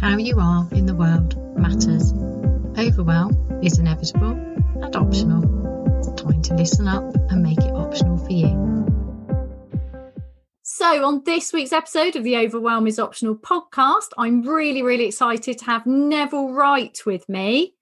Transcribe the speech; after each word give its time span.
how 0.00 0.16
you 0.16 0.40
are 0.40 0.66
in 0.72 0.86
the 0.86 0.94
world 0.94 1.36
matters. 1.58 2.14
Overwhelm 2.78 3.60
is 3.62 3.78
inevitable 3.78 4.32
and 4.82 4.96
optional. 4.96 5.42
Time 6.16 6.40
to 6.40 6.54
listen 6.54 6.88
up 6.88 7.14
and 7.30 7.42
make 7.42 7.58
it 7.58 7.74
optional 7.74 8.16
for 8.16 8.32
you. 8.32 8.86
So, 10.62 11.04
on 11.04 11.22
this 11.24 11.52
week's 11.52 11.74
episode 11.74 12.16
of 12.16 12.24
the 12.24 12.38
Overwhelm 12.38 12.86
is 12.86 12.98
Optional 12.98 13.36
podcast, 13.36 14.08
I'm 14.16 14.40
really, 14.42 14.82
really 14.82 15.04
excited 15.04 15.58
to 15.58 15.64
have 15.66 15.84
Neville 15.84 16.52
Wright 16.52 16.98
with 17.04 17.28
me. 17.28 17.74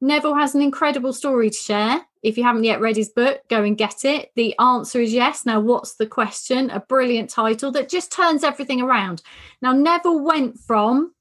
Neville 0.00 0.34
has 0.34 0.54
an 0.54 0.62
incredible 0.62 1.12
story 1.12 1.50
to 1.50 1.56
share. 1.56 2.06
If 2.22 2.38
you 2.38 2.44
haven't 2.44 2.64
yet 2.64 2.80
read 2.80 2.96
his 2.96 3.10
book, 3.10 3.40
go 3.50 3.62
and 3.62 3.76
get 3.76 4.04
it. 4.04 4.30
The 4.34 4.58
answer 4.58 5.00
is 5.00 5.12
yes. 5.12 5.44
Now, 5.44 5.60
what's 5.60 5.96
the 5.96 6.06
question? 6.06 6.70
A 6.70 6.80
brilliant 6.80 7.28
title 7.28 7.70
that 7.72 7.90
just 7.90 8.12
turns 8.12 8.44
everything 8.44 8.80
around. 8.80 9.22
Now, 9.60 9.72
Neville 9.72 10.24
went 10.24 10.58
from 10.58 11.12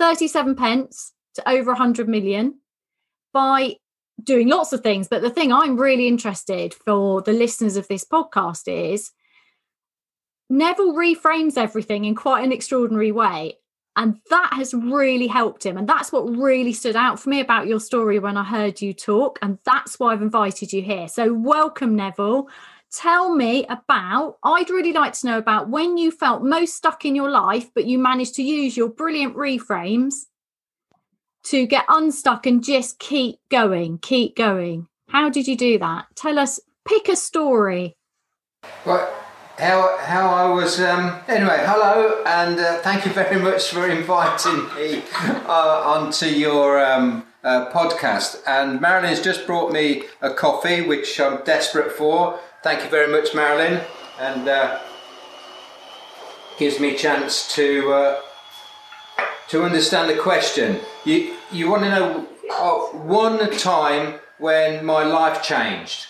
37 0.00 0.56
pence 0.56 1.12
to 1.34 1.48
over 1.48 1.70
100 1.72 2.08
million 2.08 2.58
by 3.32 3.76
doing 4.22 4.48
lots 4.48 4.72
of 4.72 4.80
things. 4.80 5.06
But 5.08 5.22
the 5.22 5.30
thing 5.30 5.52
I'm 5.52 5.76
really 5.76 6.08
interested 6.08 6.74
for 6.74 7.22
the 7.22 7.32
listeners 7.32 7.76
of 7.76 7.86
this 7.86 8.04
podcast 8.04 8.62
is 8.66 9.12
Neville 10.48 10.94
reframes 10.94 11.56
everything 11.56 12.06
in 12.06 12.14
quite 12.14 12.44
an 12.44 12.50
extraordinary 12.50 13.12
way. 13.12 13.58
And 13.94 14.16
that 14.30 14.50
has 14.54 14.72
really 14.72 15.26
helped 15.26 15.66
him. 15.66 15.76
And 15.76 15.88
that's 15.88 16.10
what 16.10 16.22
really 16.22 16.72
stood 16.72 16.96
out 16.96 17.20
for 17.20 17.28
me 17.28 17.40
about 17.40 17.66
your 17.66 17.80
story 17.80 18.18
when 18.18 18.36
I 18.36 18.44
heard 18.44 18.80
you 18.80 18.94
talk. 18.94 19.38
And 19.42 19.58
that's 19.64 20.00
why 20.00 20.12
I've 20.12 20.22
invited 20.22 20.72
you 20.72 20.80
here. 20.80 21.08
So, 21.08 21.32
welcome, 21.34 21.96
Neville. 21.96 22.48
Tell 22.92 23.34
me 23.34 23.64
about, 23.68 24.38
I'd 24.42 24.68
really 24.68 24.92
like 24.92 25.12
to 25.14 25.26
know 25.26 25.38
about 25.38 25.68
when 25.68 25.96
you 25.96 26.10
felt 26.10 26.42
most 26.42 26.74
stuck 26.74 27.04
in 27.04 27.14
your 27.14 27.30
life, 27.30 27.70
but 27.74 27.86
you 27.86 27.98
managed 27.98 28.34
to 28.34 28.42
use 28.42 28.76
your 28.76 28.88
brilliant 28.88 29.36
reframes 29.36 30.14
to 31.44 31.66
get 31.66 31.84
unstuck 31.88 32.46
and 32.46 32.64
just 32.64 32.98
keep 32.98 33.38
going, 33.48 33.98
keep 33.98 34.36
going. 34.36 34.88
How 35.08 35.30
did 35.30 35.46
you 35.46 35.56
do 35.56 35.78
that? 35.78 36.06
Tell 36.16 36.38
us, 36.38 36.58
pick 36.84 37.08
a 37.08 37.16
story. 37.16 37.96
Well, 38.84 39.12
how 39.58 39.96
how 39.98 40.28
I 40.30 40.50
was. 40.50 40.80
Um, 40.80 41.20
anyway, 41.28 41.62
hello, 41.66 42.22
and 42.26 42.58
uh, 42.58 42.78
thank 42.78 43.04
you 43.04 43.12
very 43.12 43.40
much 43.40 43.68
for 43.68 43.88
inviting 43.88 44.64
me 44.74 45.02
uh, 45.46 45.82
onto 45.84 46.26
your 46.26 46.84
um, 46.84 47.26
uh, 47.44 47.70
podcast. 47.70 48.40
And 48.46 48.80
Marilyn's 48.80 49.20
just 49.20 49.46
brought 49.46 49.72
me 49.72 50.04
a 50.20 50.32
coffee, 50.32 50.82
which 50.82 51.20
I'm 51.20 51.44
desperate 51.44 51.92
for. 51.92 52.40
Thank 52.62 52.84
you 52.84 52.90
very 52.90 53.10
much, 53.10 53.34
Marilyn, 53.34 53.80
and 54.18 54.46
uh, 54.46 54.80
gives 56.58 56.78
me 56.78 56.94
a 56.94 56.98
chance 56.98 57.54
to 57.54 57.90
uh, 57.90 58.20
to 59.48 59.62
understand 59.62 60.10
the 60.10 60.16
question. 60.20 60.80
You 61.06 61.36
you 61.50 61.70
want 61.70 61.84
to 61.84 61.88
know 61.88 62.26
uh, 62.52 62.78
one 62.98 63.50
time 63.56 64.20
when 64.36 64.84
my 64.84 65.04
life 65.04 65.42
changed 65.42 66.09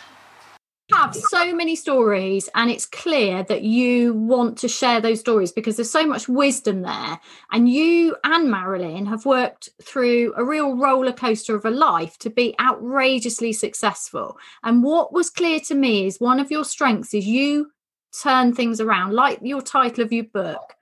have 0.93 1.15
so 1.15 1.55
many 1.55 1.77
stories 1.77 2.49
and 2.55 2.71
it's 2.71 2.87
clear 2.87 3.43
that 3.45 3.63
you 3.63 4.15
want 4.15 4.59
to 4.59 4.69
share 4.69 5.01
those 5.01 5.21
stories 5.21 5.53
because 5.53 5.77
there's 5.77 5.91
so 5.91 6.07
much 6.07 6.29
wisdom 6.29 6.83
there. 6.83 7.21
And 7.53 7.69
you 7.69 8.17
and 8.25 8.51
marilyn 8.51 9.07
have 9.07 9.27
worked 9.27 9.71
through 9.83 10.33
a 10.37 10.45
real 10.45 10.77
roller 10.77 11.13
coaster 11.13 11.55
of 11.55 11.65
a 11.65 11.71
life 11.71 12.19
to 12.19 12.31
be 12.31 12.55
outrageously 12.61 13.53
successful. 13.53 14.39
And 14.63 14.83
what 14.83 15.13
was 15.13 15.31
clear 15.31 15.61
to 15.61 15.75
me 15.75 16.07
is 16.07 16.21
one 16.21 16.41
of 16.41 16.51
your 16.51 16.65
strengths 16.65 17.15
is 17.15 17.27
you 17.27 17.73
turn 18.23 18.55
things 18.55 18.81
around 18.81 19.13
like 19.13 19.39
your 19.43 19.63
title 19.63 20.05
of 20.05 20.13
your 20.13 20.25
book. 20.25 20.75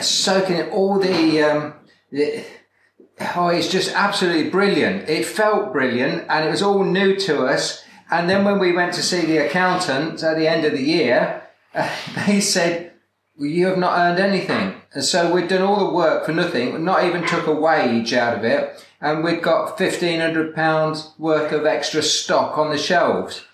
soaking 0.00 0.70
all 0.70 0.98
the, 0.98 1.42
um, 1.42 1.74
the 2.10 2.44
oh, 3.34 3.48
it's 3.48 3.68
just 3.68 3.92
absolutely 3.92 4.50
brilliant. 4.50 5.08
It 5.08 5.26
felt 5.26 5.72
brilliant, 5.72 6.26
and 6.28 6.46
it 6.46 6.50
was 6.50 6.62
all 6.62 6.84
new 6.84 7.16
to 7.16 7.46
us. 7.46 7.82
And 8.10 8.28
then 8.28 8.44
when 8.44 8.58
we 8.58 8.72
went 8.72 8.92
to 8.94 9.02
see 9.02 9.24
the 9.24 9.38
accountant 9.38 10.22
at 10.22 10.36
the 10.36 10.46
end 10.46 10.64
of 10.64 10.72
the 10.72 10.82
year, 10.82 11.42
they 12.26 12.40
said, 12.40 12.92
well, 13.36 13.48
you 13.48 13.66
have 13.66 13.78
not 13.78 13.98
earned 13.98 14.20
anything. 14.20 14.80
And 14.92 15.04
so 15.04 15.32
we'd 15.32 15.48
done 15.48 15.62
all 15.62 15.86
the 15.86 15.92
work 15.92 16.24
for 16.24 16.32
nothing, 16.32 16.84
not 16.84 17.04
even 17.04 17.26
took 17.26 17.46
a 17.46 17.52
wage 17.52 18.12
out 18.12 18.36
of 18.38 18.44
it. 18.44 18.84
And 19.00 19.24
we'd 19.24 19.42
got 19.42 19.76
£1,500 19.76 21.18
worth 21.18 21.52
of 21.52 21.66
extra 21.66 22.02
stock 22.02 22.56
on 22.56 22.70
the 22.70 22.78
shelves, 22.78 23.44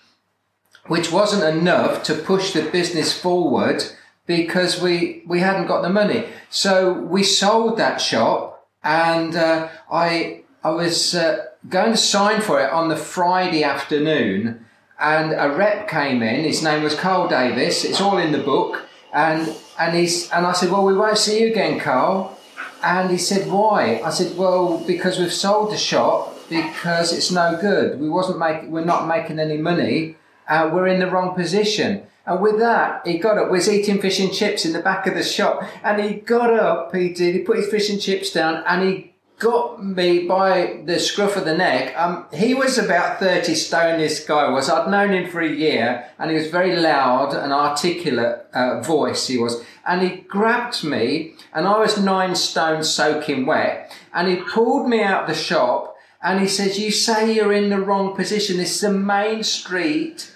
which 0.85 1.11
wasn't 1.11 1.57
enough 1.57 2.03
to 2.03 2.13
push 2.13 2.53
the 2.53 2.69
business 2.69 3.19
forward 3.19 3.83
because 4.27 4.81
we, 4.81 5.23
we 5.25 5.39
hadn't 5.39 5.67
got 5.67 5.81
the 5.81 5.89
money. 5.89 6.25
So 6.49 6.93
we 6.93 7.23
sold 7.23 7.77
that 7.77 7.99
shop 7.99 8.67
and 8.83 9.35
uh, 9.35 9.69
I, 9.91 10.43
I 10.63 10.69
was 10.69 11.15
uh, 11.15 11.47
going 11.67 11.91
to 11.91 11.97
sign 11.97 12.41
for 12.41 12.61
it 12.61 12.71
on 12.71 12.87
the 12.87 12.95
Friday 12.95 13.63
afternoon 13.63 14.65
and 15.01 15.33
a 15.33 15.53
rep 15.55 15.89
came 15.89 16.21
in. 16.21 16.43
His 16.43 16.63
name 16.63 16.83
was 16.83 16.95
Carl 16.95 17.27
Davis. 17.27 17.83
It's 17.83 17.99
all 17.99 18.19
in 18.19 18.31
the 18.31 18.37
book. 18.37 18.85
And 19.11 19.53
and 19.77 19.97
he's 19.97 20.31
and 20.31 20.45
I 20.45 20.53
said, 20.53 20.71
well, 20.71 20.85
we 20.85 20.95
won't 20.95 21.17
see 21.17 21.41
you 21.41 21.47
again, 21.47 21.79
Carl. 21.79 22.37
And 22.83 23.11
he 23.11 23.17
said, 23.17 23.51
why? 23.51 24.01
I 24.03 24.09
said, 24.11 24.37
well, 24.37 24.79
because 24.85 25.19
we've 25.19 25.33
sold 25.33 25.71
the 25.71 25.77
shop 25.77 26.37
because 26.49 27.13
it's 27.13 27.31
no 27.31 27.57
good. 27.59 27.99
We 27.99 28.09
wasn't 28.09 28.39
making. 28.39 28.71
We're 28.71 28.85
not 28.85 29.07
making 29.07 29.39
any 29.39 29.57
money. 29.57 30.17
Uh, 30.47 30.69
we're 30.71 30.87
in 30.87 30.99
the 30.99 31.09
wrong 31.09 31.35
position. 31.35 32.03
And 32.25 32.41
with 32.41 32.59
that, 32.59 33.05
he 33.05 33.17
got 33.17 33.37
up. 33.37 33.49
Was 33.49 33.67
eating 33.69 33.99
fish 33.99 34.19
and 34.19 34.31
chips 34.31 34.65
in 34.65 34.73
the 34.73 34.79
back 34.81 35.07
of 35.07 35.15
the 35.15 35.23
shop, 35.23 35.63
and 35.83 36.01
he 36.01 36.15
got 36.15 36.53
up. 36.53 36.93
He 36.95 37.13
did. 37.13 37.33
He 37.35 37.41
put 37.41 37.57
his 37.57 37.69
fish 37.69 37.89
and 37.89 37.99
chips 37.99 38.31
down, 38.31 38.63
and 38.67 38.83
he 38.83 39.10
got 39.41 39.83
me 39.83 40.27
by 40.27 40.83
the 40.85 40.99
scruff 40.99 41.35
of 41.35 41.45
the 41.45 41.57
neck. 41.57 41.97
Um, 41.97 42.27
he 42.31 42.53
was 42.53 42.77
about 42.77 43.19
30 43.19 43.55
stone, 43.55 43.99
this 43.99 44.23
guy 44.23 44.47
was. 44.49 44.69
I'd 44.69 44.89
known 44.89 45.13
him 45.13 45.29
for 45.29 45.41
a 45.41 45.49
year 45.49 46.05
and 46.19 46.29
he 46.29 46.37
was 46.37 46.47
very 46.47 46.75
loud 46.75 47.33
and 47.33 47.51
articulate 47.51 48.45
uh, 48.53 48.81
voice 48.81 49.27
he 49.27 49.39
was. 49.39 49.63
And 49.85 50.03
he 50.03 50.17
grabbed 50.17 50.83
me 50.83 51.33
and 51.53 51.67
I 51.67 51.79
was 51.79 51.97
nine 51.97 52.35
stone 52.35 52.83
soaking 52.83 53.47
wet 53.47 53.91
and 54.13 54.27
he 54.27 54.35
pulled 54.35 54.87
me 54.87 55.01
out 55.01 55.27
the 55.27 55.33
shop 55.33 55.95
and 56.21 56.39
he 56.39 56.47
says, 56.47 56.79
you 56.79 56.91
say 56.91 57.33
you're 57.33 57.51
in 57.51 57.71
the 57.71 57.81
wrong 57.81 58.15
position. 58.15 58.57
This 58.57 58.75
is 58.75 58.81
the 58.81 58.93
main 58.93 59.43
street 59.43 60.31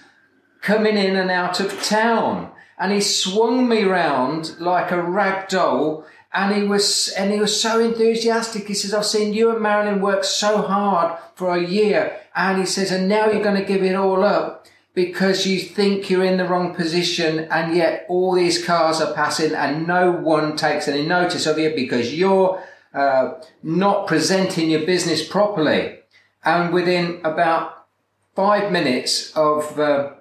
coming 0.62 0.97
in 0.97 1.15
and 1.15 1.29
out 1.29 1.59
of 1.59 1.83
town. 1.83 2.51
And 2.79 2.91
he 2.91 3.01
swung 3.01 3.69
me 3.69 3.83
round 3.83 4.59
like 4.59 4.91
a 4.91 5.01
rag 5.01 5.47
doll 5.47 6.06
and 6.35 6.53
he 6.53 6.63
was 6.63 7.09
and 7.17 7.31
he 7.31 7.39
was 7.39 7.59
so 7.59 7.79
enthusiastic. 7.79 8.67
He 8.67 8.73
says, 8.73 8.93
"I've 8.93 9.05
seen 9.05 9.33
you 9.33 9.51
and 9.51 9.61
Marilyn 9.61 10.01
work 10.01 10.23
so 10.25 10.61
hard 10.61 11.17
for 11.33 11.55
a 11.55 11.63
year," 11.63 12.19
and 12.35 12.59
he 12.59 12.65
says, 12.65 12.91
"And 12.91 13.07
now 13.07 13.31
you're 13.31 13.43
going 13.43 13.59
to 13.59 13.73
give 13.73 13.83
it 13.83 13.95
all 13.95 14.23
up." 14.23 14.67
Because 14.93 15.45
you 15.45 15.59
think 15.59 16.09
you're 16.09 16.23
in 16.23 16.37
the 16.37 16.47
wrong 16.47 16.73
position, 16.73 17.47
and 17.51 17.75
yet 17.75 18.05
all 18.07 18.33
these 18.33 18.63
cars 18.63 19.01
are 19.01 19.13
passing, 19.13 19.53
and 19.53 19.85
no 19.87 20.11
one 20.11 20.55
takes 20.55 20.87
any 20.87 21.05
notice 21.05 21.45
of 21.45 21.59
you 21.59 21.73
because 21.75 22.13
you're 22.13 22.63
uh, 22.93 23.33
not 23.61 24.07
presenting 24.07 24.69
your 24.69 24.85
business 24.85 25.27
properly. 25.27 25.99
And 26.45 26.73
within 26.73 27.19
about 27.25 27.88
five 28.35 28.71
minutes 28.71 29.33
of 29.35 29.77
uh, 29.79 30.11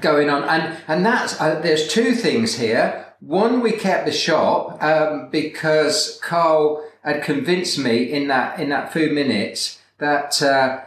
going 0.00 0.30
on, 0.30 0.42
and 0.44 0.76
and 0.88 1.06
that's 1.06 1.40
uh, 1.40 1.60
there's 1.60 1.88
two 1.88 2.14
things 2.14 2.56
here. 2.56 3.07
One, 3.20 3.60
we 3.60 3.72
kept 3.72 4.06
the 4.06 4.12
shop 4.12 4.82
um, 4.82 5.28
because 5.30 6.20
Carl 6.22 6.84
had 7.02 7.22
convinced 7.22 7.78
me 7.78 8.04
in 8.04 8.28
that 8.28 8.60
in 8.60 8.68
that 8.68 8.92
few 8.92 9.10
minutes 9.10 9.80
that 9.98 10.40
uh, 10.42 10.80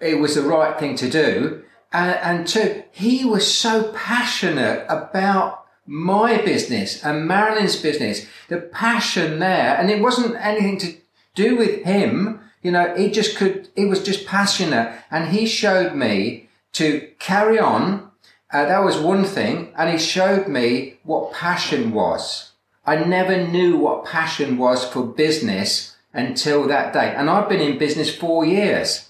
it 0.00 0.18
was 0.18 0.34
the 0.34 0.42
right 0.42 0.78
thing 0.78 0.94
to 0.96 1.08
do. 1.08 1.62
and, 1.92 2.18
and 2.22 2.46
two, 2.46 2.82
he 2.92 3.24
was 3.24 3.52
so 3.52 3.92
passionate 3.92 4.84
about 4.88 5.64
my 5.86 6.38
business 6.38 7.02
and 7.04 7.26
Marilyn's 7.26 7.76
business. 7.76 8.26
The 8.48 8.58
passion 8.58 9.38
there, 9.38 9.76
and 9.76 9.90
it 9.90 10.00
wasn't 10.00 10.36
anything 10.36 10.78
to 10.78 10.94
do 11.34 11.56
with 11.56 11.84
him. 11.84 12.40
You 12.62 12.72
know, 12.72 12.94
he 12.94 13.10
just 13.10 13.36
could, 13.36 13.68
he 13.74 13.86
was 13.86 14.02
just 14.02 14.26
passionate 14.26 14.92
and 15.10 15.30
he 15.30 15.46
showed 15.46 15.94
me 15.94 16.48
to 16.74 17.10
carry 17.18 17.58
on. 17.58 18.09
Uh, 18.52 18.66
that 18.66 18.84
was 18.84 18.98
one 18.98 19.24
thing. 19.24 19.72
And 19.76 19.90
he 19.90 19.98
showed 19.98 20.48
me 20.48 20.98
what 21.04 21.32
passion 21.32 21.92
was. 21.92 22.52
I 22.84 22.96
never 23.04 23.46
knew 23.46 23.76
what 23.76 24.04
passion 24.04 24.58
was 24.58 24.84
for 24.84 25.04
business 25.04 25.96
until 26.12 26.66
that 26.66 26.92
day. 26.92 27.14
And 27.16 27.30
I've 27.30 27.48
been 27.48 27.60
in 27.60 27.78
business 27.78 28.14
four 28.14 28.44
years 28.44 29.08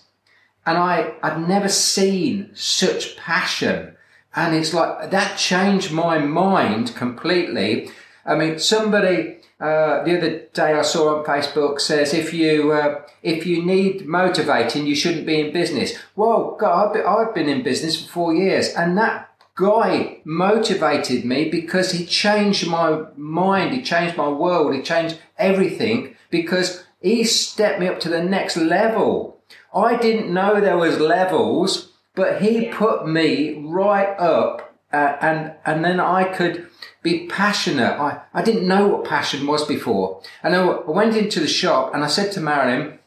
and 0.67 0.77
I, 0.77 1.15
I'd 1.23 1.49
never 1.49 1.69
seen 1.69 2.51
such 2.55 3.17
passion. 3.17 3.97
And 4.35 4.55
it's 4.55 4.75
like 4.75 5.11
that 5.11 5.39
changed 5.39 5.93
my 5.93 6.19
mind 6.19 6.95
completely. 6.95 7.91
I 8.27 8.37
mean, 8.37 8.59
somebody 8.59 9.39
uh, 9.61 10.03
the 10.05 10.17
other 10.17 10.39
day 10.55 10.75
I 10.75 10.83
saw 10.83 11.19
on 11.19 11.25
Facebook 11.25 11.81
says 11.81 12.15
if 12.15 12.33
you 12.33 12.73
uh, 12.73 13.03
if 13.23 13.45
you 13.45 13.65
need 13.65 14.07
motivating, 14.07 14.87
you 14.87 14.95
shouldn't 14.95 15.27
be 15.27 15.41
in 15.41 15.53
business. 15.53 15.99
Well, 16.17 16.57
God, 16.59 16.97
I've 16.97 17.35
been 17.35 17.49
in 17.49 17.63
business 17.63 18.01
for 18.01 18.11
four 18.11 18.35
years, 18.35 18.73
and 18.75 18.97
that 18.97 19.30
guy 19.61 20.21
motivated 20.25 21.25
me 21.25 21.49
because 21.51 21.93
he 21.93 22.07
changed 22.07 22.67
my 22.67 23.05
mind, 23.17 23.75
he 23.75 23.83
changed 23.83 24.17
my 24.17 24.29
world, 24.29 24.75
he 24.75 24.81
changed 24.81 25.19
everything 25.37 26.17
because 26.31 26.85
he 27.01 27.25
stepped 27.25 27.79
me 27.79 27.87
up 27.87 28.01
to 28.01 28.09
the 28.09 28.25
next 28.25 28.57
level. 28.57 29.39
I 29.75 29.97
didn't 29.97 30.33
know 30.33 30.61
there 30.61 30.79
was 30.79 30.99
levels, 30.99 31.93
but 32.15 32.41
he 32.41 32.71
put 32.71 33.07
me 33.07 33.63
right 33.67 34.19
up, 34.19 34.75
uh, 34.93 35.17
and 35.21 35.53
and 35.67 35.85
then 35.85 36.01
I 36.01 36.25
could 36.25 36.67
be 37.03 37.27
passionate. 37.27 38.01
I, 38.01 38.23
I 38.33 38.43
didn't 38.43 38.67
know 38.67 38.89
what 38.89 39.05
passion 39.05 39.47
was 39.47 39.65
before. 39.67 40.23
And 40.43 40.55
I 40.55 40.81
went 40.81 41.17
into 41.17 41.41
the 41.41 41.49
shop 41.49 41.95
and 41.95 42.05
I 42.05 42.09
said 42.09 42.33
to 42.33 42.41
Marilyn, 42.41 42.99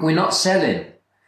we're 0.00 0.14
not 0.14 0.32
selling. 0.32 0.86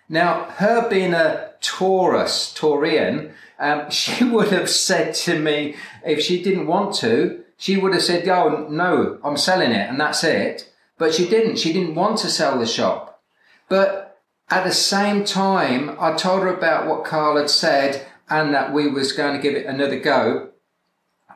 Now, 0.09 0.45
her 0.57 0.89
being 0.89 1.13
a 1.13 1.53
Taurus, 1.61 2.55
Taurian, 2.57 3.33
um, 3.59 3.91
she 3.91 4.25
would 4.25 4.49
have 4.49 4.71
said 4.71 5.15
to 5.15 5.39
me, 5.39 5.77
if 6.05 6.21
she 6.21 6.43
didn't 6.43 6.67
want 6.67 6.95
to, 6.97 7.45
she 7.57 7.77
would 7.77 7.93
have 7.93 8.03
said, 8.03 8.29
oh, 8.29 8.69
no, 8.71 9.19
I'm 9.25 9.37
selling 9.37 9.73
it 9.73 9.89
and 9.89 10.01
that's 10.01 10.23
it. 10.25 10.73
But 10.97 11.15
she 11.15 11.29
didn't. 11.29 11.59
She 11.59 11.73
didn't 11.73 11.95
want 11.95 12.19
to 12.19 12.31
sell 12.31 12.59
the 12.59 12.67
shop. 12.67 13.21
But 13.69 14.21
at 14.51 14.65
the 14.65 14.73
same 14.73 15.25
time, 15.25 15.97
I 16.01 16.15
told 16.15 16.43
her 16.43 16.55
about 16.55 16.87
what 16.87 17.05
Carl 17.05 17.37
had 17.37 17.51
said 17.51 18.07
and 18.29 18.55
that 18.55 18.73
we 18.73 18.89
was 18.89 19.13
going 19.13 19.37
to 19.37 19.43
give 19.43 19.55
it 19.55 19.67
another 19.67 19.99
go. 19.99 20.51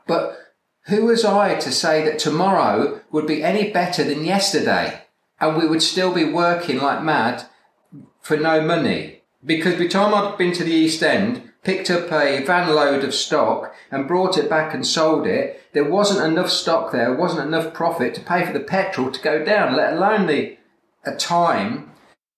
But 0.07 0.39
who 0.87 1.07
was 1.07 1.25
I 1.25 1.55
to 1.57 1.71
say 1.71 2.05
that 2.05 2.19
tomorrow 2.19 3.01
would 3.11 3.27
be 3.27 3.43
any 3.43 3.71
better 3.71 4.03
than 4.03 4.25
yesterday 4.25 5.03
and 5.41 5.57
we 5.57 5.67
would 5.67 5.83
still 5.83 6.13
be 6.13 6.25
working 6.25 6.79
like 6.79 7.03
mad 7.03 7.45
for 8.21 8.37
no 8.37 8.61
money? 8.61 9.23
Because 9.45 9.75
by 9.75 9.81
the 9.81 9.89
time 9.89 10.15
I'd 10.15 10.39
been 10.39 10.53
to 10.55 10.65
the 10.65 10.73
East 10.73 11.03
End, 11.03 11.52
picked 11.63 11.91
up 11.91 12.11
a 12.13 12.45
van 12.45 12.75
load 12.75 13.05
of 13.05 13.15
stock 13.15 13.75
and 13.91 14.09
brought 14.09 14.37
it 14.37 14.51
back 14.51 14.75
and 14.75 14.87
sold 14.87 15.27
it, 15.27 15.63
there 15.73 15.89
wasn't 15.89 16.25
enough 16.33 16.51
stock 16.51 16.93
there, 16.93 17.15
wasn't 17.15 17.47
enough 17.47 17.73
profit 17.73 18.15
to 18.15 18.21
pay 18.21 18.45
for 18.45 18.53
the 18.53 18.61
petrol 18.61 19.11
to 19.11 19.21
go 19.21 19.45
down, 19.45 19.77
let 19.77 19.95
alone 19.95 20.27
the 20.27 20.57
a 21.05 21.15
time. 21.17 21.91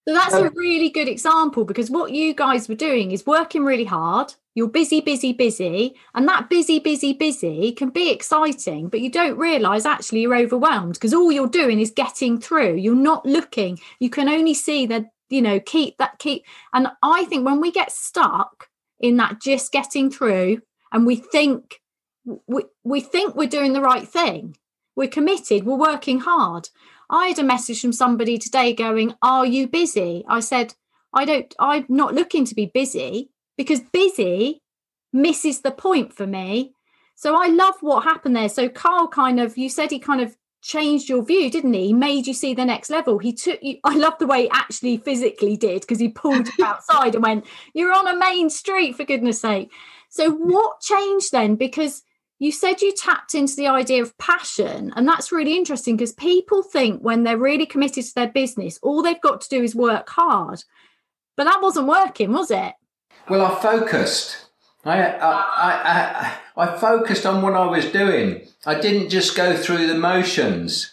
So 0.07 0.15
that's 0.15 0.35
a 0.35 0.47
um, 0.47 0.55
really 0.55 0.91
good 0.91 1.09
example 1.09 1.65
because 1.65 1.91
what 1.91 2.13
you 2.13 2.35
guys 2.35 2.69
were 2.69 2.75
doing 2.75 3.11
is 3.11 3.27
working 3.27 3.65
really 3.65 3.85
hard, 3.85 4.35
you're 4.55 4.69
busy, 4.69 5.01
busy, 5.01 5.33
busy. 5.33 5.97
And 6.15 6.29
that 6.29 6.51
busy, 6.51 6.79
busy, 6.79 7.15
busy 7.15 7.73
can 7.73 7.89
be 7.89 8.11
exciting, 8.11 8.89
but 8.89 9.01
you 9.01 9.11
don't 9.11 9.39
realize 9.39 9.87
actually 9.87 10.21
you're 10.21 10.37
overwhelmed 10.37 10.95
because 10.95 11.15
all 11.15 11.33
you're 11.33 11.49
doing 11.49 11.81
is 11.81 11.91
getting 11.91 12.39
through. 12.39 12.75
You're 12.75 12.95
not 12.95 13.25
looking. 13.25 13.79
You 13.99 14.11
can 14.11 14.29
only 14.29 14.55
see 14.55 14.85
that, 14.87 15.07
you 15.31 15.41
know, 15.41 15.59
keep 15.59 15.97
that, 15.99 16.19
keep. 16.19 16.45
And 16.75 16.89
I 17.03 17.25
think 17.25 17.47
when 17.47 17.61
we 17.61 17.73
get 17.73 17.91
stuck 17.91 18.69
in 19.05 19.19
that 19.19 19.39
just 19.39 19.71
getting 19.71 20.11
through 20.11 20.63
and 20.91 21.05
we 21.05 21.17
think, 21.17 21.83
we, 22.25 22.65
we 22.85 23.01
think 23.03 23.35
we're 23.35 23.47
doing 23.47 23.75
the 23.75 23.83
right 23.83 24.09
thing, 24.09 24.57
we're 24.97 25.09
committed, 25.09 25.65
we're 25.65 25.77
working 25.77 26.21
hard. 26.21 26.71
I 27.11 27.27
had 27.27 27.39
a 27.39 27.45
message 27.45 27.83
from 27.83 27.93
somebody 27.93 28.39
today 28.39 28.73
going, 28.73 29.15
Are 29.21 29.45
you 29.45 29.69
busy? 29.69 30.25
I 30.27 30.41
said, 30.41 30.73
I 31.13 31.27
don't, 31.27 31.55
I'm 31.59 31.85
not 31.91 32.15
looking 32.15 32.47
to 32.47 32.55
be 32.55 32.65
busy 32.65 33.29
because 33.59 33.81
busy 33.93 34.63
misses 35.13 35.61
the 35.61 35.71
point 35.71 36.15
for 36.15 36.27
me. 36.27 36.73
So 37.15 37.37
I 37.37 37.49
love 37.49 37.75
what 37.83 38.05
happened 38.05 38.35
there. 38.35 38.49
So 38.49 38.71
Carl 38.71 39.09
kind 39.09 39.39
of, 39.39 39.59
you 39.59 39.69
said 39.69 39.91
he 39.91 39.99
kind 39.99 40.23
of 40.23 40.35
changed 40.65 41.09
your 41.09 41.23
view, 41.23 41.51
didn't 41.51 41.75
he? 41.75 41.89
He 41.89 41.93
made 41.93 42.27
you 42.27 42.33
see 42.33 42.55
the 42.55 42.65
next 42.65 42.89
level. 42.89 43.19
He 43.19 43.33
took 43.33 43.63
you. 43.63 43.79
I 43.85 43.97
love 43.97 44.15
the 44.19 44.27
way 44.27 44.43
he 44.43 44.51
actually 44.51 44.97
physically 44.97 45.57
did 45.57 45.83
because 45.83 46.01
he 46.01 46.09
pulled 46.09 46.49
you 46.59 46.65
outside 46.65 47.15
and 47.15 47.23
went, 47.23 47.45
You're 47.75 47.93
on 47.93 48.09
a 48.09 48.19
main 48.19 48.49
street, 48.49 48.97
for 48.97 49.05
goodness 49.05 49.43
sake. 49.43 49.71
So 50.09 50.31
what 50.31 50.81
changed 50.81 51.33
then? 51.33 51.57
Because 51.57 52.03
you 52.39 52.51
said 52.51 52.81
you 52.81 52.93
tapped 52.93 53.35
into 53.35 53.55
the 53.57 53.69
idea 53.69 54.03
of 54.03 54.17
passion, 54.17 54.93
and 54.97 55.07
that's 55.07 55.31
really 55.31 55.57
interesting 55.57 55.97
because 55.97 56.13
people 56.13 56.63
think 56.63 57.01
when 57.01 57.25
they're 57.25 57.39
really 57.39 57.67
committed 57.67 58.05
to 58.05 58.15
their 58.15 58.29
business, 58.29 58.79
all 58.83 59.03
they've 59.03 59.21
got 59.21 59.43
to 59.43 59.49
do 59.49 59.63
is 59.63 59.75
work 59.75 60.09
hard. 60.09 60.65
But 61.37 61.45
that 61.45 61.63
wasn't 61.63 61.89
working, 61.89 62.33
was 62.33 62.51
it? 62.51 62.73
Well, 63.29 63.45
I 63.45 63.55
focused. 63.61 64.47
I, 64.85 65.03
I, 65.03 66.37
I, 66.57 66.67
I, 66.69 66.79
focused 66.79 67.25
on 67.25 67.43
what 67.43 67.55
I 67.55 67.65
was 67.67 67.87
doing. 67.87 68.47
I 68.67 68.79
didn't 68.79 69.09
just 69.09 69.37
go 69.37 69.57
through 69.57 69.87
the 69.87 69.95
motions. 69.95 70.93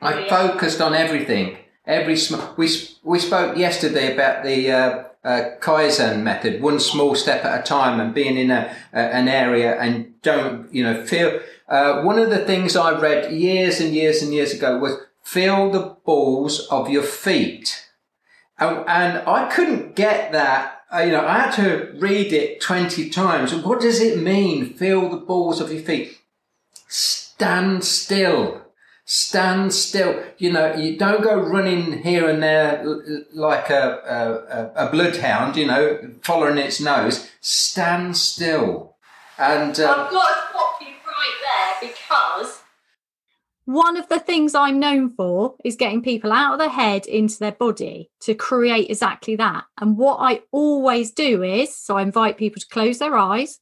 I 0.00 0.20
yeah. 0.20 0.28
focused 0.28 0.80
on 0.80 0.94
everything. 0.94 1.58
Every 1.86 2.16
sm- 2.16 2.54
we 2.56 2.68
we 3.02 3.18
spoke 3.18 3.56
yesterday 3.56 4.12
about 4.14 4.44
the 4.44 4.70
uh, 4.70 5.04
uh, 5.24 5.50
Kaizen 5.60 6.22
method, 6.22 6.62
one 6.62 6.80
small 6.80 7.14
step 7.14 7.44
at 7.44 7.60
a 7.60 7.62
time, 7.62 8.00
and 8.00 8.14
being 8.14 8.36
in 8.36 8.50
a, 8.50 8.74
a 8.92 8.98
an 8.98 9.28
area 9.28 9.78
and 9.78 10.20
don't 10.22 10.72
you 10.72 10.82
know 10.82 11.04
feel. 11.04 11.40
Uh, 11.68 12.02
one 12.02 12.18
of 12.18 12.30
the 12.30 12.44
things 12.44 12.76
I 12.76 12.98
read 12.98 13.32
years 13.32 13.80
and 13.80 13.94
years 13.94 14.22
and 14.22 14.32
years 14.32 14.52
ago 14.52 14.78
was 14.78 14.96
feel 15.22 15.70
the 15.70 15.96
balls 16.04 16.66
of 16.68 16.88
your 16.88 17.02
feet, 17.02 17.88
and, 18.58 18.78
and 18.88 19.28
I 19.28 19.48
couldn't 19.48 19.96
get 19.96 20.32
that 20.32 20.75
uh, 20.96 21.00
you 21.00 21.12
know, 21.12 21.26
I 21.26 21.40
had 21.40 21.50
to 21.56 21.92
read 21.98 22.32
it 22.32 22.60
20 22.60 23.10
times. 23.10 23.54
What 23.54 23.80
does 23.80 24.00
it 24.00 24.22
mean? 24.22 24.72
Feel 24.74 25.08
the 25.08 25.16
balls 25.16 25.60
of 25.60 25.70
your 25.70 25.82
feet. 25.82 26.18
Stand 26.88 27.84
still. 27.84 28.62
Stand 29.04 29.72
still. 29.72 30.22
You 30.38 30.52
know, 30.52 30.74
you 30.74 30.96
don't 30.96 31.22
go 31.22 31.36
running 31.38 32.02
here 32.02 32.28
and 32.28 32.42
there 32.42 32.82
like 33.32 33.70
a, 33.70 34.72
a, 34.76 34.86
a 34.86 34.90
bloodhound, 34.90 35.56
you 35.56 35.66
know, 35.66 36.10
following 36.22 36.58
its 36.58 36.80
nose. 36.80 37.30
Stand 37.40 38.16
still. 38.16 38.96
And 39.38 39.78
uh, 39.78 39.90
I've 39.90 40.10
got 40.10 40.28
to 40.28 40.48
stop 40.50 40.80
you 40.80 40.94
right 41.06 41.78
there 41.80 41.90
because 41.90 42.55
one 43.66 43.96
of 43.96 44.08
the 44.08 44.20
things 44.20 44.54
I'm 44.54 44.78
known 44.78 45.10
for 45.10 45.56
is 45.64 45.74
getting 45.74 46.00
people 46.00 46.32
out 46.32 46.52
of 46.52 46.58
their 46.60 46.68
head 46.68 47.04
into 47.06 47.38
their 47.40 47.52
body 47.52 48.10
to 48.20 48.32
create 48.32 48.88
exactly 48.88 49.34
that. 49.36 49.64
And 49.80 49.98
what 49.98 50.18
I 50.20 50.42
always 50.52 51.10
do 51.10 51.42
is 51.42 51.76
so 51.76 51.96
I 51.96 52.02
invite 52.02 52.38
people 52.38 52.60
to 52.60 52.68
close 52.68 52.98
their 52.98 53.16
eyes 53.16 53.58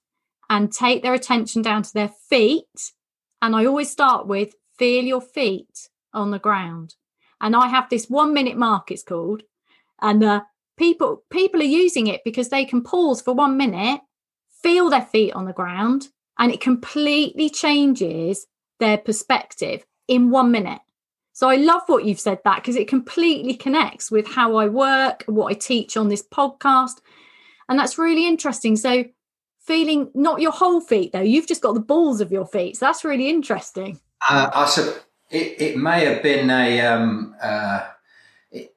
and 0.51 0.71
take 0.71 1.03
their 1.03 1.15
attention 1.15 1.63
down 1.63 1.83
to 1.85 1.93
their 1.95 2.11
feet. 2.29 2.93
And 3.41 3.57
I 3.57 3.65
always 3.65 3.91
start 3.91 4.27
with 4.27 4.55
feel 4.79 5.05
your 5.05 5.23
feet 5.23 5.89
on 6.13 6.31
the 6.31 6.39
ground. 6.39 6.97
And 7.41 7.57
I 7.57 7.69
have 7.69 7.89
this 7.89 8.07
one 8.07 8.35
minute 8.35 8.59
mark, 8.59 8.91
it's 8.91 9.03
called. 9.03 9.43
And 10.03 10.23
uh, 10.23 10.43
people 10.77 11.25
people 11.31 11.63
are 11.63 11.65
using 11.65 12.09
it 12.09 12.21
because 12.27 12.51
they 12.51 12.67
can 12.67 12.83
pause 12.83 13.23
for 13.23 13.33
one 13.33 13.57
minute, 13.57 14.03
feel 14.63 14.91
their 14.91 15.01
feet 15.01 15.33
on 15.33 15.47
the 15.47 15.55
ground, 15.55 16.09
and 16.39 16.53
it 16.53 16.61
completely 16.61 17.49
changes 17.49 18.47
their 18.81 18.99
perspective 18.99 19.87
in 20.09 20.31
one 20.31 20.51
minute. 20.51 20.81
So 21.33 21.49
I 21.49 21.57
love 21.57 21.83
what 21.87 22.05
you've 22.05 22.21
said 22.21 22.39
that 22.45 22.57
because 22.57 22.77
it 22.77 22.87
completely 22.87 23.55
connects 23.55 24.11
with 24.11 24.27
how 24.27 24.57
I 24.57 24.69
work, 24.69 25.25
what 25.27 25.51
I 25.51 25.55
teach 25.55 25.97
on 25.97 26.09
this 26.09 26.23
podcast. 26.23 27.01
And 27.69 27.79
that's 27.79 27.99
really 27.99 28.27
interesting. 28.27 28.77
So 28.77 29.05
feeling 29.61 30.11
not 30.15 30.41
your 30.41 30.53
whole 30.53 30.81
feet 30.81 31.13
though, 31.13 31.21
you've 31.21 31.49
just 31.49 31.63
got 31.63 31.75
the 31.75 31.81
balls 31.81 32.21
of 32.21 32.31
your 32.31 32.47
feet. 32.47 32.77
So 32.77 32.87
that's 32.87 33.05
really 33.05 33.29
interesting. 33.29 34.01
Uh, 34.29 34.51
I 34.55 34.67
said 34.67 34.95
it, 35.31 35.61
it 35.61 35.77
may 35.77 36.05
have 36.05 36.23
been 36.23 36.51
a 36.51 36.81
um, 36.83 37.35
uh, 37.43 37.89
it, 38.53 38.75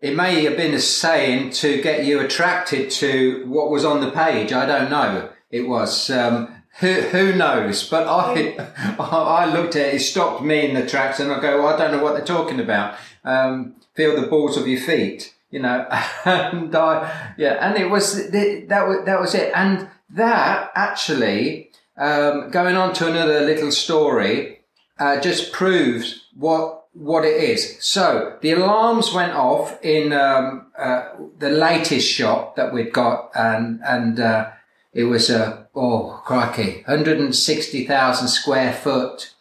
it 0.00 0.16
may 0.16 0.42
have 0.44 0.56
been 0.56 0.74
a 0.74 0.80
saying 0.80 1.50
to 1.50 1.80
get 1.82 2.04
you 2.04 2.20
attracted 2.20 2.90
to 2.90 3.46
what 3.46 3.70
was 3.70 3.84
on 3.84 4.00
the 4.00 4.10
page. 4.10 4.52
I 4.52 4.66
don't 4.66 4.90
know. 4.90 5.30
It 5.50 5.68
was 5.68 6.10
um, 6.10 6.51
who, 6.80 6.92
who 6.92 7.34
knows? 7.34 7.88
But 7.88 8.06
I, 8.08 8.56
I 8.98 9.52
looked 9.52 9.76
at 9.76 9.88
it, 9.88 9.94
it 9.94 10.00
stopped 10.00 10.42
me 10.42 10.68
in 10.68 10.74
the 10.74 10.86
tracks 10.86 11.20
and 11.20 11.30
I 11.32 11.40
go, 11.40 11.62
well, 11.62 11.74
I 11.74 11.78
don't 11.78 11.92
know 11.92 12.02
what 12.02 12.14
they're 12.14 12.24
talking 12.24 12.60
about. 12.60 12.96
Um, 13.24 13.76
feel 13.94 14.20
the 14.20 14.26
balls 14.26 14.56
of 14.56 14.66
your 14.66 14.80
feet. 14.80 15.34
you 15.50 15.60
know, 15.60 15.86
and 16.24 16.74
I, 16.74 17.34
yeah, 17.36 17.58
and 17.60 17.78
it 17.78 17.90
was, 17.90 18.30
that 18.30 18.88
was, 18.88 19.04
that 19.04 19.20
was 19.20 19.34
it. 19.34 19.52
And 19.54 19.88
that 20.10 20.72
actually, 20.74 21.70
um, 21.96 22.50
going 22.50 22.76
on 22.76 22.94
to 22.94 23.08
another 23.08 23.40
little 23.40 23.70
story, 23.70 24.60
uh, 24.98 25.20
just 25.20 25.52
proves 25.52 26.24
what, 26.34 26.86
what 26.94 27.24
it 27.24 27.42
is. 27.42 27.76
So 27.80 28.38
the 28.40 28.52
alarms 28.52 29.12
went 29.12 29.32
off 29.32 29.82
in, 29.84 30.12
um, 30.12 30.66
uh, 30.76 31.10
the 31.38 31.50
latest 31.50 32.08
shop 32.08 32.56
that 32.56 32.72
we'd 32.72 32.92
got 32.92 33.30
and, 33.34 33.80
and, 33.84 34.18
uh, 34.18 34.50
it 34.94 35.04
was 35.04 35.30
a, 35.30 35.61
oh, 35.74 36.20
crikey, 36.24 36.82
160,000 36.86 38.28
square 38.28 38.72
foot. 38.72 39.34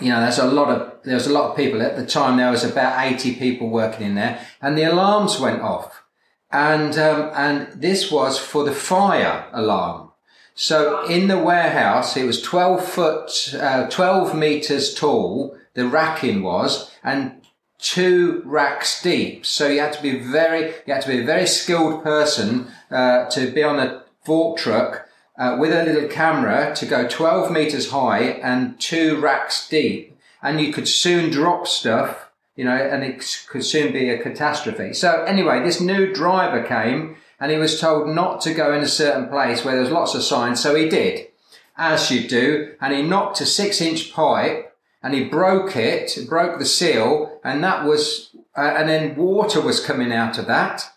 You 0.00 0.08
know, 0.10 0.20
there's 0.20 0.38
a 0.38 0.46
lot 0.46 0.68
of, 0.68 1.02
there 1.04 1.14
was 1.14 1.26
a 1.26 1.32
lot 1.32 1.50
of 1.50 1.56
people 1.56 1.82
at 1.82 1.96
the 1.96 2.06
time. 2.06 2.36
There 2.36 2.50
was 2.50 2.64
about 2.64 3.04
80 3.04 3.36
people 3.36 3.68
working 3.68 4.06
in 4.06 4.14
there 4.14 4.44
and 4.60 4.76
the 4.76 4.84
alarms 4.84 5.38
went 5.38 5.62
off. 5.62 6.02
And, 6.50 6.96
um, 6.98 7.30
and 7.34 7.80
this 7.80 8.10
was 8.10 8.38
for 8.38 8.64
the 8.64 8.72
fire 8.72 9.46
alarm. 9.52 10.10
So 10.54 11.04
in 11.06 11.26
the 11.26 11.38
warehouse, 11.38 12.16
it 12.16 12.24
was 12.24 12.40
12 12.40 12.84
foot, 12.84 13.54
uh, 13.58 13.88
12 13.88 14.36
meters 14.36 14.94
tall, 14.94 15.56
the 15.74 15.88
racking 15.88 16.44
was, 16.44 16.92
and 17.02 17.42
two 17.78 18.40
racks 18.44 19.02
deep. 19.02 19.44
So 19.44 19.66
you 19.66 19.80
had 19.80 19.92
to 19.94 20.02
be 20.02 20.20
very, 20.20 20.74
you 20.86 20.94
had 20.94 21.02
to 21.02 21.08
be 21.08 21.20
a 21.20 21.26
very 21.26 21.46
skilled 21.48 22.04
person, 22.04 22.68
uh, 22.88 23.28
to 23.30 23.50
be 23.50 23.64
on 23.64 23.80
a 23.80 24.04
fork 24.24 24.58
truck 24.58 25.08
uh, 25.36 25.56
with 25.58 25.72
a 25.72 25.84
little 25.84 26.08
camera 26.08 26.74
to 26.76 26.86
go 26.86 27.08
12 27.08 27.50
meters 27.50 27.90
high 27.90 28.20
and 28.20 28.78
two 28.78 29.20
racks 29.20 29.68
deep. 29.68 30.16
And 30.42 30.60
you 30.60 30.72
could 30.72 30.86
soon 30.86 31.30
drop 31.30 31.66
stuff, 31.66 32.30
you 32.54 32.64
know, 32.64 32.76
and 32.76 33.02
it 33.02 33.46
could 33.48 33.64
soon 33.64 33.92
be 33.92 34.10
a 34.10 34.22
catastrophe. 34.22 34.92
So 34.92 35.22
anyway, 35.24 35.62
this 35.62 35.80
new 35.80 36.12
driver 36.12 36.62
came 36.62 37.16
and 37.40 37.50
he 37.50 37.58
was 37.58 37.80
told 37.80 38.08
not 38.08 38.40
to 38.42 38.54
go 38.54 38.72
in 38.72 38.82
a 38.82 38.88
certain 38.88 39.28
place 39.28 39.64
where 39.64 39.74
there's 39.76 39.90
lots 39.90 40.14
of 40.14 40.22
signs. 40.22 40.62
So 40.62 40.74
he 40.74 40.88
did, 40.88 41.28
as 41.76 42.10
you 42.10 42.28
do. 42.28 42.74
And 42.80 42.94
he 42.94 43.02
knocked 43.02 43.40
a 43.40 43.46
six 43.46 43.80
inch 43.80 44.12
pipe 44.12 44.76
and 45.02 45.14
he 45.14 45.24
broke 45.24 45.76
it, 45.76 46.16
broke 46.28 46.58
the 46.58 46.66
seal. 46.66 47.40
And 47.42 47.64
that 47.64 47.84
was, 47.84 48.30
uh, 48.56 48.74
and 48.76 48.88
then 48.88 49.16
water 49.16 49.60
was 49.60 49.84
coming 49.84 50.12
out 50.12 50.38
of 50.38 50.46
that. 50.46 50.90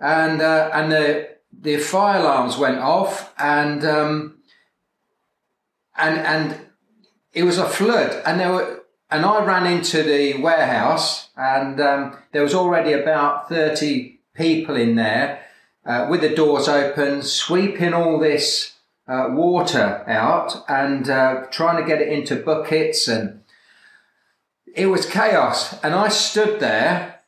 And, 0.00 0.42
uh, 0.42 0.70
and 0.74 0.92
the, 0.92 1.33
the 1.64 1.78
fire 1.78 2.20
alarms 2.20 2.58
went 2.58 2.78
off 2.78 3.32
and 3.38 3.84
um, 3.84 4.38
and 5.96 6.18
and 6.18 6.60
it 7.32 7.42
was 7.42 7.58
a 7.58 7.68
flood. 7.68 8.22
And 8.24 8.38
there 8.38 8.52
were 8.52 8.84
and 9.10 9.24
I 9.24 9.44
ran 9.44 9.66
into 9.66 10.02
the 10.02 10.40
warehouse 10.40 11.30
and 11.36 11.80
um, 11.80 12.18
there 12.32 12.42
was 12.42 12.54
already 12.54 12.92
about 12.92 13.48
30 13.48 14.18
people 14.34 14.76
in 14.76 14.96
there 14.96 15.42
uh, 15.86 16.06
with 16.10 16.20
the 16.20 16.34
doors 16.34 16.68
open 16.68 17.22
sweeping 17.22 17.94
all 17.94 18.18
this 18.18 18.74
uh, 19.06 19.28
water 19.30 20.04
out 20.06 20.64
and 20.68 21.08
uh, 21.08 21.44
trying 21.50 21.80
to 21.80 21.88
get 21.88 22.00
it 22.00 22.08
into 22.08 22.36
buckets 22.36 23.08
and 23.08 23.42
it 24.74 24.86
was 24.86 25.06
chaos. 25.06 25.82
And 25.82 25.94
I 25.94 26.08
stood 26.08 26.60
there 26.60 27.20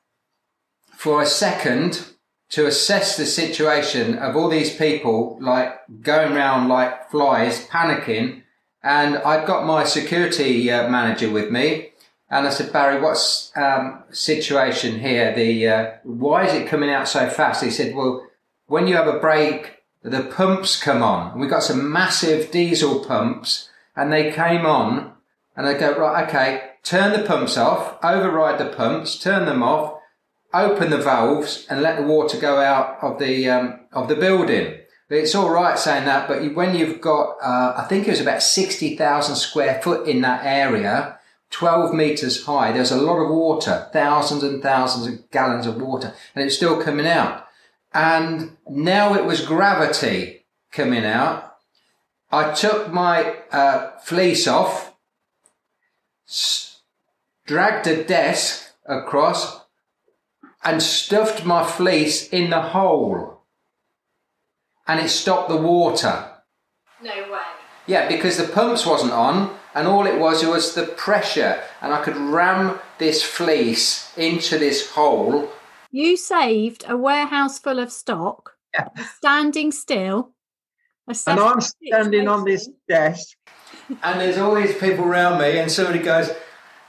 for 0.95 1.23
a 1.23 1.27
second 1.27 2.16
to 2.51 2.67
assess 2.67 3.17
the 3.17 3.27
situation 3.27 4.19
of 4.19 4.37
all 4.37 4.49
these 4.49 4.75
people 4.75 5.39
like 5.41 5.75
going 6.03 6.33
around 6.33 6.69
like 6.69 7.11
flies, 7.11 7.67
panicking. 7.67 8.43
And 8.83 9.19
I'd 9.19 9.47
got 9.47 9.67
my 9.67 9.85
security 9.85 10.71
uh, 10.71 10.89
manager 10.89 11.31
with 11.31 11.51
me. 11.51 11.91
And 12.29 12.47
I 12.47 12.51
said, 12.51 12.73
Barry, 12.73 13.01
what's 13.01 13.53
um, 13.57 14.03
situation 14.11 15.01
here? 15.01 15.35
The 15.35 15.69
uh, 15.69 15.91
why 16.03 16.47
is 16.47 16.55
it 16.55 16.69
coming 16.69 16.91
out 16.91 17.09
so 17.09 17.29
fast? 17.29 17.63
He 17.63 17.71
said, 17.71 17.95
well, 17.95 18.27
when 18.67 18.87
you 18.87 18.97
have 18.97 19.07
a 19.07 19.21
break, 19.21 19.77
the 20.03 20.23
pumps 20.23 20.81
come 20.81 21.03
on. 21.03 21.33
And 21.33 21.41
we 21.41 21.47
got 21.47 21.63
some 21.63 21.91
massive 21.91 22.51
diesel 22.51 23.05
pumps, 23.05 23.69
and 23.95 24.13
they 24.13 24.33
came 24.33 24.67
on. 24.67 25.13
And 25.57 25.67
I 25.67 25.79
go, 25.79 25.97
right, 25.97 26.29
okay, 26.29 26.71
turn 26.83 27.13
the 27.19 27.27
pumps 27.27 27.57
off, 27.57 27.97
override 28.05 28.59
the 28.59 28.67
pumps, 28.77 29.19
turn 29.19 29.47
them 29.47 29.63
off, 29.63 29.96
open 30.53 30.91
the 30.91 30.99
valves 30.99 31.67
and 31.69 31.83
let 31.83 31.97
the 31.97 32.07
water 32.07 32.39
go 32.39 32.59
out 32.59 32.99
of 33.03 33.19
the 33.19 33.49
um, 33.49 33.81
of 33.93 34.09
the 34.09 34.17
building. 34.17 34.79
It's 35.09 35.35
all 35.37 35.51
right 35.51 35.79
saying 35.79 36.05
that, 36.07 36.27
but 36.27 36.55
when 36.55 36.75
you've 36.75 37.01
got, 37.01 37.37
uh, 37.41 37.75
I 37.77 37.87
think 37.89 38.09
it 38.09 38.11
was 38.11 38.21
about 38.21 38.43
sixty 38.43 38.97
thousand 38.97 39.37
square 39.37 39.81
foot 39.81 40.09
in 40.09 40.21
that 40.23 40.45
area, 40.45 41.21
twelve 41.51 41.95
meters 41.95 42.45
high. 42.45 42.73
There's 42.73 42.91
a 42.91 43.01
lot 43.01 43.23
of 43.23 43.31
water, 43.31 43.89
thousands 43.93 44.43
and 44.43 44.61
thousands 44.63 45.07
of 45.07 45.31
gallons 45.31 45.67
of 45.67 45.81
water, 45.81 46.13
and 46.35 46.45
it's 46.45 46.57
still 46.57 46.83
coming 46.83 47.07
out. 47.07 47.47
And 47.95 48.57
now 48.69 49.15
it 49.15 49.25
was 49.25 49.47
gravity 49.47 50.45
coming 50.73 51.05
out. 51.05 51.57
I 52.31 52.53
took 52.53 52.93
my 52.93 53.37
uh, 53.53 53.99
fleece 54.01 54.49
off, 54.49 54.93
dragged 57.47 57.87
a 57.87 58.03
desk 58.03 58.73
across, 58.85 59.61
and 60.67 60.83
stuffed 60.83 61.45
my 61.45 61.65
fleece 61.65 62.29
in 62.29 62.51
the 62.51 62.61
hole. 62.61 63.45
And 64.87 65.01
it 65.01 65.09
stopped 65.09 65.49
the 65.49 65.57
water. 65.57 66.33
No 67.01 67.11
way. 67.11 67.41
Yeah, 67.87 68.09
because 68.09 68.37
the 68.37 68.49
pumps 68.49 68.85
wasn't 68.85 69.13
on, 69.13 69.57
and 69.75 69.87
all 69.87 70.07
it 70.07 70.19
was 70.19 70.45
was 70.45 70.75
the 70.75 70.83
pressure, 70.83 71.63
and 71.81 71.95
I 71.95 72.03
could 72.03 72.17
ram 72.17 72.81
this 72.99 73.23
fleece 73.23 74.13
into 74.17 74.59
this 74.59 74.91
hole. 74.91 75.49
You 75.93 76.17
saved 76.17 76.85
a 76.89 76.97
warehouse 76.97 77.61
full 77.61 77.79
of 77.79 77.93
stock, 77.93 78.55
yeah. 78.75 78.89
standing 79.19 79.71
still. 79.71 80.33
And 81.29 81.39
I'm 81.39 81.61
standing 81.61 82.27
on 82.27 82.45
this 82.45 82.69
desk. 82.89 83.37
and 84.03 84.21
there's 84.21 84.39
all 84.39 84.57
these 84.57 84.77
people 84.77 85.05
around 85.05 85.41
me, 85.41 85.59
and 85.59 85.71
somebody 85.71 86.01
goes, 86.01 86.33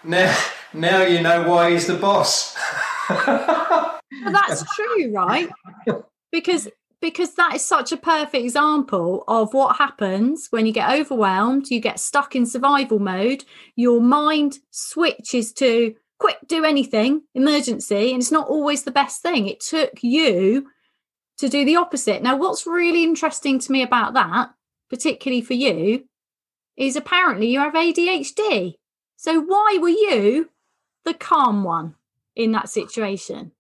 "Now, 0.04 0.36
now 0.74 1.04
you 1.04 1.22
know 1.22 1.48
why 1.48 1.72
he's 1.72 1.86
the 1.86 1.94
boss." 1.94 2.58
but 4.32 4.48
that's 4.48 4.76
true, 4.76 5.12
right? 5.12 5.50
Because 6.32 6.68
because 7.00 7.36
that 7.36 7.56
is 7.56 7.64
such 7.64 7.92
a 7.92 7.98
perfect 7.98 8.44
example 8.44 9.24
of 9.28 9.54
what 9.54 9.78
happens 9.78 10.48
when 10.50 10.66
you 10.66 10.74
get 10.74 10.92
overwhelmed, 10.92 11.70
you 11.70 11.80
get 11.80 12.00
stuck 12.00 12.36
in 12.36 12.46
survival 12.46 13.00
mode, 13.00 13.44
your 13.76 14.02
mind 14.02 14.58
switches 14.72 15.54
to 15.54 15.94
quick, 16.18 16.38
do 16.48 16.66
anything, 16.66 17.22
emergency, 17.36 18.12
and 18.12 18.22
it's 18.22 18.32
not 18.32 18.48
always 18.48 18.84
the 18.84 18.92
best 18.92 19.22
thing. 19.22 19.48
It 19.48 19.60
took 19.60 19.92
you 20.02 20.68
to 21.38 21.48
do 21.48 21.64
the 21.64 21.76
opposite. 21.76 22.24
Now, 22.24 22.36
what's 22.36 22.66
really 22.66 23.04
interesting 23.04 23.60
to 23.60 23.72
me 23.72 23.84
about 23.84 24.16
that, 24.16 24.50
particularly 24.90 25.42
for 25.42 25.54
you, 25.54 26.06
is 26.76 26.96
apparently 26.96 27.48
you 27.48 27.60
have 27.60 27.74
ADHD. 27.74 28.74
So, 29.18 29.40
why 29.40 29.78
were 29.80 29.90
you 29.90 30.50
the 31.06 31.14
calm 31.14 31.64
one? 31.64 31.94
in 32.38 32.52
that 32.54 32.70
situation? 32.70 33.52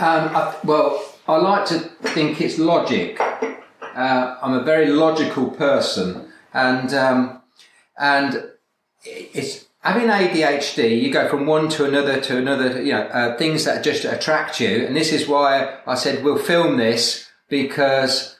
Um, 0.00 0.36
I, 0.36 0.54
well, 0.62 1.12
I 1.26 1.38
like 1.38 1.66
to 1.66 1.80
think 1.80 2.40
it's 2.40 2.56
logic. 2.56 3.20
Uh, 3.20 4.36
I'm 4.40 4.54
a 4.54 4.62
very 4.62 4.86
logical 4.86 5.50
person, 5.50 6.30
and 6.54 6.94
um, 6.94 7.42
and 7.98 8.50
it's 9.04 9.66
having 9.80 10.06
ADHD. 10.06 11.02
You 11.02 11.12
go 11.12 11.28
from 11.28 11.46
one 11.46 11.68
to 11.70 11.84
another 11.84 12.20
to 12.20 12.38
another. 12.38 12.80
You 12.80 12.92
know, 12.92 13.02
uh, 13.02 13.36
things 13.38 13.64
that 13.64 13.82
just 13.82 14.04
attract 14.04 14.60
you, 14.60 14.86
and 14.86 14.94
this 14.94 15.12
is 15.12 15.26
why 15.26 15.78
I 15.84 15.96
said 15.96 16.22
we'll 16.22 16.38
film 16.38 16.76
this 16.76 17.28
because 17.48 18.38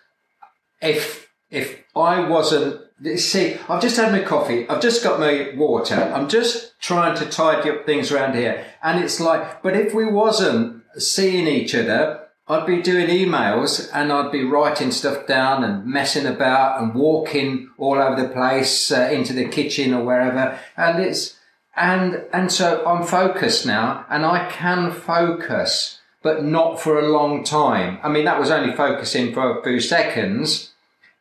if 0.80 1.28
if 1.50 1.82
I 1.96 2.20
wasn't 2.20 2.82
See, 3.16 3.56
I've 3.68 3.80
just 3.80 3.96
had 3.96 4.10
my 4.10 4.22
coffee. 4.22 4.68
I've 4.68 4.82
just 4.82 5.04
got 5.04 5.20
my 5.20 5.52
water. 5.54 5.94
I'm 5.94 6.28
just 6.28 6.80
trying 6.80 7.16
to 7.18 7.26
tidy 7.26 7.70
up 7.70 7.86
things 7.86 8.10
around 8.10 8.34
here. 8.34 8.64
And 8.82 9.02
it's 9.04 9.20
like, 9.20 9.62
but 9.62 9.76
if 9.76 9.94
we 9.94 10.04
wasn't 10.04 10.77
seeing 10.96 11.46
each 11.46 11.74
other, 11.74 12.28
I'd 12.48 12.66
be 12.66 12.80
doing 12.80 13.08
emails 13.08 13.90
and 13.92 14.10
I'd 14.10 14.32
be 14.32 14.42
writing 14.42 14.90
stuff 14.90 15.26
down 15.26 15.64
and 15.64 15.84
messing 15.84 16.26
about 16.26 16.80
and 16.80 16.94
walking 16.94 17.70
all 17.76 17.98
over 17.98 18.20
the 18.20 18.30
place 18.30 18.90
uh, 18.90 19.10
into 19.12 19.34
the 19.34 19.48
kitchen 19.48 19.92
or 19.92 20.02
wherever. 20.02 20.58
And 20.76 21.02
it's, 21.02 21.36
and, 21.76 22.24
and 22.32 22.50
so 22.50 22.84
I'm 22.86 23.06
focused 23.06 23.66
now 23.66 24.06
and 24.08 24.24
I 24.24 24.48
can 24.50 24.90
focus, 24.92 26.00
but 26.22 26.42
not 26.42 26.80
for 26.80 26.98
a 26.98 27.10
long 27.10 27.44
time. 27.44 27.98
I 28.02 28.08
mean, 28.08 28.24
that 28.24 28.40
was 28.40 28.50
only 28.50 28.74
focusing 28.74 29.34
for 29.34 29.58
a 29.58 29.62
few 29.62 29.78
seconds 29.78 30.72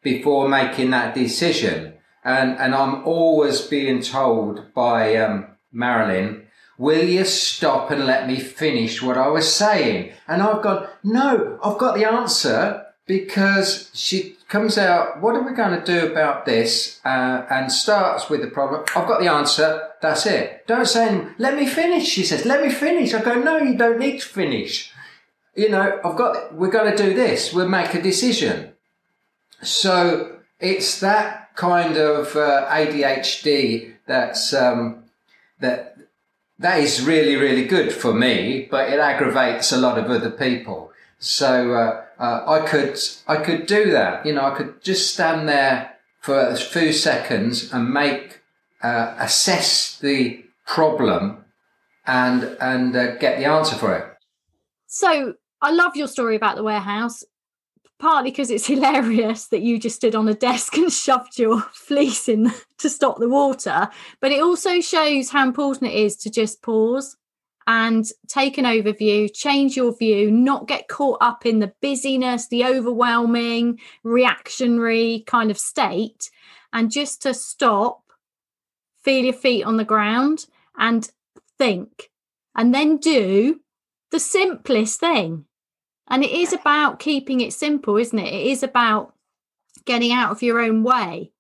before 0.02 0.48
making 0.48 0.92
that 0.92 1.14
decision. 1.14 1.94
And, 2.24 2.58
and 2.58 2.74
I'm 2.74 3.06
always 3.06 3.60
being 3.62 4.02
told 4.02 4.74
by 4.74 5.18
um, 5.18 5.48
Marilyn, 5.74 6.47
will 6.78 7.04
you 7.04 7.26
stop 7.26 7.92
and 7.92 8.06
let 8.06 8.28
me 8.28 8.40
finish 8.40 9.02
what 9.02 9.18
I 9.18 9.28
was 9.28 9.54
saying? 9.54 10.14
And 10.28 10.42
I've 10.42 10.62
gone, 10.62 10.88
no, 11.04 11.60
I've 11.64 11.78
got 11.78 11.96
the 11.96 12.06
answer 12.06 12.86
because 13.06 13.90
she 13.94 14.36
comes 14.50 14.78
out, 14.78 15.22
what 15.22 15.36
are 15.36 15.42
we 15.42 15.54
going 15.54 15.80
to 15.80 15.86
do 15.86 16.12
about 16.12 16.46
this? 16.46 17.00
Uh, 17.06 17.46
and 17.50 17.72
starts 17.72 18.30
with 18.30 18.42
the 18.42 18.48
problem. 18.48 18.84
I've 18.96 19.08
got 19.08 19.20
the 19.20 19.32
answer. 19.32 19.90
That's 20.02 20.26
it. 20.26 20.68
Don't 20.68 20.86
say, 20.86 21.26
let 21.38 21.56
me 21.56 21.66
finish. 21.66 22.08
She 22.08 22.24
says, 22.24 22.46
let 22.46 22.64
me 22.64 22.70
finish. 22.70 23.14
I 23.14 23.22
go, 23.22 23.36
no, 23.36 23.58
you 23.58 23.78
don't 23.78 24.00
need 24.00 24.20
to 24.20 24.28
finish. 24.28 24.92
you 25.56 25.70
know, 25.70 26.00
I've 26.06 26.16
got, 26.16 26.54
we're 26.54 26.70
going 26.70 26.96
to 26.96 27.04
do 27.04 27.14
this. 27.14 27.52
We'll 27.52 27.68
make 27.68 27.94
a 27.94 28.02
decision. 28.02 28.74
So 29.64 30.38
it's 30.60 31.00
that 31.00 31.56
kind 31.56 31.98
of 31.98 32.36
uh, 32.36 32.68
ADHD 32.70 33.96
that's 34.06 34.54
um, 34.54 35.04
that 35.60 35.97
that 36.60 36.80
is 36.80 37.02
really 37.02 37.36
really 37.36 37.66
good 37.66 37.92
for 37.92 38.14
me, 38.14 38.68
but 38.70 38.90
it 38.90 39.00
aggravates 39.00 39.72
a 39.72 39.78
lot 39.78 39.98
of 39.98 40.10
other 40.10 40.32
people. 40.32 40.92
So 41.20 41.74
uh, 41.74 42.06
uh, 42.20 42.44
I 42.48 42.68
could 42.68 43.00
I 43.28 43.38
could 43.38 43.66
do 43.66 43.92
that. 43.92 44.26
You 44.26 44.34
know, 44.34 44.46
I 44.46 44.56
could 44.56 44.82
just 44.84 45.14
stand 45.14 45.48
there 45.48 45.96
for 46.20 46.40
a 46.40 46.56
few 46.56 46.92
seconds 46.94 47.72
and 47.72 47.94
make 47.94 48.42
uh, 48.82 49.16
assess 49.20 49.98
the 50.00 50.44
problem 50.66 51.46
and 52.06 52.58
and 52.60 52.96
uh, 52.96 53.16
get 53.18 53.38
the 53.38 53.46
answer 53.46 53.76
for 53.76 53.96
it. 53.96 54.06
So 54.88 55.36
I 55.62 55.72
love 55.72 55.96
your 55.96 56.08
story 56.08 56.36
about 56.36 56.56
the 56.56 56.64
warehouse 56.64 57.24
partly 58.00 58.32
because 58.32 58.52
it's 58.52 58.68
hilarious 58.74 59.48
that 59.48 59.62
you 59.62 59.80
just 59.80 59.96
stood 59.96 60.16
on 60.16 60.28
a 60.28 60.34
desk 60.34 60.78
and 60.78 60.92
shoved 60.92 61.40
your 61.40 61.62
fleece 61.74 62.28
in 62.28 62.52
to 62.78 62.90
stop 62.90 63.18
the 63.20 63.30
water 63.30 63.90
but 64.20 64.32
it 64.32 64.42
also 64.42 64.80
shows 64.80 65.30
how 65.30 65.44
important 65.44 65.92
it 65.92 65.96
is 65.96 66.16
to 66.16 66.30
just 66.30 66.62
pause 66.62 67.18
and 67.66 68.06
take 68.28 68.58
an 68.58 68.66
overview 68.66 69.32
change 69.34 69.76
your 69.76 69.96
view 69.96 70.32
not 70.32 70.68
get 70.68 70.88
caught 70.88 71.18
up 71.22 71.46
in 71.46 71.60
the 71.60 71.74
busyness 71.82 72.48
the 72.48 72.66
overwhelming 72.66 73.80
reactionary 74.04 75.24
kind 75.28 75.52
of 75.52 75.58
state 75.58 76.30
and 76.74 76.92
just 76.92 77.22
to 77.22 77.34
stop 77.34 78.02
feel 79.04 79.26
your 79.26 79.34
feet 79.34 79.64
on 79.64 79.78
the 79.78 79.84
ground 79.84 80.46
and 80.78 81.12
think 81.58 82.10
and 82.56 82.74
then 82.74 82.98
do 82.98 83.60
the 84.12 84.20
simplest 84.20 85.00
thing 85.00 85.46
and 86.10 86.24
it 86.24 86.32
is 86.32 86.54
about 86.54 87.00
keeping 87.00 87.42
it 87.42 87.54
simple, 87.54 87.98
isn't 87.98 88.18
it? 88.18 88.34
It 88.34 88.48
is 88.48 88.64
about 88.64 89.14
getting 89.86 90.12
out 90.12 90.32
of 90.32 90.42
your 90.42 90.60
own 90.60 90.84
way. 90.84 91.32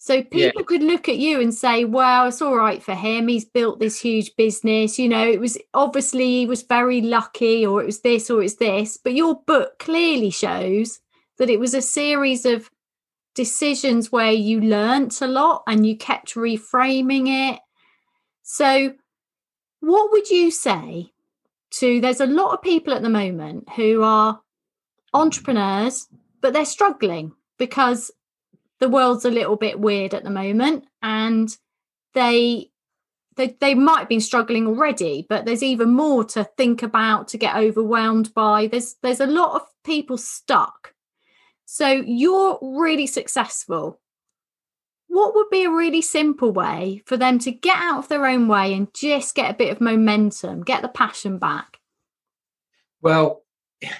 So 0.00 0.22
people 0.22 0.38
yeah. 0.60 0.64
could 0.66 0.82
look 0.82 1.08
at 1.08 1.18
you 1.18 1.40
and 1.40 1.52
say, 1.52 1.84
well, 1.84 2.28
it's 2.28 2.40
all 2.40 2.56
right 2.56 2.80
for 2.80 2.94
him. 2.94 3.26
He's 3.26 3.44
built 3.44 3.80
this 3.80 4.00
huge 4.00 4.34
business. 4.36 4.96
You 4.96 5.08
know, 5.08 5.26
it 5.26 5.40
was 5.40 5.58
obviously 5.74 6.38
he 6.38 6.46
was 6.46 6.62
very 6.62 7.00
lucky, 7.00 7.66
or 7.66 7.82
it 7.82 7.86
was 7.86 8.00
this, 8.00 8.30
or 8.30 8.42
it's 8.42 8.56
this. 8.56 8.96
But 8.96 9.14
your 9.14 9.42
book 9.46 9.80
clearly 9.80 10.30
shows 10.30 11.00
that 11.38 11.50
it 11.50 11.58
was 11.58 11.74
a 11.74 11.82
series 11.82 12.46
of 12.46 12.70
decisions 13.34 14.12
where 14.12 14.32
you 14.32 14.60
learnt 14.60 15.20
a 15.20 15.26
lot 15.26 15.64
and 15.66 15.84
you 15.84 15.96
kept 15.96 16.34
reframing 16.34 17.52
it. 17.54 17.60
So, 18.42 18.94
what 19.80 20.12
would 20.12 20.30
you 20.30 20.52
say 20.52 21.12
to 21.70 22.00
there's 22.00 22.20
a 22.20 22.26
lot 22.26 22.54
of 22.54 22.62
people 22.62 22.94
at 22.94 23.02
the 23.02 23.10
moment 23.10 23.68
who 23.70 24.02
are 24.02 24.40
entrepreneurs, 25.12 26.06
but 26.40 26.52
they're 26.52 26.64
struggling 26.64 27.32
because 27.58 28.10
the 28.80 28.88
world's 28.88 29.24
a 29.24 29.30
little 29.30 29.56
bit 29.56 29.80
weird 29.80 30.14
at 30.14 30.24
the 30.24 30.30
moment 30.30 30.84
and 31.02 31.56
they 32.14 32.70
they, 33.36 33.56
they 33.60 33.74
might 33.74 34.00
have 34.00 34.08
been 34.08 34.20
struggling 34.20 34.66
already 34.66 35.26
but 35.28 35.44
there's 35.44 35.62
even 35.62 35.90
more 35.90 36.24
to 36.24 36.44
think 36.56 36.82
about 36.82 37.28
to 37.28 37.38
get 37.38 37.56
overwhelmed 37.56 38.32
by 38.34 38.66
there's 38.66 38.96
there's 39.02 39.20
a 39.20 39.26
lot 39.26 39.54
of 39.54 39.62
people 39.84 40.18
stuck 40.18 40.94
so 41.64 41.88
you're 41.88 42.58
really 42.62 43.06
successful 43.06 44.00
what 45.08 45.34
would 45.34 45.50
be 45.50 45.64
a 45.64 45.70
really 45.70 46.02
simple 46.02 46.52
way 46.52 47.02
for 47.06 47.16
them 47.16 47.38
to 47.40 47.50
get 47.50 47.76
out 47.76 47.98
of 47.98 48.08
their 48.08 48.26
own 48.26 48.46
way 48.46 48.74
and 48.74 48.92
just 48.94 49.34
get 49.34 49.50
a 49.50 49.56
bit 49.56 49.72
of 49.72 49.80
momentum, 49.80 50.62
get 50.62 50.82
the 50.82 50.88
passion 50.88 51.38
back? 51.38 51.78
Well, 53.00 53.42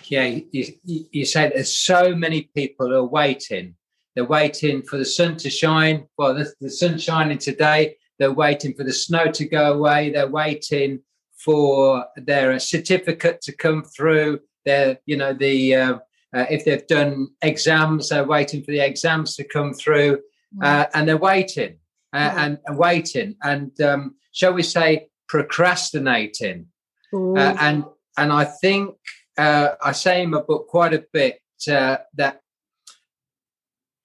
yeah, 0.04 0.38
you, 0.52 0.74
you 0.84 1.24
said 1.24 1.52
there's 1.54 1.76
so 1.76 2.14
many 2.14 2.50
people 2.54 2.94
are 2.94 3.04
waiting. 3.04 3.74
They're 4.18 4.24
waiting 4.24 4.82
for 4.82 4.98
the 4.98 5.04
sun 5.04 5.36
to 5.36 5.48
shine. 5.48 6.08
Well, 6.18 6.34
the, 6.34 6.52
the 6.60 6.70
sun's 6.70 7.04
shining 7.04 7.38
today. 7.38 7.94
They're 8.18 8.32
waiting 8.32 8.74
for 8.74 8.82
the 8.82 8.92
snow 8.92 9.30
to 9.30 9.44
go 9.46 9.74
away. 9.74 10.10
They're 10.10 10.26
waiting 10.26 10.98
for 11.36 12.04
their 12.16 12.58
certificate 12.58 13.40
to 13.42 13.52
come 13.52 13.84
through. 13.84 14.40
They're, 14.64 14.98
you 15.06 15.16
know, 15.16 15.34
the 15.34 15.76
uh, 15.76 15.98
uh, 16.34 16.46
if 16.50 16.64
they've 16.64 16.84
done 16.88 17.28
exams, 17.42 18.08
they're 18.08 18.24
waiting 18.24 18.64
for 18.64 18.72
the 18.72 18.80
exams 18.80 19.36
to 19.36 19.44
come 19.44 19.72
through 19.72 20.18
uh, 20.60 20.86
and 20.94 21.06
they're 21.06 21.16
waiting 21.16 21.76
uh, 22.12 22.34
and, 22.36 22.58
and, 22.66 22.76
waiting 22.76 23.36
and 23.44 23.80
um, 23.80 24.16
shall 24.32 24.52
we 24.52 24.64
say 24.64 25.08
procrastinating 25.28 26.66
uh, 27.14 27.54
and 27.60 27.84
and 28.16 28.32
I 28.32 28.46
think 28.46 28.96
uh, 29.36 29.68
I 29.80 29.92
say 29.92 30.22
in 30.22 30.30
my 30.30 30.40
book 30.40 30.66
quite 30.66 30.92
a 30.92 31.04
bit 31.12 31.40
uh, 31.70 31.98
that 32.14 32.40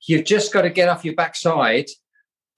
you've 0.07 0.25
just 0.25 0.53
got 0.53 0.63
to 0.63 0.69
get 0.69 0.89
off 0.89 1.05
your 1.05 1.15
backside 1.15 1.87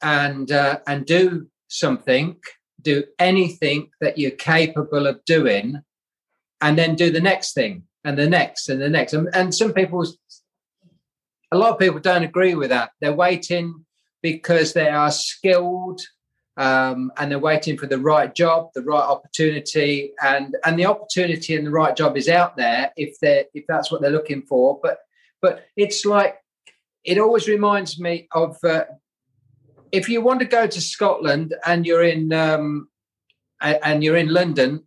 and 0.02 0.52
uh, 0.52 0.80
and 0.88 1.06
do 1.06 1.48
something 1.68 2.38
do 2.82 3.04
anything 3.18 3.90
that 4.00 4.18
you're 4.18 4.30
capable 4.30 5.08
of 5.08 5.24
doing 5.26 5.82
and 6.62 6.78
then 6.78 6.96
do 6.96 7.10
the 7.10 7.20
next 7.20 7.54
thing 7.54 7.84
and 8.04 8.18
the 8.18 8.30
next 8.30 8.70
and 8.70 8.80
the 8.80 8.90
next 8.90 9.14
and, 9.14 9.28
and 9.34 9.56
some 9.56 9.74
people 9.74 10.06
a 11.52 11.58
lot 11.58 11.72
of 11.72 11.80
people 11.80 12.00
don't 12.00 12.24
agree 12.24 12.56
with 12.56 12.70
that. 12.70 12.92
They're 13.00 13.14
waiting 13.14 13.86
because 14.22 14.74
they 14.74 14.90
are 14.90 15.12
skilled 15.12 16.02
um, 16.58 17.12
and 17.18 17.32
they're 17.32 17.40
waiting 17.40 17.78
for 17.78 17.86
the 17.88 18.00
right 18.00 18.34
job, 18.34 18.70
the 18.74 18.82
right 18.82 19.04
opportunity, 19.04 20.14
and 20.22 20.56
and 20.66 20.80
the 20.80 20.86
opportunity 20.86 21.56
and 21.56 21.66
the 21.66 21.72
right 21.72 21.96
job 21.96 22.18
is 22.18 22.30
out 22.30 22.56
there 22.58 22.92
if 22.98 23.20
they 23.20 23.40
are 23.40 23.46
if 23.54 23.66
that's 23.68 23.92
what 23.92 24.02
they're 24.02 24.12
looking 24.12 24.42
for. 24.44 24.80
But 24.82 25.00
but 25.42 25.66
it's 25.76 26.06
like 26.06 26.38
it 27.06 27.20
always 27.20 27.48
reminds 27.48 28.00
me 28.00 28.28
of 28.34 28.58
uh, 28.64 28.86
if 29.92 30.10
you 30.10 30.22
want 30.22 30.40
to 30.40 30.46
go 30.46 30.68
to 30.68 30.82
Scotland 30.82 31.54
and 31.66 31.86
you're 31.86 32.04
in 32.04 32.34
um, 32.34 32.90
and 33.62 34.04
you're 34.04 34.18
in 34.18 34.34
London 34.34 34.84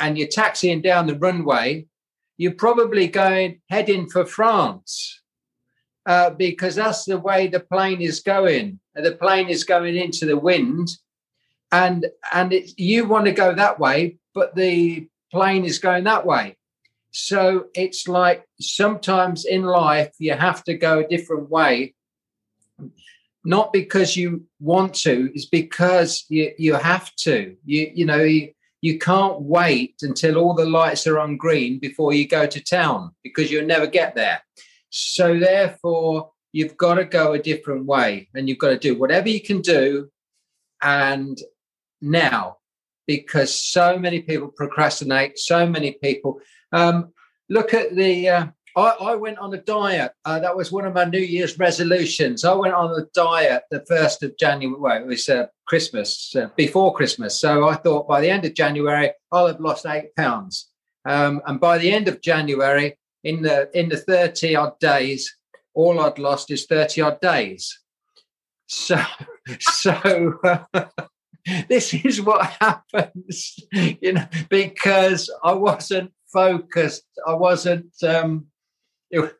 and 0.00 0.18
you're 0.18 0.28
taxiing 0.28 0.82
down 0.82 1.06
the 1.06 1.18
runway, 1.18 1.86
you're 2.38 2.54
probably 2.54 3.06
going 3.06 3.60
heading 3.68 4.08
for 4.08 4.26
France 4.26 5.22
uh, 6.06 6.30
because 6.30 6.74
that's 6.74 7.04
the 7.04 7.18
way 7.18 7.46
the 7.46 7.60
plane 7.60 8.00
is 8.00 8.20
going. 8.20 8.80
The 8.94 9.12
plane 9.12 9.48
is 9.48 9.64
going 9.64 9.96
into 9.96 10.24
the 10.24 10.38
wind, 10.38 10.88
and 11.70 12.06
and 12.32 12.54
you 12.76 13.06
want 13.06 13.26
to 13.26 13.32
go 13.32 13.54
that 13.54 13.78
way, 13.78 14.16
but 14.34 14.54
the 14.54 15.08
plane 15.30 15.64
is 15.64 15.78
going 15.78 16.04
that 16.04 16.24
way. 16.24 16.56
So 17.18 17.68
it's 17.72 18.06
like 18.06 18.46
sometimes 18.60 19.46
in 19.46 19.62
life 19.62 20.12
you 20.18 20.34
have 20.34 20.62
to 20.64 20.74
go 20.74 20.98
a 20.98 21.08
different 21.08 21.48
way, 21.48 21.94
not 23.42 23.72
because 23.72 24.18
you 24.18 24.44
want 24.60 24.92
to, 24.96 25.30
it's 25.34 25.46
because 25.46 26.26
you 26.28 26.52
you 26.58 26.74
have 26.74 27.14
to. 27.16 27.56
You 27.64 27.90
you 27.94 28.04
know. 28.04 28.22
You, 28.22 28.52
you 28.82 28.98
can't 28.98 29.40
wait 29.40 29.96
until 30.02 30.36
all 30.36 30.54
the 30.54 30.66
lights 30.66 31.06
are 31.06 31.18
on 31.18 31.38
green 31.38 31.80
before 31.80 32.12
you 32.12 32.28
go 32.28 32.46
to 32.46 32.62
town 32.62 33.10
because 33.24 33.50
you'll 33.50 33.66
never 33.66 33.86
get 33.86 34.14
there. 34.14 34.40
So 34.90 35.40
therefore, 35.40 36.30
you've 36.52 36.76
got 36.76 36.94
to 36.96 37.04
go 37.04 37.32
a 37.32 37.38
different 37.38 37.86
way 37.86 38.28
and 38.34 38.48
you've 38.48 38.58
got 38.58 38.68
to 38.68 38.78
do 38.78 38.96
whatever 38.96 39.28
you 39.28 39.40
can 39.40 39.60
do 39.62 40.08
and 40.82 41.36
now 42.00 42.58
because 43.06 43.58
so 43.58 43.98
many 43.98 44.20
people 44.20 44.48
procrastinate 44.48 45.38
so 45.38 45.66
many 45.66 45.92
people 45.92 46.40
um, 46.72 47.12
look 47.48 47.74
at 47.74 47.94
the 47.94 48.28
uh, 48.28 48.46
I, 48.76 48.88
I, 49.00 49.14
went 49.14 49.38
on 49.38 49.54
a 49.54 49.58
diet. 49.58 50.12
Uh, 50.24 50.38
that 50.40 50.56
was 50.56 50.70
one 50.70 50.84
of 50.84 50.92
my 50.92 51.04
new 51.04 51.18
year's 51.18 51.58
resolutions. 51.58 52.44
I 52.44 52.52
went 52.52 52.74
on 52.74 52.90
a 53.00 53.06
diet 53.14 53.62
the 53.70 53.80
1st 53.80 54.22
of 54.22 54.38
january 54.38 54.78
well 54.78 55.00
it 55.00 55.06
was 55.06 55.28
uh, 55.28 55.46
christmas 55.66 56.34
uh, 56.36 56.48
before 56.56 56.94
christmas. 56.94 57.40
So 57.40 57.68
i 57.68 57.74
thought 57.74 58.08
by 58.08 58.20
the 58.20 58.30
end 58.30 58.44
of 58.44 58.54
january 58.54 59.12
i'll 59.32 59.46
have 59.46 59.60
lost 59.60 59.86
eight 59.86 60.14
pounds. 60.16 60.70
Um, 61.04 61.40
and 61.46 61.60
by 61.60 61.78
the 61.78 61.92
end 61.92 62.08
of 62.08 62.20
january 62.20 62.98
in 63.24 63.42
the 63.42 63.68
in 63.78 63.88
the 63.88 63.96
30 63.96 64.56
odd 64.56 64.78
days, 64.78 65.36
all 65.74 66.00
I'd 66.00 66.18
lost 66.18 66.50
is 66.50 66.66
30 66.66 67.00
odd 67.00 67.20
days. 67.20 67.78
So 68.66 69.00
so 69.60 70.38
this 71.68 71.94
is 71.94 72.20
what 72.20 72.46
happens, 72.60 73.58
you 73.72 74.12
know, 74.14 74.26
because 74.48 75.30
I 75.42 75.52
wasn't 75.52 76.12
focused. 76.32 77.04
I 77.26 77.34
wasn't 77.34 77.92
um 78.02 78.46
it, 79.10 79.34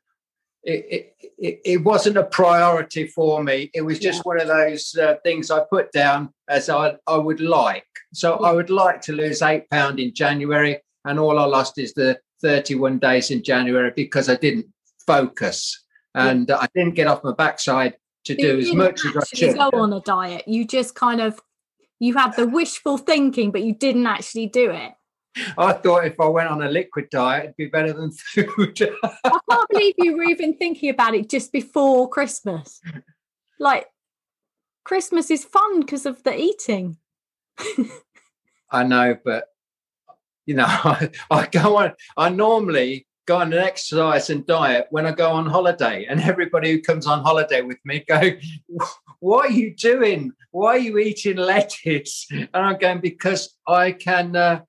it, 0.63 1.15
it, 1.39 1.61
it, 1.65 1.85
wasn't 1.85 2.17
a 2.17 2.25
priority 2.25 3.07
for 3.07 3.43
me. 3.43 3.71
It 3.73 3.83
was 3.83 3.99
just 3.99 4.19
yeah. 4.19 4.23
one 4.23 4.41
of 4.41 4.49
those 4.49 4.97
uh, 4.97 5.15
things 5.23 5.51
I 5.51 5.63
put 5.71 5.93
down 5.93 6.33
as 6.49 6.69
I, 6.69 6.97
I 7.07 7.17
would 7.17 7.41
like. 7.41 7.87
So 8.13 8.39
yeah. 8.41 8.49
I 8.49 8.53
would 8.53 8.71
like 8.71 9.01
to 9.03 9.13
lose 9.13 9.43
eight 9.43 9.71
pound 9.71 10.01
in 10.01 10.13
January, 10.13 10.81
and 11.05 11.19
all 11.19 11.39
I 11.39 11.45
lost 11.45 11.79
is 11.79 11.95
the 11.95 12.19
31 12.43 12.99
days 12.99 13.31
in 13.31 13.43
January 13.43 13.93
because 13.95 14.29
I 14.29 14.37
didn't 14.37 14.67
focus 15.07 15.85
and 16.15 16.51
I 16.51 16.67
didn't 16.75 16.95
get 16.95 17.07
off 17.07 17.23
my 17.23 17.33
backside 17.33 17.97
to 18.25 18.33
you 18.33 18.39
do 18.39 18.59
as 18.59 18.75
much 18.75 19.05
as 19.05 19.17
I 19.17 19.37
should. 19.37 19.57
Go 19.57 19.71
on 19.75 19.93
a 19.93 20.01
diet. 20.01 20.49
You 20.49 20.67
just 20.67 20.95
kind 20.95 21.21
of 21.21 21.41
you 21.99 22.15
had 22.15 22.33
the 22.33 22.47
wishful 22.47 22.99
thinking, 22.99 23.51
but 23.51 23.63
you 23.63 23.75
didn't 23.75 24.07
actually 24.07 24.47
do 24.47 24.71
it. 24.71 24.93
I 25.59 25.73
thought 25.73 26.07
if 26.07 26.19
I 26.21 26.27
went 26.27 26.49
on 26.49 26.63
a 26.63 26.69
liquid 26.69 27.11
diet, 27.11 27.45
it'd 27.45 27.57
be 27.57 27.67
better 27.67 27.93
than 27.93 28.11
food. 28.35 28.81
I 29.03 29.39
can't 29.51 29.69
believe 29.71 29.95
you 29.99 30.17
were 30.17 30.25
even 30.25 30.57
thinking 30.57 30.91
about 30.91 31.15
it 31.15 31.29
just 31.29 31.53
before 31.53 32.09
Christmas. 32.09 32.81
Like, 33.59 33.87
Christmas 34.85 35.31
is 35.31 35.45
fun 35.45 35.81
because 35.81 36.07
of 36.07 36.23
the 36.23 36.39
eating. 36.39 36.99
I 38.71 38.85
know, 38.85 39.17
but 39.25 39.49
you 40.47 40.55
know, 40.55 40.65
I, 40.69 41.11
I 41.31 41.47
go 41.47 41.77
on. 41.77 41.93
I 42.17 42.29
normally 42.31 43.07
go 43.27 43.39
on 43.39 43.53
an 43.53 43.59
exercise 43.59 44.31
and 44.31 44.47
diet 44.47 44.87
when 44.91 45.05
I 45.05 45.11
go 45.11 45.31
on 45.33 45.47
holiday, 45.47 46.07
and 46.09 46.21
everybody 46.21 46.71
who 46.71 46.81
comes 46.81 47.07
on 47.07 47.23
holiday 47.23 47.61
with 47.61 47.79
me 47.85 48.05
go, 48.09 48.31
"What 49.21 49.51
are 49.51 49.53
you 49.53 49.75
doing? 49.75 50.33
Why 50.53 50.77
are 50.77 50.79
you 50.79 50.99
eating 50.99 51.37
lettuce?" 51.53 52.27
And 52.31 52.49
I'm 52.55 52.79
going 52.79 53.01
because 53.01 53.57
I 53.67 53.93
can, 53.93 54.37
uh, 54.37 54.63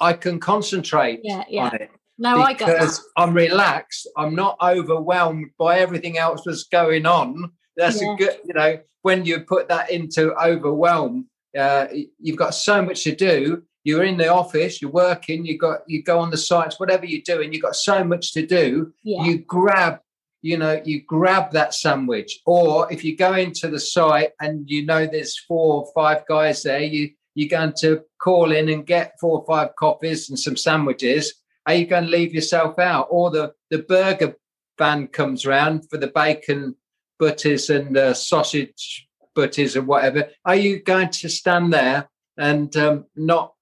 I 0.00 0.12
can 0.12 0.38
concentrate 0.40 1.20
Yeah, 1.22 1.44
yeah. 1.48 1.66
on 1.68 1.74
it 1.76 1.90
No, 2.18 2.40
I 2.40 2.52
that. 2.54 2.58
because 2.58 3.04
I'm 3.16 3.34
relaxed. 3.34 4.08
I'm 4.16 4.34
not 4.34 4.56
overwhelmed 4.62 5.50
by 5.58 5.78
everything 5.78 6.18
else 6.18 6.42
that's 6.44 6.64
going 6.64 7.06
on. 7.06 7.52
That's 7.76 8.00
Yeah. 8.00 8.14
a 8.14 8.16
good, 8.16 8.38
you 8.44 8.54
know, 8.54 8.78
when 9.02 9.24
you 9.24 9.40
put 9.40 9.68
that 9.68 9.90
into 9.90 10.34
overwhelm, 10.36 11.28
uh, 11.56 11.86
you've 12.18 12.36
got 12.36 12.54
so 12.54 12.82
much 12.82 13.04
to 13.04 13.14
do. 13.14 13.62
You're 13.84 14.02
in 14.04 14.16
the 14.16 14.28
office, 14.28 14.82
you're 14.82 14.90
working, 14.90 15.46
you 15.46 15.56
got 15.58 15.80
you 15.86 16.02
go 16.02 16.18
on 16.18 16.30
the 16.30 16.36
sites, 16.36 16.80
whatever 16.80 17.06
you're 17.06 17.22
doing, 17.22 17.52
you've 17.52 17.62
got 17.62 17.76
so 17.76 18.02
much 18.02 18.32
to 18.32 18.44
do. 18.44 18.92
Yeah. 19.04 19.22
You 19.24 19.38
grab, 19.38 20.00
you 20.42 20.56
know, 20.58 20.80
you 20.84 21.02
grab 21.06 21.52
that 21.52 21.72
sandwich. 21.72 22.40
Or 22.46 22.92
if 22.92 23.04
you 23.04 23.16
go 23.16 23.34
into 23.34 23.68
the 23.68 23.78
site 23.78 24.32
and 24.40 24.68
you 24.68 24.84
know 24.84 25.06
there's 25.06 25.38
four 25.38 25.84
or 25.84 25.92
five 25.94 26.26
guys 26.26 26.62
there, 26.64 26.80
you 26.80 27.10
you're 27.36 27.48
going 27.48 27.72
to 27.78 28.02
call 28.20 28.50
in 28.50 28.68
and 28.68 28.86
get 28.86 29.12
four 29.20 29.38
or 29.38 29.46
five 29.46 29.76
coffees 29.76 30.28
and 30.28 30.38
some 30.38 30.56
sandwiches 30.56 31.32
are 31.66 31.74
you 31.74 31.86
going 31.86 32.04
to 32.04 32.10
leave 32.10 32.32
yourself 32.32 32.78
out? 32.78 33.08
Or 33.10 33.30
the, 33.30 33.52
the 33.70 33.80
burger 33.80 34.36
van 34.78 35.08
comes 35.08 35.44
round 35.44 35.90
for 35.90 35.98
the 35.98 36.06
bacon 36.06 36.76
butties 37.18 37.70
and 37.70 37.94
the 37.96 38.14
sausage 38.14 39.08
butties 39.34 39.74
and 39.74 39.86
whatever. 39.86 40.28
Are 40.44 40.54
you 40.54 40.80
going 40.82 41.10
to 41.10 41.28
stand 41.28 41.72
there 41.72 42.08
and 42.38 42.74
um, 42.76 43.06
not 43.16 43.52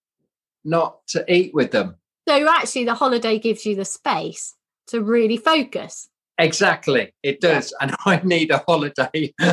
not 0.66 1.06
to 1.08 1.24
eat 1.32 1.52
with 1.54 1.70
them? 1.70 1.96
So 2.28 2.48
actually, 2.48 2.84
the 2.84 2.94
holiday 2.94 3.38
gives 3.38 3.64
you 3.64 3.74
the 3.74 3.84
space 3.84 4.54
to 4.88 5.02
really 5.02 5.36
focus. 5.36 6.08
Exactly, 6.38 7.14
it 7.22 7.40
does, 7.40 7.72
and 7.80 7.94
I 8.06 8.20
need 8.24 8.50
a 8.50 8.58
holiday. 8.66 9.32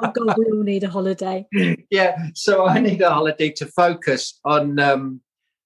Oh 0.00 0.12
God, 0.12 0.36
we 0.36 0.44
all 0.52 0.62
need 0.62 0.84
a 0.84 0.88
holiday. 0.88 1.46
yeah, 1.90 2.28
so 2.34 2.66
I 2.66 2.78
need 2.78 3.00
a 3.00 3.10
holiday 3.10 3.50
to 3.52 3.66
focus 3.66 4.38
on, 4.44 4.78
um, 4.78 5.20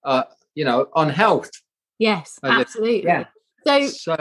uh, 0.04 0.22
you 0.54 0.64
know, 0.64 0.86
on 0.94 1.10
health. 1.10 1.50
Yes, 1.98 2.38
absolutely. 2.42 3.04
Yeah. 3.04 3.24
So 3.66 3.86
So 3.88 4.16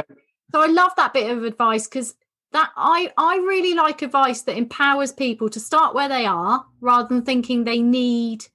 So 0.51 0.61
I 0.61 0.67
love 0.67 0.91
that 0.97 1.13
bit 1.13 1.29
of 1.29 1.43
advice 1.43 1.87
because 1.87 2.15
that 2.51 2.71
I 2.75 3.11
I 3.17 3.37
really 3.37 3.73
like 3.73 4.01
advice 4.01 4.41
that 4.43 4.57
empowers 4.57 5.11
people 5.11 5.49
to 5.49 5.59
start 5.59 5.95
where 5.95 6.09
they 6.09 6.25
are 6.25 6.65
rather 6.79 7.07
than 7.07 7.23
thinking 7.23 7.63
they 7.63 7.81
need 7.81 8.45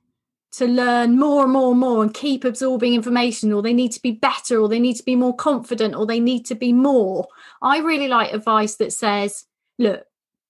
to 0.56 0.66
learn 0.66 1.18
more 1.18 1.44
and 1.44 1.52
more 1.52 1.70
and 1.70 1.80
more 1.80 2.02
and 2.02 2.14
keep 2.14 2.44
absorbing 2.44 2.94
information 2.94 3.52
or 3.52 3.62
they 3.62 3.74
need 3.74 3.92
to 3.92 4.02
be 4.02 4.12
better 4.12 4.58
or 4.58 4.68
they 4.68 4.78
need 4.78 4.94
to 4.94 5.02
be 5.02 5.16
more 5.16 5.34
confident 5.34 5.94
or 5.94 6.06
they 6.06 6.20
need 6.20 6.46
to 6.46 6.54
be 6.54 6.72
more. 6.72 7.26
I 7.62 7.78
really 7.78 8.08
like 8.08 8.32
advice 8.32 8.76
that 8.76 8.92
says, 8.92 9.44
look, 9.78 10.04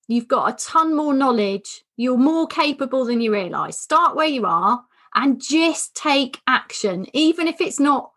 you've 0.09 0.29
got 0.29 0.53
a 0.53 0.65
ton 0.65 0.95
more 0.95 1.15
knowledge, 1.15 1.85
you're 1.97 2.17
more 2.17 2.47
capable 2.47 3.05
than 3.05 3.21
you 3.21 3.33
realize. 3.33 3.79
Start 3.79 4.15
where 4.17 4.27
you 4.27 4.47
are 4.47 4.85
and 5.15 5.43
just 5.43 5.95
take 5.95 6.41
action 6.47 7.07
even 7.13 7.49
if 7.49 7.61
it's 7.61 7.81
not 7.81 8.11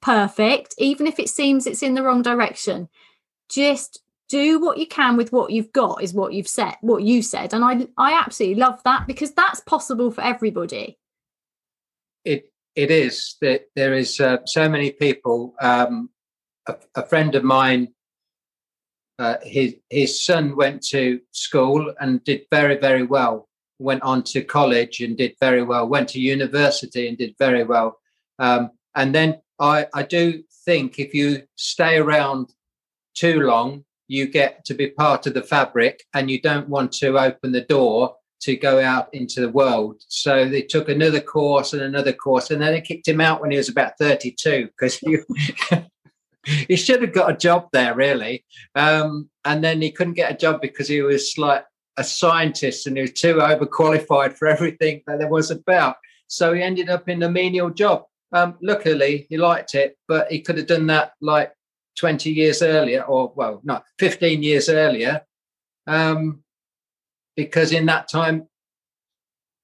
perfect, 0.00 0.74
even 0.78 1.06
if 1.06 1.18
it 1.18 1.28
seems 1.28 1.66
it's 1.66 1.82
in 1.82 1.94
the 1.94 2.02
wrong 2.02 2.22
direction 2.22 2.88
just 3.48 4.00
do 4.28 4.58
what 4.60 4.78
you 4.78 4.86
can 4.86 5.16
with 5.16 5.32
what 5.32 5.50
you've 5.50 5.72
got 5.72 6.02
is 6.02 6.14
what 6.14 6.32
you've 6.32 6.48
said 6.48 6.74
what 6.80 7.02
you 7.02 7.22
said 7.22 7.52
and 7.52 7.64
i 7.64 7.86
i 7.98 8.12
absolutely 8.18 8.58
love 8.58 8.82
that 8.84 9.06
because 9.06 9.32
that's 9.32 9.60
possible 9.60 10.10
for 10.10 10.22
everybody 10.22 10.98
it 12.24 12.50
it 12.74 12.90
is 12.90 13.36
that 13.40 13.66
there 13.76 13.94
is 13.94 14.20
uh, 14.20 14.38
so 14.46 14.68
many 14.68 14.90
people. 14.90 15.54
Um, 15.60 16.10
a, 16.68 16.76
a 16.96 17.06
friend 17.06 17.34
of 17.34 17.44
mine, 17.44 17.88
uh, 19.18 19.36
his 19.42 19.76
his 19.90 20.24
son 20.24 20.56
went 20.56 20.82
to 20.88 21.20
school 21.30 21.94
and 22.00 22.22
did 22.24 22.42
very 22.50 22.76
very 22.76 23.04
well. 23.04 23.48
Went 23.78 24.02
on 24.02 24.22
to 24.24 24.42
college 24.42 25.00
and 25.00 25.16
did 25.16 25.34
very 25.40 25.62
well. 25.62 25.88
Went 25.88 26.08
to 26.10 26.20
university 26.20 27.08
and 27.08 27.18
did 27.18 27.34
very 27.38 27.64
well. 27.64 27.98
Um, 28.38 28.70
and 28.94 29.14
then 29.14 29.40
I 29.60 29.86
I 29.94 30.02
do 30.02 30.42
think 30.64 30.98
if 30.98 31.14
you 31.14 31.42
stay 31.56 31.98
around 31.98 32.52
too 33.14 33.40
long, 33.40 33.84
you 34.08 34.26
get 34.26 34.64
to 34.64 34.74
be 34.74 34.88
part 34.88 35.26
of 35.26 35.34
the 35.34 35.42
fabric, 35.42 36.04
and 36.14 36.30
you 36.30 36.40
don't 36.40 36.68
want 36.68 36.92
to 36.92 37.18
open 37.18 37.52
the 37.52 37.60
door 37.60 38.16
to 38.44 38.56
go 38.56 38.78
out 38.78 39.08
into 39.14 39.40
the 39.40 39.48
world. 39.48 40.02
So 40.08 40.46
they 40.46 40.60
took 40.60 40.90
another 40.90 41.20
course 41.20 41.72
and 41.72 41.80
another 41.80 42.12
course, 42.12 42.50
and 42.50 42.60
then 42.60 42.72
they 42.72 42.82
kicked 42.82 43.08
him 43.08 43.20
out 43.20 43.40
when 43.40 43.50
he 43.50 43.56
was 43.56 43.70
about 43.70 43.98
32 43.98 44.66
because 44.66 44.98
he, 44.98 45.18
he 46.68 46.76
should 46.76 47.00
have 47.00 47.14
got 47.14 47.30
a 47.30 47.36
job 47.36 47.68
there, 47.72 47.94
really. 47.94 48.44
Um, 48.74 49.30
and 49.46 49.64
then 49.64 49.80
he 49.80 49.90
couldn't 49.90 50.12
get 50.12 50.30
a 50.30 50.36
job 50.36 50.60
because 50.60 50.88
he 50.88 51.00
was 51.00 51.38
like 51.38 51.64
a 51.96 52.04
scientist 52.04 52.86
and 52.86 52.96
he 52.96 53.02
was 53.02 53.12
too 53.12 53.36
overqualified 53.36 54.36
for 54.36 54.46
everything 54.46 55.02
that 55.06 55.18
there 55.18 55.28
was 55.28 55.50
about. 55.50 55.96
So 56.26 56.52
he 56.52 56.62
ended 56.62 56.90
up 56.90 57.08
in 57.08 57.22
a 57.22 57.30
menial 57.30 57.70
job. 57.70 58.04
Um, 58.32 58.58
luckily, 58.60 59.26
he 59.30 59.38
liked 59.38 59.74
it, 59.74 59.96
but 60.06 60.30
he 60.30 60.40
could 60.40 60.58
have 60.58 60.66
done 60.66 60.86
that 60.88 61.12
like 61.22 61.52
20 61.98 62.30
years 62.30 62.60
earlier, 62.60 63.02
or 63.04 63.32
well, 63.36 63.62
not 63.64 63.84
15 63.98 64.42
years 64.42 64.68
earlier. 64.68 65.22
Um, 65.86 66.43
because 67.36 67.72
in 67.72 67.86
that 67.86 68.08
time 68.08 68.48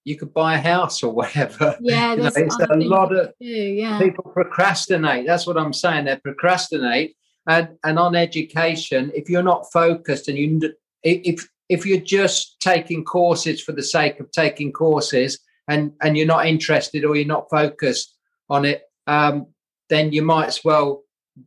you 0.05 0.17
could 0.17 0.33
buy 0.33 0.55
a 0.55 0.61
house 0.61 1.03
or 1.03 1.13
whatever. 1.13 1.77
yeah 1.81 2.15
You 2.15 2.23
know, 2.23 2.31
it's 2.35 2.59
a 2.59 2.77
lot 2.77 3.15
of 3.15 3.33
do, 3.41 3.47
yeah 3.47 3.99
people 3.99 4.25
procrastinate. 4.25 5.27
That's 5.27 5.47
what 5.47 5.59
I'm 5.59 5.73
saying. 5.73 6.07
They 6.07 6.17
procrastinate, 6.17 7.17
and 7.47 7.69
and 7.85 7.99
on 7.99 8.15
education, 8.17 9.13
if 9.15 9.29
you're 9.29 9.43
not 9.43 9.71
focused 9.73 10.29
and 10.29 10.39
you 10.39 10.73
if 11.03 11.49
if 11.69 11.87
you're 11.87 12.01
just 12.01 12.61
taking 12.61 13.05
courses 13.05 13.63
for 13.63 13.73
the 13.73 13.83
sake 13.83 14.21
of 14.21 14.31
taking 14.33 14.73
courses 14.73 15.39
and 15.69 15.93
and 16.03 16.17
you're 16.17 16.27
not 16.27 16.47
interested 16.47 17.05
or 17.05 17.15
you're 17.17 17.27
not 17.27 17.51
focused 17.51 18.17
on 18.49 18.65
it, 18.65 18.83
um, 19.07 19.47
then 19.89 20.13
you 20.13 20.23
might 20.23 20.49
as 20.49 20.65
well 20.65 21.03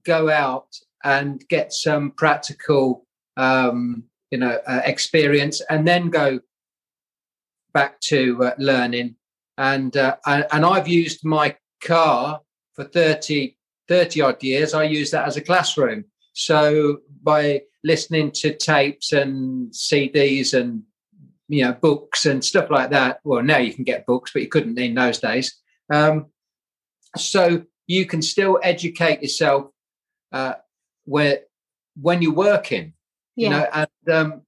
go 0.06 0.30
out 0.30 0.68
and 1.04 1.46
get 1.50 1.74
some 1.74 2.12
practical 2.12 3.06
um, 3.36 4.04
you 4.34 4.40
know 4.40 4.58
uh, 4.66 4.82
experience 4.86 5.62
and 5.70 5.88
then 5.88 6.10
go 6.10 6.40
back 7.72 8.00
to 8.00 8.44
uh, 8.44 8.56
learning. 8.58 9.16
And, 9.60 9.96
uh, 9.96 10.16
and 10.26 10.48
and 10.52 10.66
I've 10.66 10.88
used 10.88 11.24
my 11.24 11.56
car 11.84 12.42
for 12.74 12.84
30 12.84 13.56
30 13.88 14.22
odd 14.22 14.42
years. 14.42 14.74
I 14.74 14.86
use 14.86 15.12
that 15.12 15.28
as 15.28 15.38
a 15.38 15.42
classroom. 15.42 16.06
So 16.34 17.02
by 17.22 17.62
listening 17.84 18.32
to 18.32 18.56
tapes 18.56 19.14
and 19.14 19.72
CDs 19.72 20.60
and 20.60 20.82
you 21.48 21.64
know 21.64 21.74
books 21.74 22.26
and 22.26 22.44
stuff 22.44 22.72
like 22.72 22.90
that 22.90 23.20
well 23.26 23.44
now 23.44 23.58
you 23.58 23.74
can 23.74 23.84
get 23.84 24.06
books 24.06 24.32
but 24.32 24.42
you 24.42 24.48
couldn't 24.48 24.80
in 24.80 24.96
those 24.96 25.20
days. 25.20 25.48
Um, 25.92 26.28
so 27.16 27.64
you 27.86 28.08
can 28.08 28.24
still 28.24 28.60
educate 28.64 29.22
yourself 29.22 29.66
uh, 30.32 30.56
where 31.06 31.42
when 32.02 32.24
you're 32.24 32.34
working 32.34 32.94
yeah 33.36 33.48
you 33.48 33.50
know 33.50 33.68
and 33.74 34.16
um 34.16 34.42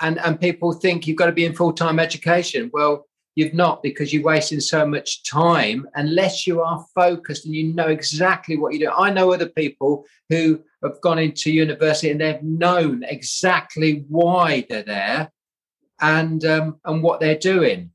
and 0.00 0.18
and 0.18 0.40
people 0.40 0.72
think 0.72 1.06
you've 1.06 1.16
got 1.16 1.26
to 1.26 1.32
be 1.32 1.44
in 1.44 1.54
full-time 1.54 1.98
education. 1.98 2.70
Well 2.72 3.06
you've 3.34 3.54
not 3.54 3.82
because 3.84 4.12
you're 4.12 4.22
wasting 4.22 4.60
so 4.60 4.84
much 4.84 5.22
time 5.22 5.86
unless 5.94 6.44
you 6.46 6.60
are 6.60 6.84
focused 6.92 7.46
and 7.46 7.54
you 7.54 7.72
know 7.72 7.86
exactly 7.86 8.56
what 8.56 8.72
you 8.72 8.80
do 8.80 8.90
i 8.90 9.10
know 9.10 9.32
other 9.32 9.48
people 9.48 10.04
who 10.28 10.60
have 10.82 11.00
gone 11.02 11.20
into 11.20 11.52
university 11.52 12.10
and 12.10 12.20
they've 12.20 12.42
known 12.42 13.04
exactly 13.04 14.04
why 14.08 14.66
they're 14.68 14.82
there 14.82 15.30
and 16.00 16.44
um 16.44 16.80
and 16.84 17.02
what 17.02 17.20
they're 17.20 17.38
doing. 17.38 17.90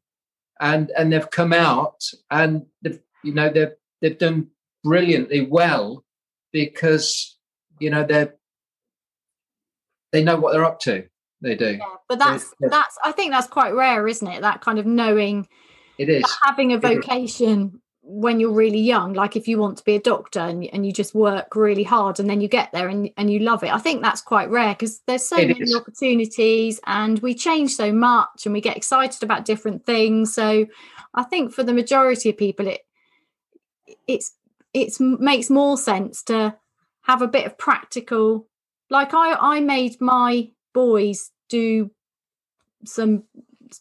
And 0.59 0.91
and 0.97 1.11
they've 1.11 1.29
come 1.29 1.53
out 1.53 2.03
and 2.31 2.65
they've 2.81 2.99
you 3.23 3.33
know 3.33 3.49
they've 3.49 3.73
they've 4.01 4.17
done 4.17 4.47
brilliantly 4.83 5.41
well 5.41 6.03
because 6.51 7.37
you 7.79 7.89
know 7.89 8.05
they're 8.05 8.35
they 10.13 10.23
know 10.23 10.37
what 10.37 10.53
they're 10.53 10.63
up 10.63 10.79
to. 10.81 11.03
They 11.41 11.55
do. 11.55 11.71
Yeah, 11.71 11.85
but 12.07 12.19
that's 12.19 12.53
Yes. 12.61 12.71
that's 12.71 12.97
I 13.03 13.11
think 13.11 13.31
that's 13.33 13.47
quite 13.47 13.73
rare, 13.73 14.07
isn't 14.07 14.25
it? 14.27 14.41
That 14.41 14.61
kind 14.61 14.79
of 14.79 14.85
knowing 14.85 15.49
It 15.97 16.07
is. 16.07 16.23
having 16.41 16.71
a 16.71 16.77
vocation 16.79 17.81
when 18.05 18.39
you're 18.39 18.51
really 18.51 18.79
young, 18.79 19.13
like 19.13 19.35
if 19.37 19.47
you 19.47 19.57
want 19.57 19.77
to 19.77 19.83
be 19.85 19.95
a 19.95 19.99
doctor 19.99 20.41
and, 20.41 20.65
and 20.73 20.85
you 20.85 20.91
just 20.91 21.15
work 21.15 21.55
really 21.55 21.83
hard 21.83 22.19
and 22.19 22.29
then 22.29 22.41
you 22.41 22.49
get 22.49 22.69
there 22.73 22.89
and, 22.89 23.09
and 23.15 23.31
you 23.31 23.39
love 23.39 23.63
it. 23.63 23.73
I 23.73 23.77
think 23.77 24.01
that's 24.01 24.21
quite 24.21 24.49
rare 24.49 24.73
because 24.73 25.01
there's 25.07 25.25
so 25.25 25.37
It 25.37 25.47
many 25.47 25.61
is. 25.61 25.75
opportunities 25.75 26.81
and 26.85 27.19
we 27.19 27.33
change 27.33 27.75
so 27.75 27.93
much 27.93 28.45
and 28.45 28.51
we 28.53 28.59
get 28.59 28.75
excited 28.75 29.23
about 29.23 29.45
different 29.45 29.85
things. 29.85 30.33
So 30.33 30.65
I 31.13 31.23
think 31.23 31.53
for 31.53 31.63
the 31.63 31.73
majority 31.73 32.29
of 32.29 32.37
people, 32.37 32.67
it 32.67 32.81
it's 34.07 34.33
it's 34.73 34.99
makes 34.99 35.49
more 35.49 35.77
sense 35.77 36.23
to 36.23 36.55
have 37.03 37.21
a 37.21 37.27
bit 37.27 37.45
of 37.45 37.57
practical 37.57 38.47
like 38.93 39.13
i 39.13 39.33
i 39.55 39.59
made 39.59 39.99
my 39.99 40.47
boys 40.73 41.31
do 41.49 41.91
some 42.85 43.23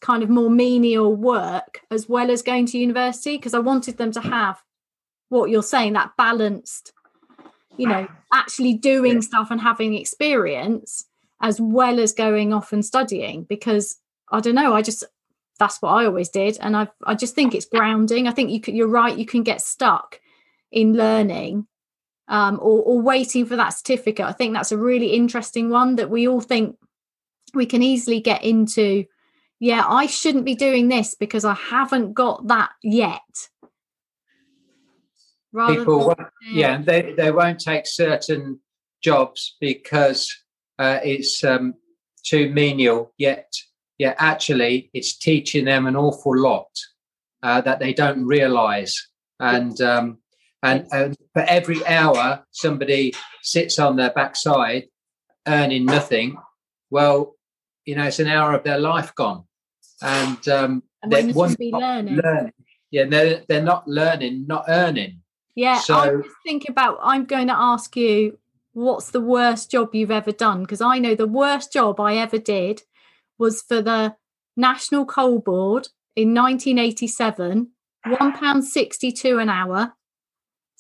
kind 0.01 0.23
of 0.23 0.31
more 0.31 0.51
menial 0.51 1.15
work 1.15 1.83
as 1.91 2.09
well 2.09 2.31
as 2.31 2.43
going 2.43 2.67
to 2.67 2.79
university 2.79 3.37
because 3.37 3.55
i 3.55 3.59
wanted 3.59 3.99
them 3.99 4.11
to 4.11 4.21
have 4.21 4.61
what 5.29 5.51
you're 5.51 5.63
saying 5.63 5.93
that 5.93 6.11
balanced 6.17 6.93
you 7.77 7.87
know 7.87 8.09
actually 8.33 8.75
doing 8.75 9.15
yeah. 9.15 9.21
stuff 9.21 9.51
and 9.51 9.61
having 9.61 9.95
experience 9.95 11.05
as 11.41 11.61
well 11.61 12.01
as 12.01 12.13
going 12.13 12.53
off 12.53 12.73
and 12.73 12.85
studying 12.85 13.45
because 13.45 13.99
i 14.31 14.41
don't 14.41 14.55
know 14.55 14.75
i 14.75 14.83
just 14.83 15.05
that's 15.59 15.81
what 15.81 15.91
i 15.91 16.05
always 16.05 16.29
did. 16.29 16.59
And 16.61 16.77
i 16.77 16.89
i 17.05 17.15
just 17.15 17.35
think 17.35 17.55
it's 17.55 17.67
grounding. 17.67 18.27
I 18.27 18.33
think 18.33 18.51
you 18.51 18.61
could, 18.61 18.75
you're 18.75 18.89
right 18.89 19.17
you 19.17 19.27
can 19.27 19.45
get 19.45 19.61
stuck 19.61 20.21
in 20.73 20.95
learning 20.95 21.67
um, 22.29 22.59
or, 22.63 22.83
or 22.83 23.01
waiting 23.01 23.47
for 23.47 23.57
that 23.57 23.71
certificate. 23.71 24.27
I 24.27 24.33
think 24.33 24.55
that's 24.55 24.73
a 24.73 24.79
really 24.79 25.09
interesting 25.09 25.71
one 25.71 25.97
that 25.97 26.11
we 26.11 26.29
all 26.29 26.41
think 26.41 26.77
we 27.55 27.67
can 27.67 27.83
easily 27.83 28.21
get 28.21 28.43
into 28.43 29.05
yeah 29.61 29.85
i 29.87 30.07
shouldn't 30.07 30.45
be 30.45 30.55
doing 30.55 30.89
this 30.89 31.15
because 31.15 31.45
i 31.45 31.55
haven't 31.55 32.13
got 32.15 32.47
that 32.49 32.71
yet. 32.83 33.21
Rather 35.53 35.77
people 35.77 36.15
than, 36.17 36.27
yeah 36.51 36.81
they, 36.81 37.13
they 37.17 37.31
won't 37.31 37.61
take 37.61 37.87
certain 37.87 38.59
jobs 39.03 39.57
because 39.61 40.35
uh, 40.79 40.99
it's 41.05 41.45
um, 41.45 41.75
too 42.25 42.51
menial. 42.51 43.13
Yet 43.19 43.53
yeah 43.99 44.15
actually 44.17 44.91
it's 44.95 45.19
teaching 45.19 45.67
them 45.67 45.87
an 45.87 45.95
awful 45.95 46.37
lot 46.37 46.71
uh, 47.43 47.61
that 47.61 47.81
they 47.81 47.93
don't 47.93 48.25
realize. 48.25 49.09
And 49.39 49.79
um, 49.83 50.19
and, 50.63 50.87
and 50.93 51.17
for 51.33 51.43
every 51.43 51.85
hour 51.87 52.45
somebody 52.51 53.15
sits 53.43 53.79
on 53.79 53.97
their 53.97 54.11
backside 54.11 54.85
earning 55.47 55.85
nothing 55.85 56.37
well 56.91 57.35
you 57.85 57.97
know 57.97 58.05
it's 58.05 58.21
an 58.21 58.29
hour 58.29 58.55
of 58.55 58.63
their 58.63 58.79
life 58.79 59.15
gone 59.15 59.45
and 60.03 60.49
um 60.49 60.83
and 61.03 61.13
they're 61.13 61.33
one, 61.33 61.57
learning. 61.59 62.17
learning 62.17 62.53
yeah 62.91 63.05
they're, 63.05 63.43
they're 63.49 63.63
not 63.63 63.87
learning 63.89 64.47
not 64.47 64.65
earning 64.69 65.23
yeah, 65.55 65.81
so, 65.81 65.95
I 65.95 66.11
was 66.15 66.27
thinking 66.45 66.71
about. 66.71 66.99
I'm 67.03 67.25
going 67.25 67.49
to 67.49 67.55
ask 67.55 67.95
you, 67.97 68.39
what's 68.73 69.11
the 69.11 69.21
worst 69.21 69.71
job 69.71 69.95
you've 69.95 70.11
ever 70.11 70.33
done? 70.33 70.63
Because 70.63 70.81
I 70.81 70.99
know 70.99 71.15
the 71.15 71.27
worst 71.27 71.73
job 71.73 72.01
I 72.01 72.17
ever 72.17 72.39
did 72.39 72.83
was 73.39 73.63
for 73.63 73.83
the 73.83 74.17
National 74.57 75.05
Coal 75.05 75.41
Board 75.41 75.89
in 76.17 76.35
1987, 76.35 77.71
one 78.19 78.33
pound 78.33 78.65
sixty-two 78.65 79.39
an 79.39 79.49
hour. 79.49 79.95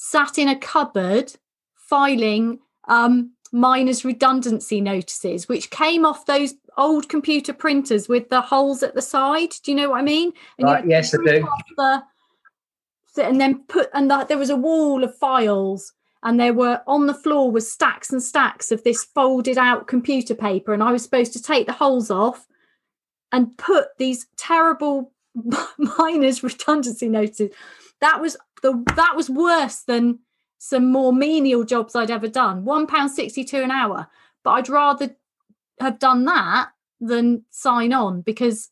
Sat 0.05 0.37
in 0.37 0.49
a 0.49 0.59
cupboard 0.59 1.33
filing 1.77 2.59
um, 2.89 3.31
miners' 3.53 4.05
redundancy 4.05 4.81
notices, 4.81 5.49
which 5.49 5.71
came 5.71 6.05
off 6.05 6.27
those 6.27 6.55
old 6.77 7.09
computer 7.09 7.53
printers 7.53 8.09
with 8.09 8.29
the 8.29 8.41
holes 8.41 8.83
at 8.83 8.97
the 8.97 9.01
side. 9.01 9.51
Do 9.63 9.71
you 9.71 9.77
know 9.77 9.91
what 9.91 10.01
I 10.01 10.03
mean? 10.03 10.33
And 10.59 10.67
right, 10.67 10.85
yes, 10.85 11.15
I 11.15 11.19
do. 11.19 11.49
The, 11.77 12.03
and 13.17 13.41
then 13.41 13.63
put 13.69 13.91
and 13.95 14.11
that 14.11 14.27
there 14.27 14.39
was 14.39 14.51
a 14.51 14.57
wall 14.57 15.05
of 15.05 15.17
files 15.17 15.93
and 16.25 16.41
there 16.41 16.53
were 16.53 16.81
on 16.89 17.07
the 17.07 17.15
floor 17.15 17.53
was 17.53 17.71
stacks 17.71 18.11
and 18.11 18.21
stacks 18.21 18.73
of 18.73 18.83
this 18.83 19.05
folded 19.05 19.59
out 19.59 19.87
computer 19.87 20.35
paper 20.35 20.73
and 20.73 20.83
i 20.83 20.91
was 20.91 21.03
supposed 21.03 21.35
to 21.35 21.43
take 21.43 21.67
the 21.67 21.75
holes 21.75 22.11
off 22.11 22.47
and 23.31 23.59
put 23.59 23.89
these 23.99 24.27
terrible 24.39 25.13
miners 25.99 26.43
redundancy 26.43 27.07
notices 27.07 27.51
that 28.01 28.19
was 28.19 28.35
the 28.63 28.83
that 28.97 29.17
was 29.17 29.29
worse 29.29 29.81
than 29.81 30.19
some 30.59 30.91
more 30.91 31.13
menial 31.13 31.65
jobs 31.65 31.95
i'd 31.95 32.11
ever 32.11 32.29
done 32.29 32.65
one 32.65 32.87
pound 32.87 33.11
62 33.11 33.57
an 33.57 33.71
hour 33.71 34.09
but 34.45 34.53
i'd 34.53 34.69
rather 34.69 35.15
have 35.81 35.99
done 35.99 36.25
that 36.25 36.71
than 37.01 37.45
sign 37.51 37.93
on 37.93 38.21
because 38.21 38.71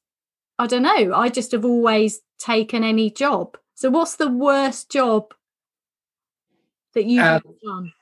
i 0.59 0.67
don't 0.67 0.83
know 0.83 1.13
i 1.15 1.29
just 1.29 1.53
have 1.53 1.65
always 1.65 2.21
taken 2.39 2.85
any 2.85 3.11
job 3.11 3.57
so, 3.81 3.89
what's 3.89 4.17
the 4.17 4.29
worst 4.29 4.91
job 4.91 5.33
that 6.93 7.07
you've 7.07 7.25
um, 7.25 7.41
done? 7.65 7.93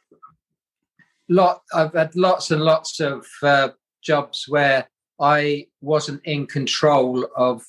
Lot. 1.29 1.63
I've 1.73 1.93
had 1.93 2.17
lots 2.17 2.51
and 2.51 2.63
lots 2.63 2.99
of 2.99 3.25
uh, 3.45 3.69
jobs 4.03 4.47
where 4.49 4.89
I 5.21 5.69
wasn't 5.81 6.21
in 6.25 6.49
control 6.49 7.29
of 7.37 7.63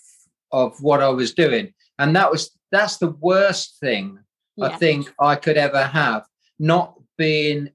of 0.51 0.82
what 0.82 1.03
I 1.03 1.10
was 1.10 1.36
doing, 1.36 1.71
and 1.99 2.15
that 2.15 2.32
was 2.32 2.49
that's 2.71 2.97
the 2.97 3.12
worst 3.19 3.79
thing 3.79 4.19
yeah. 4.60 4.67
I 4.67 4.77
think 4.77 5.13
I 5.19 5.36
could 5.36 5.58
ever 5.58 5.84
have. 5.84 6.25
Not 6.60 6.95
being 7.17 7.69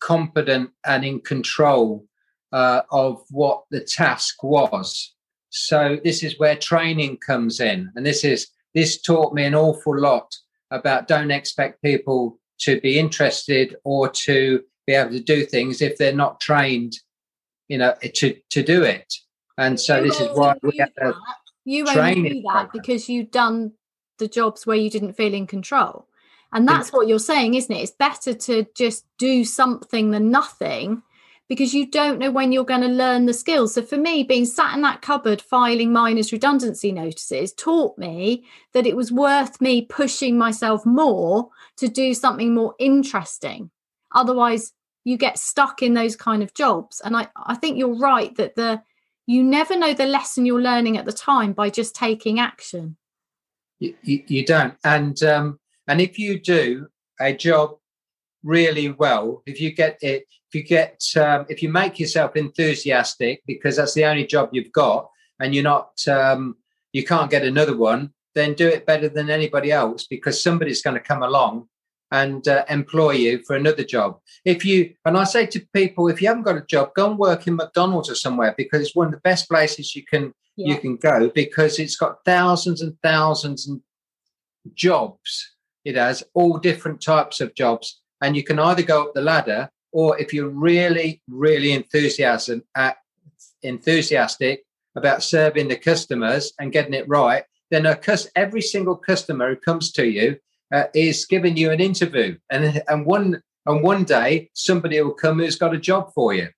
competent 0.00 0.70
and 0.86 1.04
in 1.04 1.20
control 1.20 2.06
uh, 2.52 2.82
of 2.90 3.22
what 3.30 3.64
the 3.70 3.80
task 3.80 4.42
was. 4.42 5.14
So 5.50 5.98
this 6.02 6.22
is 6.22 6.38
where 6.38 6.56
training 6.56 7.18
comes 7.18 7.60
in, 7.60 7.90
and 7.94 8.06
this 8.06 8.24
is 8.24 8.48
this 8.74 9.02
taught 9.02 9.34
me 9.34 9.44
an 9.44 9.54
awful 9.54 9.98
lot 9.98 10.32
about 10.70 11.08
don't 11.08 11.32
expect 11.32 11.82
people 11.82 12.38
to 12.60 12.80
be 12.80 12.98
interested 12.98 13.76
or 13.84 14.08
to 14.08 14.62
be 14.86 14.94
able 14.94 15.10
to 15.10 15.20
do 15.20 15.44
things 15.44 15.82
if 15.82 15.98
they're 15.98 16.14
not 16.14 16.40
trained, 16.40 16.92
you 17.68 17.78
know, 17.78 17.94
to 18.14 18.36
to 18.50 18.62
do 18.62 18.84
it. 18.84 19.12
And 19.58 19.78
so 19.78 19.96
you 19.96 20.04
this 20.04 20.20
is 20.20 20.28
why 20.36 20.54
we 20.62 20.78
have 20.78 20.92
a 21.02 21.14
you 21.64 21.86
only 21.88 22.30
do 22.30 22.42
that 22.52 22.70
because 22.72 23.08
you've 23.08 23.30
done 23.30 23.72
the 24.20 24.28
jobs 24.28 24.66
where 24.66 24.76
you 24.76 24.88
didn't 24.88 25.14
feel 25.14 25.34
in 25.34 25.48
control. 25.48 26.06
And 26.52 26.66
that's 26.66 26.92
what 26.92 27.06
you're 27.06 27.18
saying, 27.18 27.54
isn't 27.54 27.74
it? 27.74 27.80
It's 27.80 27.92
better 27.92 28.34
to 28.34 28.66
just 28.74 29.04
do 29.18 29.44
something 29.44 30.10
than 30.10 30.30
nothing 30.30 31.02
because 31.48 31.74
you 31.74 31.84
don't 31.90 32.20
know 32.20 32.30
when 32.30 32.52
you're 32.52 32.64
going 32.64 32.80
to 32.80 32.86
learn 32.86 33.26
the 33.26 33.34
skills. 33.34 33.74
So 33.74 33.82
for 33.82 33.96
me, 33.96 34.22
being 34.22 34.44
sat 34.44 34.74
in 34.74 34.82
that 34.82 35.02
cupboard 35.02 35.42
filing 35.42 35.92
minus 35.92 36.32
redundancy 36.32 36.92
notices 36.92 37.52
taught 37.52 37.98
me 37.98 38.44
that 38.72 38.86
it 38.86 38.96
was 38.96 39.10
worth 39.10 39.60
me 39.60 39.82
pushing 39.82 40.38
myself 40.38 40.86
more 40.86 41.48
to 41.78 41.88
do 41.88 42.14
something 42.14 42.54
more 42.54 42.76
interesting. 42.78 43.70
Otherwise, 44.14 44.72
you 45.02 45.16
get 45.16 45.38
stuck 45.38 45.82
in 45.82 45.94
those 45.94 46.14
kind 46.14 46.42
of 46.42 46.54
jobs. 46.54 47.00
And 47.04 47.16
I, 47.16 47.28
I 47.36 47.56
think 47.56 47.78
you're 47.78 47.98
right 47.98 48.34
that 48.36 48.54
the 48.54 48.82
you 49.26 49.44
never 49.44 49.76
know 49.76 49.94
the 49.94 50.06
lesson 50.06 50.46
you're 50.46 50.60
learning 50.60 50.96
at 50.96 51.04
the 51.04 51.12
time 51.12 51.52
by 51.52 51.70
just 51.70 51.94
taking 51.94 52.40
action. 52.40 52.96
You, 53.80 53.94
you, 54.02 54.22
you 54.26 54.44
don't. 54.46 54.74
And 54.84 55.20
um, 55.24 55.58
and 55.88 56.00
if 56.00 56.18
you 56.18 56.38
do 56.38 56.86
a 57.20 57.32
job 57.34 57.76
really 58.44 58.90
well, 58.92 59.42
if 59.46 59.60
you 59.60 59.72
get 59.72 59.98
it 60.02 60.26
if 60.50 60.54
you 60.54 60.62
get 60.64 61.00
um, 61.16 61.46
if 61.48 61.62
you 61.62 61.68
make 61.68 62.00
yourself 62.00 62.34
enthusiastic 62.34 63.42
because 63.46 63.76
that's 63.76 63.94
the 63.94 64.04
only 64.04 64.26
job 64.26 64.50
you've 64.52 64.72
got 64.72 65.08
and 65.38 65.54
you're 65.54 65.64
not 65.64 65.92
um, 66.08 66.56
you 66.92 67.04
can't 67.04 67.30
get 67.30 67.44
another 67.44 67.76
one 67.76 68.12
then 68.34 68.54
do 68.54 68.66
it 68.66 68.86
better 68.86 69.08
than 69.08 69.30
anybody 69.30 69.70
else 69.70 70.06
because 70.08 70.42
somebody's 70.42 70.82
going 70.82 70.94
to 70.94 71.02
come 71.02 71.22
along 71.22 71.68
and 72.10 72.48
uh, 72.48 72.64
employ 72.68 73.12
you 73.12 73.42
for 73.44 73.54
another 73.54 73.84
job 73.84 74.18
if 74.44 74.64
you 74.64 74.92
and 75.04 75.16
i 75.16 75.22
say 75.22 75.46
to 75.46 75.60
people 75.72 76.08
if 76.08 76.20
you 76.20 76.26
haven't 76.26 76.42
got 76.42 76.56
a 76.56 76.66
job 76.66 76.90
go 76.96 77.08
and 77.08 77.18
work 77.18 77.46
in 77.46 77.54
mcdonald's 77.54 78.10
or 78.10 78.16
somewhere 78.16 78.52
because 78.56 78.80
it's 78.80 78.96
one 78.96 79.06
of 79.06 79.12
the 79.12 79.20
best 79.20 79.48
places 79.48 79.94
you 79.94 80.02
can 80.04 80.32
yeah. 80.56 80.74
you 80.74 80.80
can 80.80 80.96
go 80.96 81.30
because 81.34 81.78
it's 81.78 81.96
got 81.96 82.24
thousands 82.24 82.82
and 82.82 82.96
thousands 83.02 83.68
of 83.68 83.80
jobs 84.74 85.54
it 85.84 85.96
has 85.96 86.22
all 86.34 86.58
different 86.58 87.00
types 87.00 87.40
of 87.40 87.54
jobs 87.54 88.00
and 88.20 88.36
you 88.36 88.44
can 88.44 88.58
either 88.58 88.82
go 88.82 89.02
up 89.02 89.14
the 89.14 89.22
ladder 89.22 89.70
or 89.92 90.18
if 90.20 90.32
you're 90.32 90.48
really, 90.48 91.22
really 91.28 91.72
enthusiasm, 91.72 92.62
uh, 92.74 92.92
enthusiastic 93.62 94.64
about 94.96 95.22
serving 95.22 95.68
the 95.68 95.76
customers 95.76 96.52
and 96.58 96.72
getting 96.72 96.94
it 96.94 97.08
right, 97.08 97.44
then 97.70 97.86
a 97.86 97.96
cus- 97.96 98.28
every 98.36 98.62
single 98.62 98.96
customer 98.96 99.50
who 99.50 99.56
comes 99.56 99.92
to 99.92 100.06
you 100.06 100.36
uh, 100.72 100.84
is 100.94 101.26
giving 101.26 101.56
you 101.56 101.70
an 101.70 101.80
interview, 101.80 102.36
and 102.50 102.82
and 102.88 103.06
one 103.06 103.42
and 103.66 103.82
one 103.82 104.04
day 104.04 104.50
somebody 104.54 105.00
will 105.00 105.14
come 105.14 105.38
who's 105.38 105.56
got 105.56 105.74
a 105.74 105.78
job 105.78 106.12
for 106.14 106.32
you, 106.32 106.48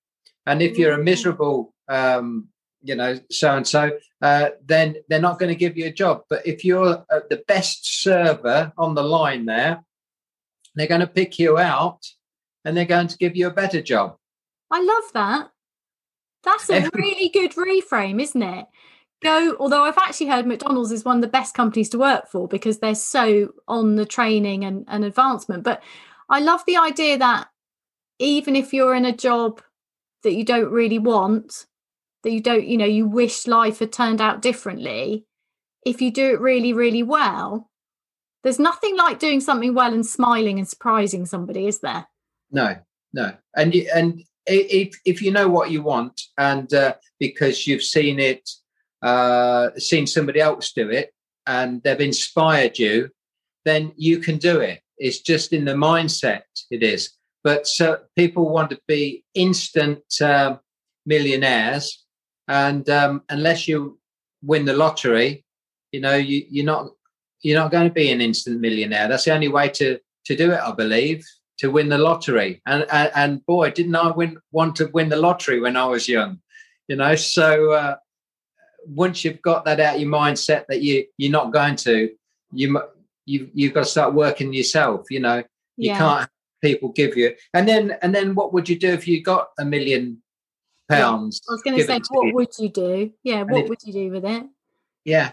and 0.46 0.62
if 0.62 0.78
you're 0.78 0.94
a 0.94 0.98
mm. 0.98 1.04
miserable, 1.04 1.74
um, 1.88 2.48
you 2.82 2.94
know, 2.94 3.18
so 3.30 3.56
and 3.56 3.66
so, 3.66 3.92
then 4.20 4.96
they're 5.08 5.20
not 5.20 5.38
going 5.38 5.50
to 5.50 5.56
give 5.56 5.76
you 5.76 5.86
a 5.86 5.92
job. 5.92 6.22
But 6.28 6.46
if 6.46 6.64
you're 6.64 7.04
uh, 7.10 7.20
the 7.30 7.42
best 7.48 8.02
server 8.02 8.72
on 8.76 8.94
the 8.94 9.02
line 9.02 9.46
there, 9.46 9.84
they're 10.74 10.86
going 10.86 11.00
to 11.00 11.06
pick 11.06 11.38
you 11.38 11.58
out 11.58 12.00
and 12.64 12.76
they're 12.76 12.84
going 12.84 13.08
to 13.08 13.16
give 13.16 13.36
you 13.36 13.46
a 13.46 13.52
better 13.52 13.82
job. 13.82 14.16
I 14.70 14.80
love 14.80 15.12
that. 15.14 15.50
That's 16.44 16.70
a 16.70 16.90
really 16.94 17.28
good 17.28 17.52
reframe, 17.52 18.20
isn't 18.20 18.42
it? 18.42 18.66
Go, 19.22 19.56
although 19.60 19.84
I've 19.84 19.98
actually 19.98 20.26
heard 20.26 20.46
McDonald's 20.46 20.90
is 20.90 21.04
one 21.04 21.16
of 21.16 21.22
the 21.22 21.28
best 21.28 21.54
companies 21.54 21.88
to 21.90 21.98
work 21.98 22.28
for 22.28 22.48
because 22.48 22.78
they're 22.78 22.96
so 22.96 23.52
on 23.68 23.94
the 23.94 24.06
training 24.06 24.64
and, 24.64 24.84
and 24.88 25.04
advancement. 25.04 25.62
But 25.62 25.82
I 26.28 26.40
love 26.40 26.64
the 26.66 26.78
idea 26.78 27.18
that 27.18 27.48
even 28.18 28.56
if 28.56 28.72
you're 28.72 28.94
in 28.94 29.04
a 29.04 29.14
job 29.14 29.62
that 30.24 30.34
you 30.34 30.44
don't 30.44 30.72
really 30.72 30.98
want, 30.98 31.66
that 32.22 32.32
you 32.32 32.40
don't, 32.40 32.66
you 32.66 32.76
know, 32.76 32.84
you 32.86 33.06
wish 33.06 33.46
life 33.46 33.80
had 33.80 33.92
turned 33.92 34.20
out 34.20 34.42
differently, 34.42 35.26
if 35.84 36.00
you 36.00 36.10
do 36.12 36.32
it 36.32 36.40
really, 36.40 36.72
really 36.72 37.02
well, 37.02 37.68
There's 38.42 38.58
nothing 38.58 38.96
like 38.96 39.18
doing 39.18 39.40
something 39.40 39.74
well 39.74 39.92
and 39.92 40.04
smiling 40.04 40.58
and 40.58 40.68
surprising 40.68 41.26
somebody, 41.26 41.66
is 41.66 41.80
there? 41.80 42.06
No, 42.50 42.76
no. 43.12 43.32
And 43.56 43.74
you, 43.74 43.88
and 43.94 44.22
if 44.46 45.00
if 45.04 45.22
you 45.22 45.30
know 45.30 45.48
what 45.48 45.70
you 45.70 45.82
want, 45.82 46.20
and 46.36 46.72
uh, 46.74 46.94
because 47.20 47.66
you've 47.66 47.84
seen 47.84 48.18
it, 48.18 48.48
uh, 49.02 49.70
seen 49.76 50.06
somebody 50.06 50.40
else 50.40 50.72
do 50.72 50.90
it, 50.90 51.12
and 51.46 51.82
they've 51.82 52.00
inspired 52.00 52.78
you, 52.78 53.10
then 53.64 53.92
you 53.96 54.18
can 54.18 54.38
do 54.38 54.60
it. 54.60 54.80
It's 54.98 55.20
just 55.20 55.52
in 55.52 55.64
the 55.64 55.74
mindset. 55.74 56.42
It 56.70 56.82
is. 56.82 57.10
But 57.44 57.66
so 57.66 57.98
people 58.16 58.50
want 58.50 58.70
to 58.70 58.80
be 58.88 59.24
instant 59.34 60.02
um, 60.20 60.58
millionaires, 61.06 62.01
and 62.48 62.88
um, 62.90 63.22
unless 63.28 63.68
you 63.68 63.98
win 64.42 64.64
the 64.64 64.72
lottery, 64.74 65.44
you 65.92 66.00
know 66.00 66.14
you, 66.16 66.44
you're 66.50 66.64
not 66.66 66.88
you're 67.42 67.58
not 67.58 67.70
going 67.70 67.88
to 67.88 67.94
be 67.94 68.10
an 68.10 68.20
instant 68.20 68.60
millionaire. 68.60 69.08
That's 69.08 69.24
the 69.24 69.34
only 69.34 69.48
way 69.48 69.68
to 69.70 69.98
to 70.26 70.36
do 70.36 70.52
it, 70.52 70.60
I 70.60 70.72
believe, 70.72 71.24
to 71.58 71.70
win 71.70 71.88
the 71.88 71.98
lottery. 71.98 72.60
And 72.66 72.86
and, 72.90 73.10
and 73.14 73.46
boy, 73.46 73.70
didn't 73.70 73.96
I 73.96 74.10
win 74.10 74.38
want 74.52 74.76
to 74.76 74.86
win 74.92 75.08
the 75.08 75.16
lottery 75.16 75.60
when 75.60 75.76
I 75.76 75.86
was 75.86 76.08
young, 76.08 76.40
you 76.88 76.96
know. 76.96 77.14
So 77.16 77.72
uh, 77.72 77.96
once 78.86 79.24
you've 79.24 79.42
got 79.42 79.64
that 79.64 79.80
out 79.80 79.96
of 79.96 80.00
your 80.00 80.10
mindset 80.10 80.64
that 80.68 80.82
you 80.82 81.06
you're 81.18 81.32
not 81.32 81.52
going 81.52 81.76
to, 81.76 82.10
you 82.52 82.80
you 83.26 83.50
you've 83.54 83.74
got 83.74 83.84
to 83.84 83.90
start 83.90 84.14
working 84.14 84.52
yourself. 84.52 85.10
You 85.10 85.20
know, 85.20 85.38
you 85.76 85.90
Yeah. 85.90 85.98
can't 85.98 86.20
have 86.20 86.30
people 86.62 86.90
give 86.90 87.16
you. 87.16 87.34
And 87.54 87.66
then 87.68 87.96
and 88.02 88.14
then 88.14 88.34
what 88.34 88.52
would 88.52 88.68
you 88.68 88.78
do 88.78 88.88
if 88.88 89.08
you 89.08 89.22
got 89.22 89.48
a 89.58 89.64
million 89.64 90.21
pounds? 90.88 91.40
I 91.48 91.52
was 91.52 91.62
going 91.62 91.76
to 91.78 91.84
say, 91.84 92.00
what 92.10 92.34
would 92.34 92.48
you 92.58 92.68
do? 92.68 93.12
Yeah, 93.22 93.42
what 93.42 93.62
it- 93.62 93.68
would 93.68 93.82
you 93.84 93.92
do 93.92 94.10
with 94.10 94.24
it? 94.24 94.44
Yeah. 95.04 95.32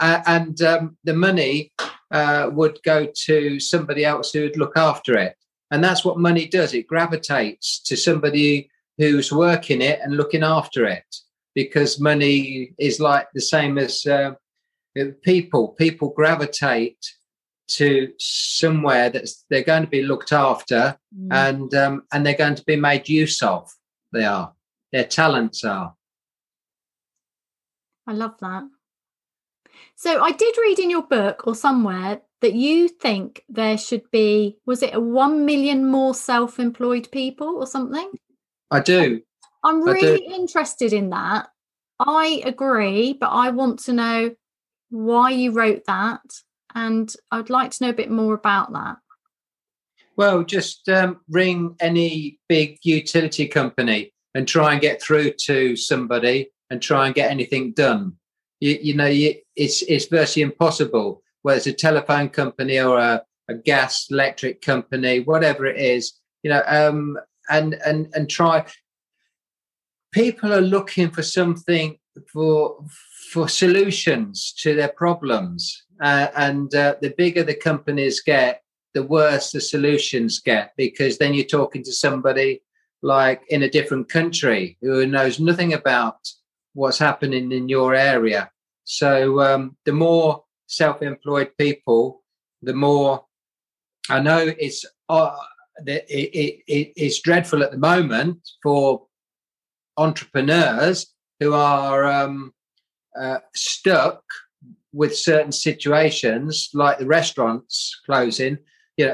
Uh, 0.00 0.22
and 0.26 0.62
um, 0.62 0.96
the 1.04 1.14
money 1.14 1.72
uh, 2.12 2.48
would 2.52 2.78
go 2.84 3.06
to 3.26 3.58
somebody 3.58 4.04
else 4.04 4.32
who 4.32 4.42
would 4.42 4.56
look 4.56 4.76
after 4.76 5.16
it. 5.18 5.34
And 5.70 5.82
that's 5.82 6.04
what 6.04 6.18
money 6.18 6.46
does. 6.46 6.72
It 6.72 6.86
gravitates 6.86 7.80
to 7.82 7.96
somebody 7.96 8.70
who's 8.96 9.32
working 9.32 9.82
it 9.82 10.00
and 10.02 10.16
looking 10.16 10.42
after 10.42 10.86
it 10.86 11.04
because 11.54 11.98
money 12.00 12.72
is 12.78 13.00
like 13.00 13.26
the 13.34 13.40
same 13.40 13.76
as 13.78 14.06
uh, 14.06 14.32
people. 15.22 15.68
People 15.68 16.10
gravitate 16.10 17.04
to 17.68 18.12
somewhere 18.18 19.10
that's 19.10 19.44
they're 19.50 19.62
going 19.62 19.82
to 19.82 19.88
be 19.90 20.02
looked 20.02 20.32
after 20.32 20.96
Mm. 21.16 21.28
and 21.32 21.74
um, 21.74 22.02
and 22.12 22.24
they're 22.24 22.34
going 22.36 22.54
to 22.54 22.64
be 22.64 22.76
made 22.76 23.08
use 23.08 23.42
of. 23.42 23.68
They 24.12 24.24
are. 24.24 24.52
Their 24.92 25.04
talents 25.04 25.64
are. 25.64 25.94
I 28.06 28.12
love 28.12 28.34
that. 28.40 28.64
So 29.96 30.22
I 30.22 30.32
did 30.32 30.56
read 30.56 30.78
in 30.78 30.90
your 30.90 31.02
book 31.02 31.46
or 31.46 31.54
somewhere 31.54 32.22
that 32.40 32.54
you 32.54 32.88
think 32.88 33.44
there 33.48 33.76
should 33.76 34.10
be, 34.10 34.56
was 34.64 34.82
it 34.82 34.94
a 34.94 35.00
1 35.00 35.44
million 35.44 35.84
more 35.86 36.14
self 36.14 36.58
employed 36.58 37.08
people 37.10 37.56
or 37.56 37.66
something? 37.66 38.10
I 38.70 38.80
do. 38.80 39.20
I'm 39.64 39.82
I 39.82 39.86
do. 39.86 39.92
really 39.92 40.34
interested 40.34 40.92
in 40.92 41.10
that. 41.10 41.48
I 41.98 42.42
agree, 42.44 43.12
but 43.12 43.28
I 43.28 43.50
want 43.50 43.80
to 43.80 43.92
know 43.92 44.34
why 44.90 45.30
you 45.30 45.50
wrote 45.50 45.84
that. 45.86 46.22
And 46.74 47.12
I'd 47.30 47.50
like 47.50 47.72
to 47.72 47.84
know 47.84 47.90
a 47.90 47.94
bit 47.94 48.10
more 48.10 48.34
about 48.34 48.72
that. 48.72 48.98
Well, 50.18 50.42
just 50.42 50.88
um, 50.88 51.20
ring 51.28 51.76
any 51.78 52.40
big 52.48 52.78
utility 52.82 53.46
company 53.46 54.12
and 54.34 54.48
try 54.48 54.72
and 54.72 54.80
get 54.80 55.00
through 55.00 55.34
to 55.44 55.76
somebody 55.76 56.50
and 56.70 56.82
try 56.82 57.06
and 57.06 57.14
get 57.14 57.30
anything 57.30 57.70
done. 57.72 58.14
You, 58.58 58.76
you 58.82 58.94
know, 58.94 59.06
you, 59.06 59.36
it's 59.54 59.82
it's 59.82 60.06
virtually 60.06 60.42
impossible. 60.42 61.22
Whether 61.42 61.58
it's 61.58 61.66
a 61.68 61.72
telephone 61.72 62.30
company 62.30 62.80
or 62.80 62.98
a, 62.98 63.22
a 63.48 63.54
gas 63.54 64.08
electric 64.10 64.60
company, 64.60 65.20
whatever 65.20 65.66
it 65.66 65.80
is, 65.80 66.14
you 66.42 66.50
know, 66.50 66.64
um, 66.66 67.16
and 67.48 67.74
and 67.86 68.08
and 68.12 68.28
try. 68.28 68.66
People 70.10 70.52
are 70.52 70.60
looking 70.60 71.10
for 71.12 71.22
something 71.22 71.96
for 72.32 72.84
for 73.30 73.48
solutions 73.48 74.52
to 74.62 74.74
their 74.74 74.88
problems, 74.88 75.84
uh, 76.02 76.26
and 76.34 76.74
uh, 76.74 76.96
the 77.00 77.14
bigger 77.16 77.44
the 77.44 77.54
companies 77.54 78.20
get, 78.20 78.62
the 78.94 79.02
worse 79.02 79.52
the 79.52 79.60
solutions 79.60 80.40
get 80.40 80.72
because 80.76 81.18
then 81.18 81.34
you're 81.34 81.44
talking 81.44 81.82
to 81.84 81.92
somebody 81.92 82.62
like 83.02 83.42
in 83.48 83.62
a 83.62 83.70
different 83.70 84.08
country 84.08 84.76
who 84.80 85.06
knows 85.06 85.38
nothing 85.38 85.72
about 85.72 86.16
what's 86.74 86.98
happening 86.98 87.52
in 87.52 87.68
your 87.68 87.94
area. 87.94 88.50
So 88.84 89.40
um, 89.40 89.76
the 89.84 89.92
more 89.92 90.44
self-employed 90.66 91.50
people, 91.58 92.22
the 92.62 92.74
more 92.74 93.24
I 94.10 94.20
know 94.20 94.52
it's 94.58 94.84
uh, 95.08 95.36
it, 95.86 96.04
it, 96.08 96.62
it, 96.66 96.92
it's 96.96 97.20
dreadful 97.20 97.62
at 97.62 97.70
the 97.70 97.78
moment 97.78 98.38
for 98.62 99.06
entrepreneurs 99.96 101.14
who 101.40 101.52
are 101.52 102.04
um, 102.06 102.52
uh, 103.18 103.38
stuck 103.54 104.22
with 104.92 105.16
certain 105.16 105.52
situations, 105.52 106.70
like 106.72 106.98
the 106.98 107.06
restaurants 107.06 108.00
closing. 108.06 108.58
You 108.98 109.06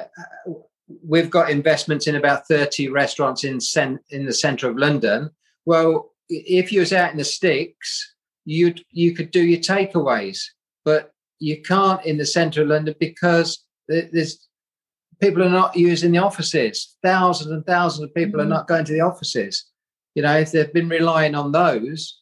know, 0.47 0.67
we've 1.07 1.31
got 1.31 1.51
investments 1.51 2.07
in 2.09 2.17
about 2.17 2.49
30 2.49 2.89
restaurants 2.89 3.45
in 3.45 3.61
cen- 3.61 4.01
in 4.11 4.25
the 4.25 4.33
centre 4.33 4.69
of 4.69 4.77
London. 4.79 5.31
Well, 5.67 6.11
if 6.29 6.73
you 6.73 6.81
was 6.81 6.93
out 6.93 7.13
in 7.13 7.19
the 7.19 7.25
sticks, 7.25 8.15
you 8.47 8.75
you 8.91 9.15
could 9.15 9.31
do 9.31 9.45
your 9.45 9.61
takeaways, 9.61 10.39
but 10.85 11.13
you 11.39 11.63
can't 11.63 12.05
in 12.05 12.17
the 12.17 12.27
centre 12.27 12.63
of 12.63 12.69
London 12.69 12.95
because 12.99 13.63
there's 13.89 14.49
people 15.21 15.43
are 15.45 15.51
not 15.51 15.77
using 15.77 16.13
the 16.13 16.19
offices. 16.19 16.97
Thousands 17.03 17.51
and 17.51 17.65
thousands 17.67 18.05
of 18.09 18.15
people 18.15 18.41
Mhm. 18.41 18.45
are 18.45 18.49
not 18.57 18.67
going 18.67 18.85
to 18.87 18.93
the 18.93 19.01
offices. 19.01 19.67
You 20.15 20.23
know, 20.23 20.39
if 20.39 20.53
they've 20.53 20.73
been 20.73 20.89
relying 20.89 21.35
on 21.35 21.53
those, 21.53 22.21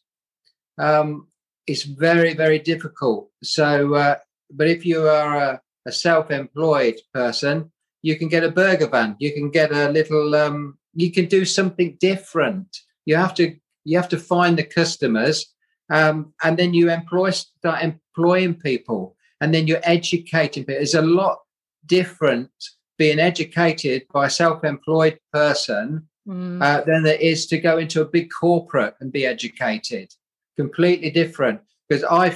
um, 0.77 1.27
it's 1.65 1.83
very 1.83 2.33
very 2.33 2.59
difficult. 2.59 3.29
So, 3.41 3.93
uh, 3.95 4.15
but 4.51 4.67
if 4.67 4.85
you 4.85 5.07
are 5.07 5.35
a, 5.37 5.61
a 5.85 5.91
self-employed 5.91 6.99
person, 7.13 7.71
you 8.01 8.17
can 8.17 8.27
get 8.27 8.43
a 8.43 8.51
burger 8.51 8.87
van. 8.87 9.15
You 9.19 9.33
can 9.33 9.49
get 9.49 9.71
a 9.71 9.89
little. 9.89 10.35
Um, 10.35 10.77
you 10.93 11.11
can 11.11 11.25
do 11.25 11.45
something 11.45 11.97
different. 11.99 12.67
You 13.05 13.15
have 13.15 13.33
to. 13.35 13.55
You 13.85 13.97
have 13.97 14.09
to 14.09 14.17
find 14.17 14.57
the 14.57 14.63
customers, 14.63 15.53
um, 15.89 16.33
and 16.43 16.57
then 16.57 16.73
you 16.73 16.89
employ 16.89 17.31
start 17.31 17.83
employing 17.83 18.55
people, 18.55 19.15
and 19.41 19.53
then 19.53 19.67
you're 19.67 19.81
educating 19.83 20.65
people. 20.65 20.81
It's 20.81 20.93
a 20.93 21.01
lot 21.01 21.39
different 21.85 22.51
being 22.97 23.19
educated 23.19 24.03
by 24.13 24.27
a 24.27 24.29
self-employed 24.29 25.19
person 25.31 26.07
Mm. 26.27 26.63
uh, 26.63 26.81
than 26.85 27.03
there 27.03 27.19
is 27.19 27.47
to 27.47 27.57
go 27.57 27.77
into 27.77 27.99
a 27.99 28.05
big 28.05 28.29
corporate 28.31 28.95
and 29.01 29.11
be 29.11 29.25
educated. 29.25 30.07
Completely 30.55 31.11
different. 31.11 31.59
Because 31.89 32.05
I 32.05 32.29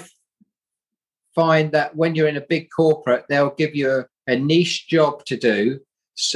find 1.38 1.72
that 1.72 1.96
when 1.96 2.16
you're 2.16 2.28
in 2.28 2.38
a 2.38 2.50
big 2.50 2.68
corporate, 2.76 3.26
they'll 3.30 3.52
give 3.52 3.76
you 3.76 3.90
a, 3.92 4.06
a 4.34 4.36
niche 4.36 4.88
job 4.90 5.24
to 5.26 5.38
do 5.38 5.80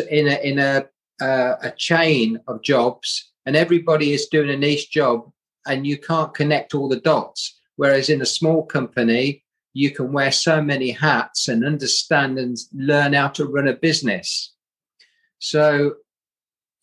in 0.09 0.27
a 0.27 0.37
in 0.49 0.59
a 0.59 0.85
uh, 1.21 1.55
a 1.69 1.71
chain 1.71 2.39
of 2.47 2.61
jobs, 2.63 3.31
and 3.45 3.55
everybody 3.55 4.13
is 4.13 4.27
doing 4.27 4.49
a 4.49 4.57
niche 4.57 4.89
job, 4.91 5.29
and 5.65 5.85
you 5.85 5.97
can't 5.97 6.33
connect 6.33 6.73
all 6.75 6.87
the 6.87 6.99
dots. 6.99 7.59
Whereas 7.75 8.09
in 8.09 8.21
a 8.21 8.25
small 8.37 8.65
company, 8.65 9.43
you 9.73 9.89
can 9.91 10.13
wear 10.13 10.31
so 10.31 10.61
many 10.61 10.91
hats 10.91 11.47
and 11.47 11.65
understand 11.65 12.37
and 12.37 12.57
learn 12.73 13.13
how 13.13 13.29
to 13.29 13.45
run 13.45 13.67
a 13.67 13.73
business. 13.73 14.53
So 15.39 15.95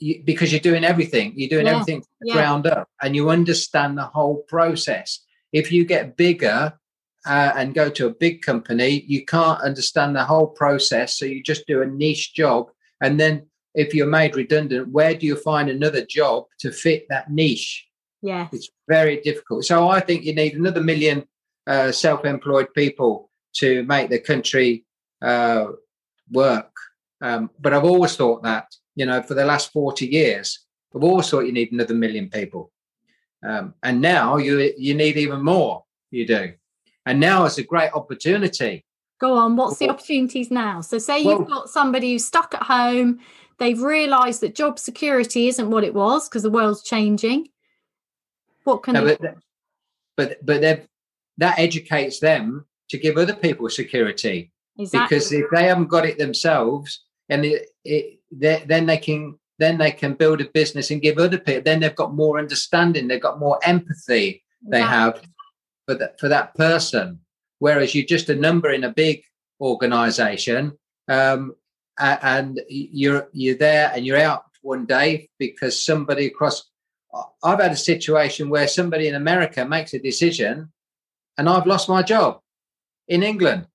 you, 0.00 0.22
because 0.24 0.52
you're 0.52 0.60
doing 0.60 0.84
everything, 0.84 1.34
you're 1.36 1.48
doing 1.48 1.66
Yeah, 1.66 1.74
everything 1.74 2.00
from 2.02 2.16
the 2.20 2.28
yeah. 2.28 2.34
ground 2.34 2.66
up, 2.66 2.88
and 3.00 3.14
you 3.14 3.30
understand 3.30 3.96
the 3.96 4.10
whole 4.16 4.38
process. 4.48 5.20
If 5.52 5.70
you 5.72 5.84
get 5.84 6.16
bigger 6.16 6.77
uh, 7.28 7.52
and 7.56 7.74
go 7.74 7.90
to 7.90 8.06
a 8.06 8.14
big 8.14 8.42
company, 8.42 9.04
you 9.06 9.24
can't 9.24 9.60
understand 9.60 10.16
the 10.16 10.24
whole 10.24 10.48
process, 10.48 11.16
so 11.18 11.26
you 11.26 11.42
just 11.42 11.66
do 11.66 11.82
a 11.82 11.86
niche 11.86 12.34
job, 12.34 12.70
and 13.00 13.20
then 13.20 13.46
if 13.74 13.94
you're 13.94 14.06
made 14.06 14.34
redundant, 14.34 14.88
where 14.88 15.14
do 15.14 15.26
you 15.26 15.36
find 15.36 15.68
another 15.68 16.04
job 16.04 16.46
to 16.58 16.72
fit 16.72 17.06
that 17.08 17.30
niche? 17.30 17.86
Yeah. 18.22 18.48
It's 18.50 18.70
very 18.88 19.20
difficult. 19.20 19.64
So 19.64 19.88
I 19.88 20.00
think 20.00 20.24
you 20.24 20.34
need 20.34 20.54
another 20.54 20.82
million 20.82 21.24
uh, 21.66 21.92
self-employed 21.92 22.74
people 22.74 23.30
to 23.56 23.84
make 23.84 24.10
the 24.10 24.18
country 24.18 24.84
uh, 25.22 25.66
work. 26.32 26.72
Um, 27.20 27.50
but 27.60 27.72
I've 27.72 27.84
always 27.84 28.16
thought 28.16 28.42
that, 28.42 28.66
you 28.96 29.06
know, 29.06 29.22
for 29.22 29.34
the 29.34 29.44
last 29.44 29.72
40 29.72 30.06
years, 30.06 30.66
I've 30.94 31.04
always 31.04 31.28
thought 31.28 31.46
you 31.46 31.52
need 31.52 31.72
another 31.72 31.94
million 31.94 32.30
people. 32.30 32.72
Um, 33.46 33.74
and 33.82 34.00
now 34.00 34.36
you 34.36 34.72
you 34.76 34.94
need 34.94 35.16
even 35.16 35.44
more. 35.44 35.84
You 36.10 36.26
do. 36.26 36.52
And 37.08 37.20
now 37.20 37.44
it's 37.46 37.58
a 37.58 37.62
great 37.62 37.90
opportunity. 37.94 38.84
Go 39.18 39.32
on. 39.34 39.56
What's 39.56 39.78
the 39.78 39.88
opportunities 39.88 40.50
now? 40.50 40.80
So, 40.82 40.98
say 40.98 41.20
you've 41.20 41.48
got 41.48 41.68
somebody 41.68 42.12
who's 42.12 42.26
stuck 42.26 42.54
at 42.54 42.62
home, 42.64 43.20
they've 43.58 43.80
realised 43.80 44.42
that 44.42 44.54
job 44.54 44.78
security 44.78 45.48
isn't 45.48 45.70
what 45.70 45.84
it 45.84 45.94
was 45.94 46.28
because 46.28 46.42
the 46.42 46.50
world's 46.50 46.82
changing. 46.82 47.48
What 48.64 48.82
can 48.82 48.94
No, 48.94 49.04
they 49.04 49.16
but 49.16 49.36
but 50.16 50.46
but 50.46 50.60
they've- 50.60 50.86
that 51.38 51.58
educates 51.58 52.18
them 52.20 52.66
to 52.90 52.98
give 52.98 53.16
other 53.16 53.34
people 53.34 53.68
security. 53.70 54.52
Exactly. 54.80 55.16
because 55.16 55.32
if 55.32 55.46
they 55.52 55.64
haven't 55.64 55.88
got 55.88 56.06
it 56.06 56.18
themselves 56.18 57.04
and 57.28 57.44
it, 57.44 57.68
it 57.84 58.20
they- 58.30 58.64
then 58.66 58.86
they 58.86 58.98
can 58.98 59.38
then 59.58 59.76
they 59.78 59.90
can 59.90 60.14
build 60.14 60.40
a 60.40 60.44
business 60.54 60.90
and 60.92 61.02
give 61.02 61.18
other 61.18 61.38
people 61.38 61.62
then 61.64 61.80
they've 61.80 61.96
got 61.96 62.14
more 62.14 62.38
understanding 62.38 63.08
they've 63.08 63.20
got 63.20 63.40
more 63.40 63.58
empathy 63.64 64.44
they 64.62 64.80
have 64.80 65.20
for 65.88 65.94
that 65.94 66.20
for 66.20 66.28
that 66.28 66.54
person. 66.54 67.20
Whereas 67.58 67.94
you're 67.94 68.04
just 68.04 68.28
a 68.28 68.36
number 68.36 68.70
in 68.70 68.84
a 68.84 68.92
big 68.92 69.24
organization 69.60 70.78
um, 71.08 71.54
and 71.98 72.60
you're 72.68 73.28
you're 73.32 73.56
there 73.56 73.90
and 73.94 74.06
you're 74.06 74.20
out 74.20 74.44
one 74.62 74.86
day 74.86 75.28
because 75.38 75.82
somebody 75.82 76.26
across 76.26 76.70
i've 77.42 77.60
had 77.60 77.72
a 77.72 77.76
situation 77.76 78.50
where 78.50 78.68
somebody 78.68 79.08
in 79.08 79.14
america 79.14 79.64
makes 79.64 79.94
a 79.94 79.98
decision 79.98 80.70
and 81.36 81.48
i've 81.48 81.66
lost 81.66 81.88
my 81.88 82.02
job 82.02 82.40
in 83.08 83.22
england. 83.22 83.66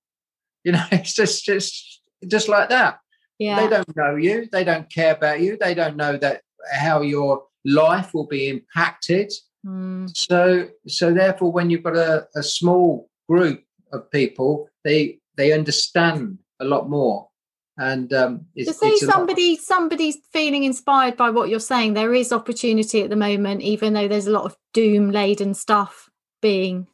You 0.62 0.72
know 0.72 0.84
it's 0.92 1.12
just 1.12 1.44
just 1.44 2.00
just 2.26 2.48
like 2.48 2.70
that. 2.70 3.00
Yeah. 3.38 3.60
they 3.60 3.68
don't 3.68 3.96
know 3.96 4.14
you. 4.14 4.48
They 4.50 4.64
don't 4.64 4.88
care 4.90 5.12
about 5.12 5.40
you. 5.40 5.58
They 5.60 5.74
don't 5.74 5.96
know 5.96 6.16
that 6.16 6.42
how 6.72 7.02
your 7.02 7.44
life 7.64 8.14
will 8.14 8.26
be 8.26 8.48
impacted 8.48 9.32
Mm. 9.64 10.14
so 10.14 10.68
so 10.86 11.14
therefore 11.14 11.50
when 11.50 11.70
you've 11.70 11.82
got 11.82 11.96
a, 11.96 12.26
a 12.36 12.42
small 12.42 13.08
group 13.26 13.62
of 13.92 14.10
people 14.10 14.68
they 14.84 15.18
they 15.36 15.52
understand 15.52 16.38
a 16.60 16.64
lot 16.64 16.88
more. 16.88 17.28
And 17.76 18.12
um 18.12 18.46
it's, 18.54 18.68
to 18.68 18.74
say 18.74 18.88
it's 18.90 19.06
somebody 19.06 19.56
somebody's 19.56 20.18
feeling 20.32 20.62
inspired 20.62 21.16
by 21.16 21.30
what 21.30 21.48
you're 21.48 21.60
saying. 21.60 21.94
There 21.94 22.14
is 22.14 22.32
opportunity 22.32 23.02
at 23.02 23.10
the 23.10 23.16
moment 23.16 23.62
even 23.62 23.94
though 23.94 24.06
there's 24.06 24.28
a 24.28 24.32
lot 24.32 24.44
of 24.44 24.56
doom 24.72 25.10
laden 25.10 25.54
stuff 25.54 26.08
being 26.40 26.86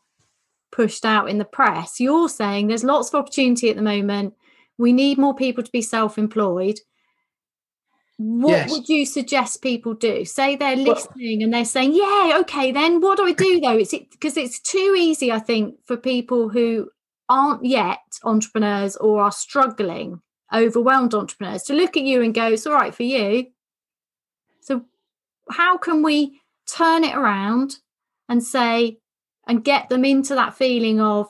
pushed 0.72 1.04
out 1.04 1.28
in 1.28 1.38
the 1.38 1.44
press. 1.44 2.00
You're 2.00 2.28
saying 2.28 2.68
there's 2.68 2.84
lots 2.84 3.08
of 3.08 3.16
opportunity 3.16 3.68
at 3.68 3.76
the 3.76 3.82
moment. 3.82 4.34
We 4.78 4.92
need 4.94 5.18
more 5.18 5.34
people 5.34 5.62
to 5.62 5.70
be 5.70 5.82
self-employed 5.82 6.78
what 8.22 8.50
Yes. 8.50 8.70
would 8.70 8.88
you 8.90 9.06
suggest 9.06 9.62
people 9.62 9.94
do? 9.94 10.26
Say 10.26 10.54
they're 10.54 10.76
listening 10.76 11.42
and 11.42 11.54
they're 11.54 11.64
saying 11.64 11.94
yeah 11.94 12.36
okay 12.40 12.70
then 12.70 13.00
what 13.00 13.16
do 13.16 13.24
i 13.24 13.32
do 13.32 13.60
though? 13.60 13.78
It's 13.78 13.94
because 13.94 14.36
it's 14.36 14.60
too 14.60 14.94
easy 14.98 15.32
i 15.32 15.38
think 15.38 15.76
for 15.86 15.96
people 15.96 16.50
who 16.50 16.90
aren't 17.30 17.64
yet 17.64 18.00
entrepreneurs 18.24 18.96
or 18.96 19.22
are 19.22 19.32
struggling 19.32 20.20
overwhelmed 20.52 21.14
entrepreneurs 21.14 21.62
to 21.62 21.72
look 21.72 21.96
at 21.96 22.02
you 22.02 22.20
and 22.22 22.34
go 22.34 22.48
it's 22.52 22.66
all 22.66 22.74
right 22.74 22.94
for 22.94 23.04
you. 23.04 23.46
So 24.60 24.84
how 25.50 25.78
can 25.78 26.02
we 26.02 26.40
turn 26.70 27.04
it 27.04 27.16
around 27.16 27.76
and 28.28 28.44
say 28.44 28.98
and 29.46 29.64
get 29.64 29.88
them 29.88 30.04
into 30.04 30.34
that 30.34 30.54
feeling 30.54 31.00
of 31.00 31.28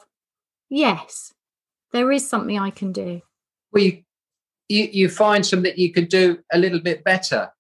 yes 0.69 1.33
there 1.93 2.11
is 2.11 2.29
something 2.29 2.59
i 2.59 2.71
can 2.71 2.91
do. 2.93 3.21
Well, 3.73 3.85
you, 3.85 4.03
you 4.71 4.89
you 4.93 5.09
find 5.09 5.45
something 5.45 5.71
that 5.71 5.79
you 5.79 5.93
can 5.93 6.07
do 6.07 6.39
a 6.53 6.59
little 6.59 6.81
bit 6.81 7.03
better, 7.05 7.51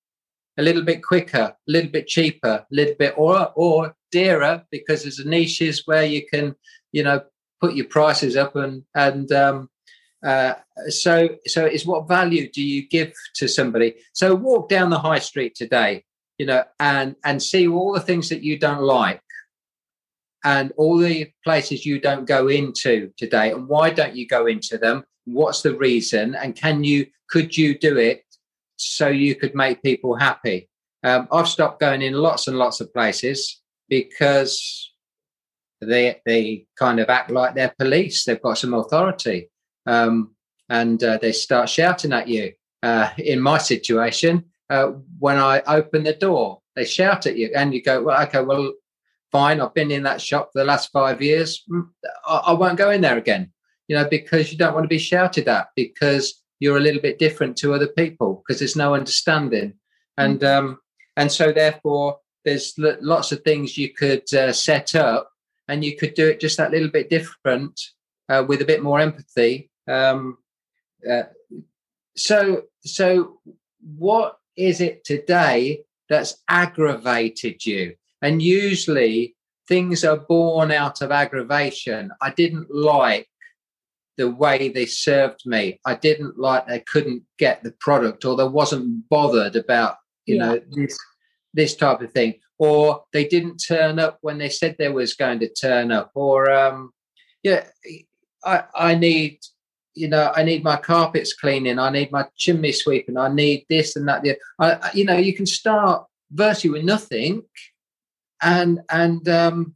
a 0.57 0.63
little 0.63 0.83
bit 0.83 1.03
quicker, 1.03 1.39
a 1.39 1.57
little 1.67 1.91
bit 1.91 2.07
cheaper, 2.07 2.65
a 2.65 2.67
little 2.71 2.95
bit 2.99 3.15
or 3.17 3.53
or 3.57 3.95
dearer 4.13 4.63
because 4.71 5.03
there's 5.03 5.25
niches 5.25 5.83
where 5.87 6.05
you 6.05 6.27
can 6.27 6.55
you 6.93 7.03
know 7.03 7.21
put 7.61 7.75
your 7.75 7.87
prices 7.87 8.37
up 8.37 8.57
and 8.57 8.85
and 8.95 9.33
um, 9.33 9.69
uh, 10.25 10.55
so 10.89 11.29
so 11.47 11.65
it's 11.65 11.85
what 11.85 12.09
value 12.09 12.49
do 12.51 12.63
you 12.63 12.89
give 12.89 13.13
to 13.37 13.49
somebody? 13.49 13.97
So 14.13 14.35
walk 14.35 14.69
down 14.69 14.91
the 14.91 14.99
high 14.99 15.19
street 15.19 15.55
today, 15.57 16.05
you 16.39 16.47
know, 16.47 16.63
and 16.79 17.17
and 17.25 17.43
see 17.43 17.67
all 17.67 17.93
the 17.93 18.01
things 18.01 18.29
that 18.29 18.43
you 18.43 18.59
don't 18.59 18.83
like. 18.83 19.21
And 20.43 20.73
all 20.79 20.97
the 20.97 21.31
places 21.45 21.85
you 21.85 22.01
don't 22.01 22.25
go 22.25 22.49
into 22.49 23.13
today, 23.19 23.53
and 23.53 23.69
why 23.69 23.91
don't 23.91 24.17
you 24.17 24.27
go 24.27 24.47
into 24.47 24.79
them? 24.79 25.05
What's 25.33 25.63
the 25.63 25.77
reason 25.77 26.35
and 26.35 26.57
can 26.57 26.85
you 26.85 27.07
could 27.29 27.57
you 27.57 27.79
do 27.79 27.97
it 27.97 28.25
so 28.77 29.09
you 29.09 29.35
could 29.35 29.55
make 29.55 29.83
people 29.83 30.15
happy? 30.17 30.69
Um, 31.03 31.29
i've 31.33 31.49
stopped 31.49 31.81
going 31.81 32.03
in 32.03 32.13
lots 32.13 32.47
and 32.47 32.59
lots 32.59 32.81
of 32.81 32.93
places 32.93 33.63
because 33.89 34.93
they 35.81 36.21
they 36.27 36.67
kind 36.79 37.01
of 37.01 37.09
act 37.09 37.31
like 37.31 37.55
they're 37.55 37.75
police. 37.79 38.25
They've 38.25 38.41
got 38.41 38.59
some 38.59 38.75
authority 38.75 39.51
um, 39.87 40.35
and 40.69 41.03
uh, 41.03 41.19
they 41.19 41.33
start 41.33 41.69
shouting 41.69 42.13
at 42.13 42.29
you. 42.29 42.53
Uh, 42.83 43.11
in 43.19 43.39
my 43.39 43.59
situation 43.59 44.43
uh, 44.71 44.87
when 45.19 45.37
i 45.37 45.61
open 45.67 46.03
the 46.03 46.15
door 46.15 46.63
they 46.75 46.85
shout 46.87 47.27
at 47.27 47.37
you 47.37 47.51
and 47.55 47.75
you 47.75 47.83
go 47.83 48.03
well 48.03 48.23
okay 48.23 48.41
well 48.41 48.73
fine 49.31 49.61
i've 49.61 49.75
been 49.75 49.91
in 49.91 50.03
that 50.03 50.19
shop 50.19 50.49
for 50.51 50.61
the 50.61 50.65
last 50.65 50.91
five 50.91 51.21
years. 51.21 51.63
Mm, 51.71 51.89
i, 52.27 52.37
I 52.37 52.53
won't 52.55 52.79
go 52.79 52.91
in 52.91 53.03
there 53.03 53.19
again 53.19 53.53
you 53.91 53.97
know, 53.97 54.09
because 54.09 54.53
you 54.53 54.57
don't 54.57 54.73
want 54.73 54.85
to 54.85 54.89
be 54.89 54.99
shouted 54.99 55.49
at 55.49 55.71
because 55.75 56.45
you're 56.61 56.77
a 56.77 56.81
little 56.81 57.01
bit 57.01 57.19
different 57.19 57.57
to 57.57 57.75
other 57.75 57.89
people 57.89 58.41
because 58.47 58.61
there's 58.61 58.77
no 58.77 58.95
understanding, 58.95 59.75
and 60.17 60.45
um, 60.45 60.79
and 61.17 61.33
so 61.33 61.51
therefore 61.51 62.19
there's 62.45 62.73
lots 62.79 63.33
of 63.33 63.43
things 63.43 63.77
you 63.77 63.93
could 63.93 64.33
uh, 64.33 64.53
set 64.53 64.95
up, 64.95 65.33
and 65.67 65.85
you 65.85 65.97
could 65.97 66.15
do 66.15 66.29
it 66.29 66.39
just 66.39 66.57
that 66.59 66.71
little 66.71 66.89
bit 66.89 67.11
different 67.11 67.81
uh, 68.29 68.45
with 68.47 68.63
a 68.63 68.65
bit 68.65 68.81
more 68.81 69.01
empathy. 69.01 69.73
Um, 69.89 70.39
uh, 71.11 71.25
so 72.15 72.67
so 72.83 73.41
what 73.97 74.39
is 74.57 74.81
it 74.81 75.03
today 75.03 75.83
that's 76.09 76.37
aggravated 76.49 77.67
you? 77.67 77.97
And 78.23 78.41
usually 78.41 79.35
things 79.67 80.05
are 80.05 80.17
born 80.17 80.71
out 80.71 81.03
of 81.03 81.11
aggravation. 81.11 82.13
I 82.21 82.31
didn't 82.31 82.73
like 82.73 83.27
the 84.21 84.31
way 84.31 84.69
they 84.69 84.85
served 84.85 85.41
me. 85.47 85.81
I 85.87 85.95
didn't 85.95 86.39
like 86.39 86.67
they 86.67 86.81
couldn't 86.81 87.23
get 87.39 87.63
the 87.65 87.73
product 87.81 88.27
or 88.27 88.37
they 88.37 88.45
wasn't 88.61 89.09
bothered 89.09 89.57
about, 89.57 89.97
you 90.27 90.37
Yeah. 90.37 90.43
know, 90.45 90.61
this 90.73 90.99
this 91.55 91.75
type 91.75 92.01
of 92.03 92.13
thing. 92.13 92.35
Or 92.59 93.05
they 93.15 93.25
didn't 93.35 93.57
turn 93.73 93.99
up 93.99 94.19
when 94.21 94.37
they 94.39 94.51
said 94.51 94.77
they 94.79 94.91
was 94.91 95.15
going 95.15 95.39
to 95.41 95.49
turn 95.49 95.91
up. 95.91 96.11
Or 96.15 96.51
um 96.51 96.93
yeah, 97.43 97.65
I 98.45 98.65
I 98.75 98.95
need 98.95 99.39
you 100.03 100.09
know, 100.09 100.31
I 100.39 100.43
need 100.45 100.63
my 100.63 100.77
carpets 100.77 101.33
cleaning, 101.43 101.79
I 101.79 101.91
need 101.91 102.13
my 102.13 102.25
chimney 102.37 102.73
sweeping, 102.73 103.17
I 103.17 103.29
need 103.43 103.65
this 103.71 103.97
and 103.97 104.07
that. 104.09 104.21
I- 104.59 104.91
you 104.99 105.05
know, 105.07 105.17
you 105.17 105.35
can 105.35 105.47
start 105.47 106.07
virtually 106.31 106.73
with 106.75 106.85
nothing, 106.85 107.43
and 108.43 108.81
and 108.91 109.27
um, 109.29 109.75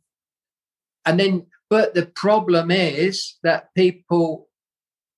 and 1.06 1.18
then 1.18 1.46
but 1.74 1.92
the 1.92 2.06
problem 2.06 2.70
is 2.70 3.34
that 3.42 3.74
people 3.74 4.48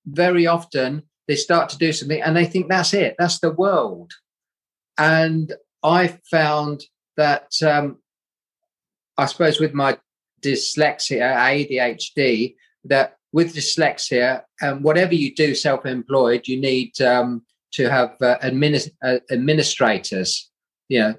very 0.07 0.47
often 0.47 1.03
they 1.29 1.37
start 1.37 1.69
to 1.69 1.77
do 1.77 1.93
something 1.93 2.23
and 2.23 2.35
they 2.35 2.47
think 2.47 2.67
that's 2.67 2.95
it 2.95 3.15
that's 3.19 3.41
the 3.41 3.51
world. 3.65 4.11
And 4.97 5.53
i 5.83 6.01
found 6.37 6.77
that 7.19 7.49
um, 7.73 7.87
i 9.23 9.27
suppose 9.27 9.61
with 9.61 9.75
my 9.83 9.99
dyslexia 10.47 11.29
adhd 11.49 12.55
that 12.93 13.09
with 13.37 13.55
dyslexia 13.55 14.29
and 14.63 14.83
whatever 14.83 15.15
you 15.15 15.35
do 15.35 15.55
self-employed 15.55 16.49
you 16.49 16.59
need 16.59 16.93
um, 17.03 17.29
to 17.77 17.83
have 17.97 18.11
uh, 18.23 18.39
adminis- 18.49 18.97
uh, 19.05 19.19
administrators 19.31 20.31
you 20.89 21.01
know 21.01 21.15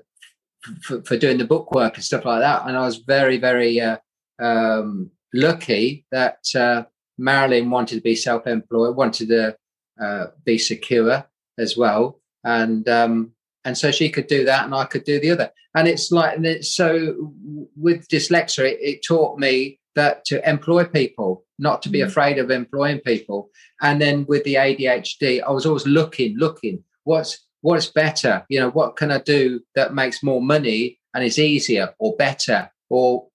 for, 0.81 0.97
for 1.03 1.15
doing 1.15 1.37
the 1.37 1.51
bookwork 1.53 1.93
and 1.93 2.03
stuff 2.03 2.25
like 2.25 2.41
that. 2.41 2.65
And 2.65 2.75
i 2.75 2.83
was 2.89 2.97
very 3.15 3.37
very 3.37 3.79
uh, 3.79 3.97
um, 4.39 5.11
lucky 5.33 6.05
that 6.11 6.39
uh, 6.55 6.83
Marilyn 7.17 7.69
wanted 7.69 7.95
to 7.95 8.01
be 8.01 8.15
self-employed, 8.15 8.95
wanted 8.95 9.29
to 9.29 9.57
uh, 10.01 10.27
be 10.45 10.57
secure 10.57 11.25
as 11.57 11.75
well, 11.77 12.19
and 12.43 12.87
um, 12.89 13.31
and 13.65 13.77
so 13.77 13.91
she 13.91 14.09
could 14.09 14.27
do 14.27 14.45
that, 14.45 14.65
and 14.65 14.75
I 14.75 14.85
could 14.85 15.03
do 15.03 15.19
the 15.19 15.31
other. 15.31 15.51
And 15.75 15.87
it's 15.87 16.11
like 16.11 16.35
and 16.37 16.45
it's 16.45 16.73
so 16.73 17.33
with 17.75 18.07
dyslexia, 18.07 18.71
it, 18.71 18.79
it 18.81 19.05
taught 19.05 19.37
me 19.39 19.79
that 19.95 20.25
to 20.25 20.47
employ 20.47 20.85
people, 20.85 21.43
not 21.57 21.81
to 21.81 21.89
be 21.89 21.99
Mm. 21.99 22.05
afraid 22.05 22.37
of 22.37 22.51
employing 22.51 22.99
people. 22.99 23.49
And 23.81 23.99
then 23.99 24.25
with 24.27 24.43
the 24.43 24.55
ADHD, 24.55 25.41
I 25.41 25.51
was 25.51 25.65
always 25.65 25.87
looking, 25.87 26.37
looking, 26.37 26.83
what's 27.03 27.45
what's 27.61 27.87
better? 27.87 28.45
You 28.49 28.59
know, 28.59 28.69
what 28.69 28.95
can 28.95 29.11
I 29.11 29.19
do 29.19 29.61
that 29.75 29.93
makes 29.95 30.21
more 30.23 30.41
money 30.41 30.99
and 31.13 31.23
is 31.23 31.39
easier 31.39 31.93
or 31.97 32.15
better 32.15 32.69
or 32.89 33.27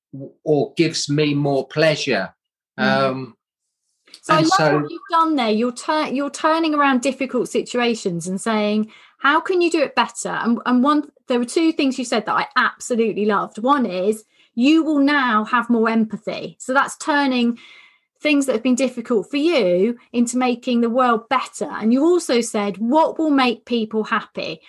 or 0.44 0.72
gives 0.76 1.08
me 1.08 1.34
more 1.34 1.66
pleasure? 1.66 2.34
Mhm. 2.78 2.84
Um, 2.84 3.36
So 4.20 4.34
I 4.34 4.40
love 4.40 4.48
so- 4.56 4.80
what 4.80 4.90
you've 4.90 5.00
done 5.10 5.36
there. 5.36 5.50
You're 5.50 5.72
tur- 5.72 6.08
you're 6.12 6.30
turning 6.30 6.74
around 6.74 7.00
difficult 7.00 7.48
situations 7.48 8.28
and 8.28 8.40
saying, 8.40 8.90
how 9.18 9.40
can 9.40 9.60
you 9.60 9.70
do 9.70 9.80
it 9.80 9.94
better? 9.94 10.28
And, 10.28 10.60
and 10.66 10.82
one, 10.82 11.10
there 11.28 11.38
were 11.38 11.44
two 11.44 11.72
things 11.72 11.98
you 11.98 12.04
said 12.04 12.26
that 12.26 12.34
I 12.34 12.46
absolutely 12.56 13.24
loved. 13.24 13.58
One 13.58 13.86
is 13.86 14.24
you 14.54 14.84
will 14.84 14.98
now 14.98 15.44
have 15.44 15.70
more 15.70 15.88
empathy. 15.88 16.56
So 16.60 16.72
that's 16.74 16.96
turning 16.98 17.58
things 18.20 18.46
that 18.46 18.52
have 18.52 18.62
been 18.62 18.74
difficult 18.76 19.30
for 19.30 19.38
you 19.38 19.96
into 20.12 20.36
making 20.36 20.80
the 20.82 20.90
world 20.90 21.28
better. 21.28 21.64
And 21.70 21.92
you 21.92 22.04
also 22.04 22.40
said, 22.40 22.78
what 22.78 23.18
will 23.18 23.30
make 23.30 23.64
people 23.64 24.04
happy? 24.04 24.60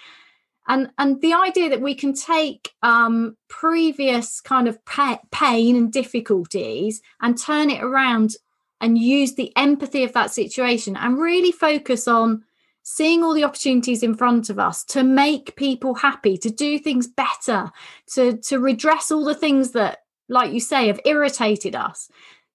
And 0.67 0.91
and 0.97 1.21
the 1.21 1.33
idea 1.33 1.69
that 1.69 1.81
we 1.81 1.95
can 1.95 2.13
take 2.13 2.71
um, 2.81 3.35
previous 3.49 4.39
kind 4.39 4.67
of 4.67 4.83
pa- 4.85 5.19
pain 5.31 5.75
and 5.75 5.91
difficulties 5.91 7.01
and 7.21 7.37
turn 7.37 7.69
it 7.69 7.83
around 7.83 8.35
and 8.79 8.97
use 8.97 9.35
the 9.35 9.51
empathy 9.55 10.03
of 10.03 10.13
that 10.13 10.31
situation 10.31 10.95
and 10.97 11.17
really 11.17 11.51
focus 11.51 12.07
on 12.07 12.43
seeing 12.83 13.23
all 13.23 13.33
the 13.33 13.43
opportunities 13.45 14.03
in 14.03 14.13
front 14.13 14.49
of 14.49 14.59
us 14.59 14.83
to 14.83 15.03
make 15.03 15.55
people 15.55 15.95
happy 15.95 16.37
to 16.37 16.49
do 16.49 16.77
things 16.77 17.07
better 17.07 17.71
to 18.13 18.37
to 18.37 18.59
redress 18.59 19.09
all 19.09 19.23
the 19.23 19.35
things 19.35 19.71
that 19.71 19.99
like 20.29 20.51
you 20.53 20.59
say 20.59 20.87
have 20.87 20.99
irritated 21.05 21.75
us. 21.75 22.09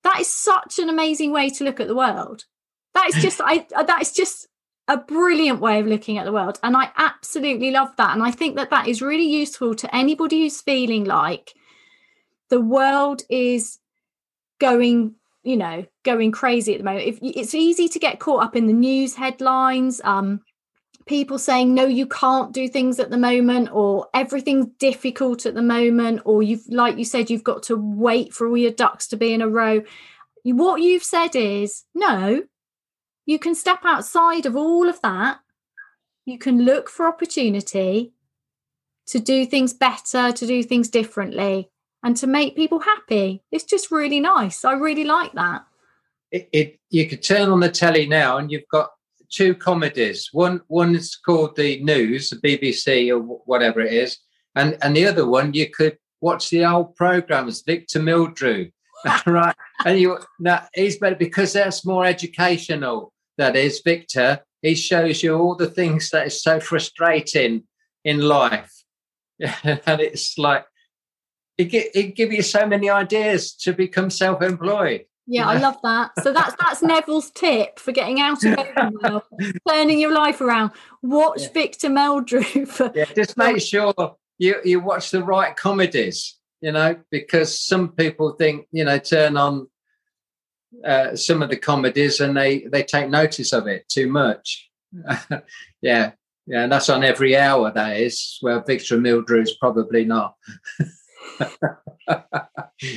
That 0.04 0.20
is 0.20 0.32
such 0.32 0.78
an 0.78 0.88
amazing 0.88 1.32
way 1.32 1.50
to 1.50 1.64
look 1.64 1.80
at 1.80 1.88
the 1.88 1.96
world. 1.96 2.44
That 2.94 3.08
is 3.08 3.22
just 3.22 3.40
i 3.42 3.66
that 3.70 4.02
is 4.02 4.12
just 4.12 4.48
a 4.88 4.96
brilliant 4.96 5.60
way 5.60 5.78
of 5.78 5.86
looking 5.86 6.18
at 6.18 6.24
the 6.24 6.32
world 6.32 6.58
and 6.62 6.76
i 6.76 6.90
absolutely 6.96 7.70
love 7.70 7.90
that 7.96 8.14
and 8.14 8.22
i 8.22 8.30
think 8.30 8.56
that 8.56 8.70
that 8.70 8.88
is 8.88 9.02
really 9.02 9.28
useful 9.28 9.74
to 9.74 9.94
anybody 9.94 10.40
who's 10.40 10.60
feeling 10.60 11.04
like 11.04 11.54
the 12.48 12.60
world 12.60 13.22
is 13.28 13.78
going 14.58 15.14
you 15.42 15.56
know 15.56 15.84
going 16.04 16.32
crazy 16.32 16.74
at 16.74 16.78
the 16.78 16.84
moment. 16.84 17.06
If 17.06 17.18
it's 17.22 17.54
easy 17.54 17.88
to 17.88 17.98
get 17.98 18.20
caught 18.20 18.42
up 18.42 18.56
in 18.56 18.66
the 18.66 18.72
news 18.72 19.14
headlines 19.14 20.00
um 20.04 20.40
people 21.06 21.38
saying 21.38 21.72
no 21.72 21.86
you 21.86 22.06
can't 22.06 22.52
do 22.52 22.68
things 22.68 23.00
at 23.00 23.10
the 23.10 23.16
moment 23.16 23.70
or 23.72 24.08
everything's 24.12 24.66
difficult 24.78 25.46
at 25.46 25.54
the 25.54 25.62
moment 25.62 26.20
or 26.24 26.42
you've 26.42 26.66
like 26.68 26.98
you 26.98 27.04
said 27.04 27.30
you've 27.30 27.44
got 27.44 27.62
to 27.62 27.76
wait 27.76 28.32
for 28.34 28.46
all 28.46 28.58
your 28.58 28.72
ducks 28.72 29.08
to 29.08 29.16
be 29.16 29.32
in 29.32 29.42
a 29.42 29.48
row. 29.48 29.82
What 30.44 30.80
you've 30.80 31.04
said 31.04 31.34
is 31.34 31.84
no 31.94 32.42
you 33.28 33.38
can 33.38 33.54
step 33.54 33.80
outside 33.84 34.46
of 34.46 34.56
all 34.56 34.88
of 34.88 35.00
that 35.02 35.38
you 36.24 36.38
can 36.38 36.64
look 36.64 36.90
for 36.90 37.06
opportunity 37.06 38.12
to 39.06 39.18
do 39.18 39.46
things 39.46 39.72
better 39.72 40.30
to 40.32 40.46
do 40.46 40.62
things 40.62 40.88
differently 40.88 41.70
and 42.02 42.16
to 42.16 42.26
make 42.26 42.56
people 42.56 42.80
happy. 42.80 43.42
It's 43.50 43.64
just 43.64 43.90
really 43.90 44.20
nice. 44.20 44.64
I 44.64 44.74
really 44.74 45.04
like 45.04 45.32
that. 45.32 45.64
It, 46.30 46.48
it 46.52 46.80
you 46.90 47.08
could 47.08 47.22
turn 47.22 47.48
on 47.48 47.60
the 47.60 47.70
telly 47.70 48.06
now 48.06 48.36
and 48.36 48.52
you've 48.52 48.68
got 48.70 48.90
two 49.30 49.54
comedies. 49.54 50.28
One 50.32 50.60
one's 50.68 51.16
called 51.16 51.56
the 51.56 51.82
news, 51.82 52.28
the 52.28 52.36
BBC 52.36 53.10
or 53.10 53.20
whatever 53.46 53.80
it 53.80 53.92
is, 53.92 54.18
and 54.54 54.76
and 54.82 54.94
the 54.94 55.06
other 55.06 55.26
one 55.26 55.54
you 55.54 55.70
could 55.70 55.96
watch 56.20 56.50
the 56.50 56.66
old 56.66 56.94
programs, 56.96 57.62
Victor 57.62 58.00
Meldrew, 58.00 58.70
right? 59.26 59.56
And 59.86 59.98
you 59.98 60.18
now 60.38 60.68
he's 60.74 60.98
better 60.98 61.16
because 61.16 61.54
that's 61.54 61.86
more 61.86 62.04
educational. 62.04 63.12
That 63.38 63.56
is 63.56 63.80
Victor. 63.84 64.40
He 64.62 64.74
shows 64.74 65.22
you 65.22 65.36
all 65.36 65.54
the 65.54 65.70
things 65.70 66.10
that 66.10 66.26
is 66.26 66.42
so 66.42 66.60
frustrating 66.60 67.64
in 68.04 68.20
life, 68.20 68.72
and 69.64 70.00
it's 70.00 70.36
like 70.36 70.66
it, 71.56 71.72
it 71.94 72.16
give 72.16 72.32
you 72.32 72.42
so 72.42 72.66
many 72.66 72.90
ideas 72.90 73.52
to 73.54 73.72
become 73.72 74.10
self-employed. 74.10 75.06
Yeah, 75.30 75.46
I 75.46 75.58
love 75.58 75.76
that. 75.82 76.12
So 76.22 76.32
that's 76.32 76.56
that's 76.58 76.82
Neville's 76.82 77.30
tip 77.30 77.78
for 77.78 77.92
getting 77.92 78.18
out 78.18 78.42
of 78.44 78.56
bed, 78.56 79.22
turning 79.68 79.98
your 79.98 80.12
life 80.12 80.40
around. 80.40 80.70
Watch 81.02 81.42
yeah. 81.42 81.52
Victor 81.52 81.88
Meldrew. 81.88 82.66
For, 82.68 82.90
yeah, 82.94 83.04
just 83.14 83.36
make 83.36 83.60
sure 83.60 83.92
you 84.38 84.56
you 84.64 84.80
watch 84.80 85.10
the 85.10 85.22
right 85.22 85.54
comedies. 85.54 86.38
You 86.62 86.72
know, 86.72 86.96
because 87.10 87.60
some 87.60 87.90
people 87.90 88.32
think 88.32 88.68
you 88.72 88.84
know 88.84 88.98
turn 88.98 89.36
on 89.36 89.68
uh, 90.84 91.16
some 91.16 91.42
of 91.42 91.50
the 91.50 91.56
comedies 91.56 92.20
and 92.20 92.36
they 92.36 92.60
they 92.70 92.82
take 92.82 93.08
notice 93.08 93.52
of 93.52 93.66
it 93.66 93.88
too 93.88 94.08
much. 94.08 94.70
yeah, 95.82 96.12
yeah, 96.46 96.62
and 96.62 96.72
that's 96.72 96.88
on 96.88 97.04
every 97.04 97.36
hour. 97.36 97.70
That 97.72 97.98
is 97.98 98.38
where 98.40 98.62
Victor 98.62 98.98
Meldrew 98.98 99.42
is 99.42 99.56
probably 99.60 100.04
not. 100.04 100.34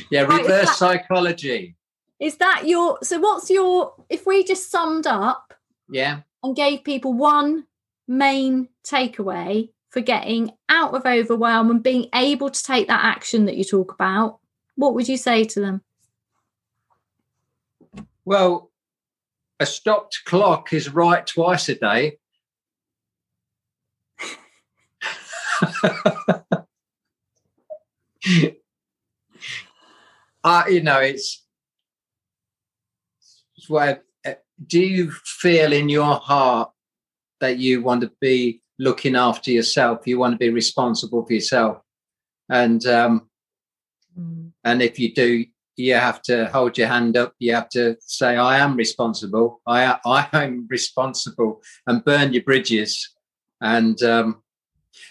yeah, 0.09 0.22
reverse 0.22 0.47
right, 0.47 0.63
is 0.63 0.76
psychology. 0.76 1.76
Is 2.19 2.38
that 2.38 2.67
your 2.67 2.99
so 3.03 3.19
what's 3.19 3.49
your 3.49 3.93
if 4.09 4.26
we 4.26 4.43
just 4.43 4.69
summed 4.69 5.07
up 5.07 5.53
yeah 5.89 6.22
and 6.43 6.55
gave 6.55 6.84
people 6.84 7.13
one 7.13 7.65
main 8.07 8.67
takeaway 8.86 9.69
for 9.89 10.01
getting 10.01 10.51
out 10.69 10.93
of 10.93 11.05
overwhelm 11.05 11.69
and 11.69 11.84
being 11.84 12.07
able 12.15 12.49
to 12.49 12.63
take 12.63 12.88
that 12.88 13.03
action 13.03 13.45
that 13.45 13.57
you 13.57 13.63
talk 13.63 13.93
about, 13.93 14.39
what 14.76 14.93
would 14.93 15.07
you 15.07 15.17
say 15.17 15.43
to 15.43 15.59
them? 15.59 15.82
Well, 18.32 18.72
a 19.60 19.66
stopped 19.66 20.22
clock 20.24 20.72
is 20.72 20.94
right 20.94 21.28
twice 21.28 21.68
a 21.68 21.76
day. 21.76 22.18
uh, 30.46 30.64
you 30.70 30.82
know, 30.82 31.00
it's, 31.00 31.44
it's 33.58 33.70
where, 33.70 34.02
uh, 34.26 34.36
do 34.66 34.80
you 34.80 35.12
feel 35.12 35.74
in 35.74 35.90
your 35.90 36.16
heart 36.16 36.72
that 37.42 37.58
you 37.58 37.84
want 37.84 38.00
to 38.00 38.12
be 38.22 38.62
looking 38.80 39.18
after 39.18 39.52
yourself? 39.52 40.08
You 40.08 40.20
want 40.20 40.36
to 40.36 40.38
be 40.38 40.52
responsible 40.52 41.26
for 41.26 41.34
yourself. 41.34 41.82
And, 42.48 42.86
um, 42.86 43.30
mm. 44.18 44.54
and 44.64 44.82
if 44.82 45.00
you 45.00 45.14
do, 45.14 45.48
you 45.78 45.95
have 45.95 46.22
to 46.24 46.47
hold 46.47 46.78
your 46.78 46.88
hand 46.88 47.17
up. 47.17 47.34
You 47.39 47.53
have 47.55 47.69
to 47.69 47.97
say, 48.01 48.38
I 48.38 48.59
am 48.59 48.76
responsible. 48.76 49.61
I, 49.65 49.97
I 50.05 50.28
am 50.34 50.67
responsible 50.69 51.61
and 51.88 52.03
burn 52.03 52.34
your 52.34 52.43
bridges. 52.43 53.09
And, 53.61 54.01
um, 54.03 54.41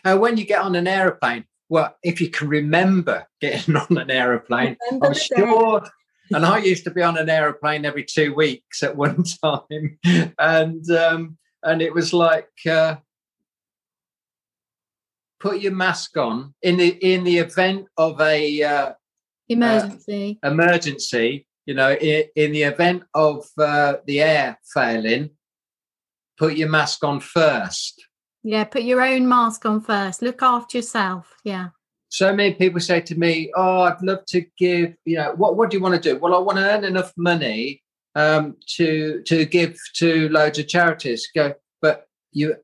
and 0.05 0.21
when 0.21 0.37
you 0.37 0.45
get 0.45 0.63
on 0.63 0.77
an 0.77 0.87
aeroplane, 0.87 1.45
well, 1.69 1.97
if 2.03 2.21
you 2.21 2.29
can 2.29 2.49
remember 2.49 3.27
getting 3.41 3.77
on 3.77 3.97
an 3.97 4.11
aeroplane, 4.11 4.77
I'm 5.03 5.15
sure. 5.15 5.83
And 6.33 6.47
I 6.47 6.59
used 6.59 6.85
to 6.85 6.91
be 6.91 7.03
on 7.03 7.17
an 7.17 7.29
aeroplane 7.29 7.85
every 7.85 8.05
two 8.05 8.35
weeks 8.35 8.83
at 8.83 8.97
one 8.97 9.25
time, 9.43 9.99
and 10.39 10.89
um, 10.91 11.39
and 11.63 11.83
it 11.83 11.93
was 11.93 12.13
like 12.13 12.51
uh, 12.69 12.97
put 15.41 15.61
your 15.61 15.73
mask 15.73 16.17
on 16.17 16.55
in 16.63 16.77
the 16.77 16.89
in 16.89 17.25
the 17.25 17.39
event 17.39 17.87
of 17.97 18.21
a 18.21 18.63
uh, 18.63 18.93
emergency. 19.55 20.39
Uh, 20.45 20.51
emergency, 20.51 21.47
you 21.67 21.75
know, 21.75 21.93
in, 21.93 22.25
in 22.37 22.53
the 22.53 22.63
event 22.63 23.03
of 23.15 23.47
uh, 23.59 23.97
the 24.07 24.21
air 24.21 24.59
failing, 24.73 25.31
put 26.39 26.57
your 26.57 26.69
mask 26.69 27.05
on 27.05 27.21
first 27.21 28.03
yeah, 28.43 28.65
put 28.65 28.83
your 28.83 29.03
own 29.03 29.29
mask 29.29 29.67
on 29.67 29.81
first. 29.81 30.23
Look 30.23 30.43
after 30.43 30.79
yourself. 30.79 31.35
Yeah. 31.45 31.69
So 32.09 32.35
many 32.35 32.55
people 32.55 32.81
say 32.81 33.01
to 33.03 33.15
me, 33.15 33.53
"Oh, 33.55 33.83
I'd 33.83 34.03
love 34.03 34.25
to 34.27 34.45
give. 34.59 34.95
You 35.05 35.17
know, 35.17 35.35
what 35.37 35.57
what 35.57 35.71
do 35.71 35.77
you 35.77 35.83
want 35.83 36.01
to 36.03 36.13
do? 36.13 36.19
Well, 36.19 36.35
I 36.35 36.39
want 36.39 36.59
to 36.59 36.65
earn 36.65 36.85
enough 36.85 37.13
money 37.17 37.83
um, 38.15 38.57
to 38.77 39.23
to 39.27 39.45
give 39.45 39.79
to 39.97 40.29
loads 40.31 40.59
of 40.59 40.69
charities. 40.69 41.29
Go, 41.35 41.55
but 41.83 42.07
you, 42.33 42.57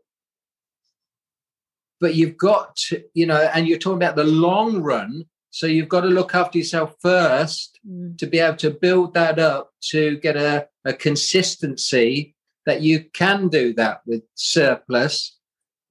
but 2.00 2.14
you've 2.14 2.38
got 2.38 2.74
to, 2.76 3.04
you 3.14 3.26
know, 3.26 3.48
and 3.54 3.68
you're 3.68 3.78
talking 3.78 3.98
about 3.98 4.16
the 4.16 4.24
long 4.24 4.82
run. 4.82 5.24
So 5.56 5.66
you've 5.66 5.88
got 5.88 6.02
to 6.02 6.08
look 6.08 6.34
after 6.34 6.58
yourself 6.58 6.96
first 7.00 7.80
mm. 7.88 8.18
to 8.18 8.26
be 8.26 8.40
able 8.40 8.58
to 8.58 8.70
build 8.70 9.14
that 9.14 9.38
up 9.38 9.70
to 9.92 10.18
get 10.18 10.36
a, 10.36 10.68
a 10.84 10.92
consistency 10.92 12.36
that 12.66 12.82
you 12.82 13.04
can 13.14 13.48
do 13.48 13.72
that 13.72 14.02
with 14.04 14.22
surplus 14.34 15.38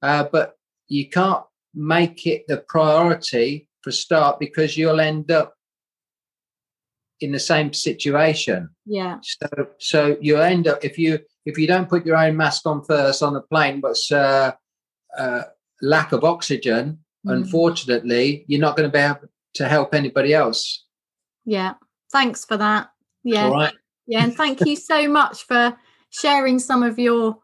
uh, 0.02 0.24
but 0.30 0.54
you 0.86 1.08
can't 1.08 1.42
make 1.74 2.28
it 2.28 2.44
the 2.46 2.58
priority 2.58 3.68
for 3.82 3.90
start 3.90 4.38
because 4.38 4.76
you'll 4.76 5.00
end 5.00 5.32
up 5.32 5.54
in 7.20 7.32
the 7.32 7.40
same 7.40 7.72
situation. 7.72 8.68
Yeah. 8.84 9.18
So 9.22 9.48
so 9.78 10.16
you 10.20 10.36
end 10.36 10.68
up 10.68 10.84
if 10.84 10.96
you 10.96 11.18
if 11.44 11.58
you 11.58 11.66
don't 11.66 11.88
put 11.88 12.06
your 12.06 12.18
own 12.18 12.36
mask 12.36 12.66
on 12.66 12.84
first 12.84 13.20
on 13.20 13.34
the 13.34 13.40
plane, 13.40 13.80
but 13.80 13.96
uh, 14.12 14.52
uh, 15.18 15.42
lack 15.82 16.12
of 16.12 16.22
oxygen, 16.22 17.00
mm. 17.26 17.32
unfortunately, 17.32 18.44
you're 18.46 18.60
not 18.60 18.76
going 18.76 18.88
to 18.88 18.92
be 18.92 19.02
able 19.02 19.28
to 19.56 19.68
help 19.68 19.94
anybody 19.94 20.32
else. 20.34 20.84
Yeah. 21.44 21.74
Thanks 22.12 22.44
for 22.44 22.56
that. 22.56 22.90
Yeah. 23.24 23.48
Right. 23.48 23.74
Yeah, 24.06 24.22
and 24.22 24.34
thank 24.34 24.60
you 24.64 24.76
so 24.76 25.08
much 25.08 25.44
for 25.44 25.76
sharing 26.10 26.60
some 26.60 26.84
of 26.84 26.98
your 26.98 27.38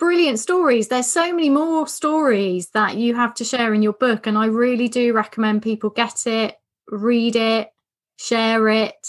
brilliant 0.00 0.40
stories. 0.40 0.88
There's 0.88 1.06
so 1.06 1.32
many 1.32 1.48
more 1.48 1.86
stories 1.86 2.70
that 2.70 2.96
you 2.96 3.14
have 3.14 3.34
to 3.34 3.44
share 3.44 3.72
in 3.72 3.82
your 3.82 3.92
book. 3.92 4.26
And 4.26 4.36
I 4.36 4.46
really 4.46 4.88
do 4.88 5.12
recommend 5.12 5.62
people 5.62 5.90
get 5.90 6.26
it, 6.26 6.56
read 6.88 7.36
it, 7.36 7.68
share 8.16 8.68
it, 8.68 9.06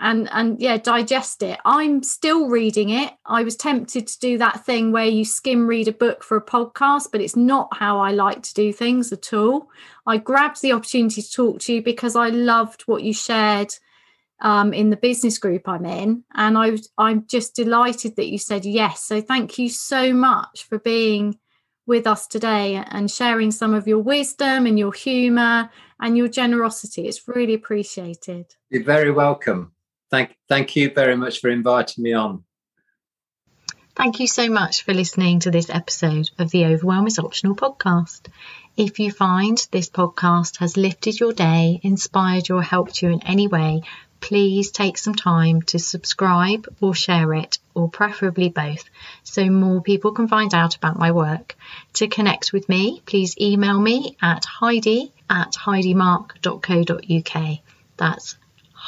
and 0.00 0.28
and 0.32 0.60
yeah, 0.60 0.78
digest 0.78 1.42
it. 1.42 1.60
I'm 1.64 2.02
still 2.02 2.48
reading 2.48 2.88
it. 2.88 3.12
I 3.26 3.44
was 3.44 3.54
tempted 3.54 4.06
to 4.06 4.18
do 4.18 4.38
that 4.38 4.64
thing 4.64 4.92
where 4.92 5.06
you 5.06 5.24
skim 5.24 5.66
read 5.66 5.88
a 5.88 5.92
book 5.92 6.24
for 6.24 6.36
a 6.36 6.44
podcast, 6.44 7.08
but 7.12 7.20
it's 7.20 7.36
not 7.36 7.68
how 7.76 8.00
I 8.00 8.10
like 8.10 8.42
to 8.42 8.54
do 8.54 8.72
things 8.72 9.12
at 9.12 9.32
all. 9.32 9.68
I 10.06 10.16
grabbed 10.16 10.62
the 10.62 10.72
opportunity 10.72 11.22
to 11.22 11.30
talk 11.30 11.60
to 11.60 11.74
you 11.74 11.82
because 11.82 12.16
I 12.16 12.28
loved 12.28 12.82
what 12.82 13.02
you 13.02 13.12
shared 13.12 13.74
um, 14.40 14.72
in 14.72 14.90
the 14.90 14.96
business 14.96 15.38
group 15.38 15.68
I'm 15.68 15.84
in. 15.84 16.24
And 16.34 16.56
I, 16.56 16.78
I'm 16.96 17.26
just 17.26 17.54
delighted 17.54 18.16
that 18.16 18.28
you 18.28 18.38
said 18.38 18.64
yes. 18.64 19.04
So 19.04 19.20
thank 19.20 19.58
you 19.58 19.68
so 19.68 20.12
much 20.12 20.64
for 20.64 20.78
being 20.78 21.38
with 21.86 22.06
us 22.06 22.26
today 22.26 22.76
and 22.76 23.10
sharing 23.10 23.50
some 23.50 23.74
of 23.74 23.86
your 23.86 23.98
wisdom 23.98 24.66
and 24.66 24.78
your 24.78 24.92
humour 24.92 25.70
and 26.00 26.16
your 26.16 26.28
generosity. 26.28 27.06
It's 27.06 27.28
really 27.28 27.54
appreciated. 27.54 28.46
You're 28.70 28.84
very 28.84 29.10
welcome. 29.10 29.72
Thank 30.10 30.36
thank 30.48 30.76
you 30.76 30.92
very 30.92 31.16
much 31.16 31.40
for 31.40 31.50
inviting 31.50 32.02
me 32.02 32.14
on. 32.14 32.44
Thank 33.96 34.20
you 34.20 34.26
so 34.26 34.48
much 34.48 34.84
for 34.84 34.94
listening 34.94 35.40
to 35.40 35.50
this 35.50 35.68
episode 35.68 36.30
of 36.38 36.50
the 36.50 36.64
Overwhelm 36.64 37.06
is 37.06 37.18
Optional 37.18 37.54
podcast. 37.54 38.28
If 38.76 38.98
you 38.98 39.10
find 39.10 39.58
this 39.72 39.90
podcast 39.90 40.58
has 40.58 40.76
lifted 40.76 41.20
your 41.20 41.32
day, 41.32 41.80
inspired 41.82 42.48
you, 42.48 42.56
or 42.56 42.62
helped 42.62 43.02
you 43.02 43.10
in 43.10 43.22
any 43.22 43.46
way, 43.46 43.82
please 44.20 44.70
take 44.70 44.96
some 44.96 45.14
time 45.14 45.62
to 45.62 45.78
subscribe 45.78 46.66
or 46.80 46.94
share 46.94 47.34
it, 47.34 47.58
or 47.74 47.90
preferably 47.90 48.48
both, 48.48 48.84
so 49.22 49.50
more 49.50 49.82
people 49.82 50.12
can 50.12 50.28
find 50.28 50.54
out 50.54 50.76
about 50.76 50.98
my 50.98 51.10
work. 51.10 51.56
To 51.94 52.06
connect 52.06 52.52
with 52.52 52.68
me, 52.68 53.02
please 53.04 53.36
email 53.38 53.78
me 53.78 54.16
at 54.22 54.44
heidi 54.44 55.12
at 55.28 55.52
heidimarke.co.uk. 55.52 57.58
That's 57.96 58.36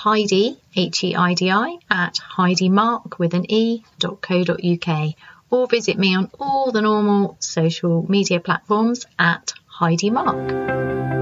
Heidi, 0.04 0.58
H 0.74 1.04
E 1.04 1.14
I 1.14 1.34
D 1.34 1.48
I, 1.48 1.78
at 1.88 2.18
heidimark 2.36 3.20
with 3.20 3.34
an 3.34 3.46
E 3.48 3.84
dot 4.00 4.20
co 4.20 4.42
dot 4.42 4.58
uk, 4.64 5.14
or 5.48 5.68
visit 5.68 5.96
me 5.96 6.16
on 6.16 6.28
all 6.40 6.72
the 6.72 6.82
normal 6.82 7.36
social 7.38 8.04
media 8.08 8.40
platforms 8.40 9.06
at 9.16 9.52
Heidi 9.68 10.10
Marke. 10.10 11.21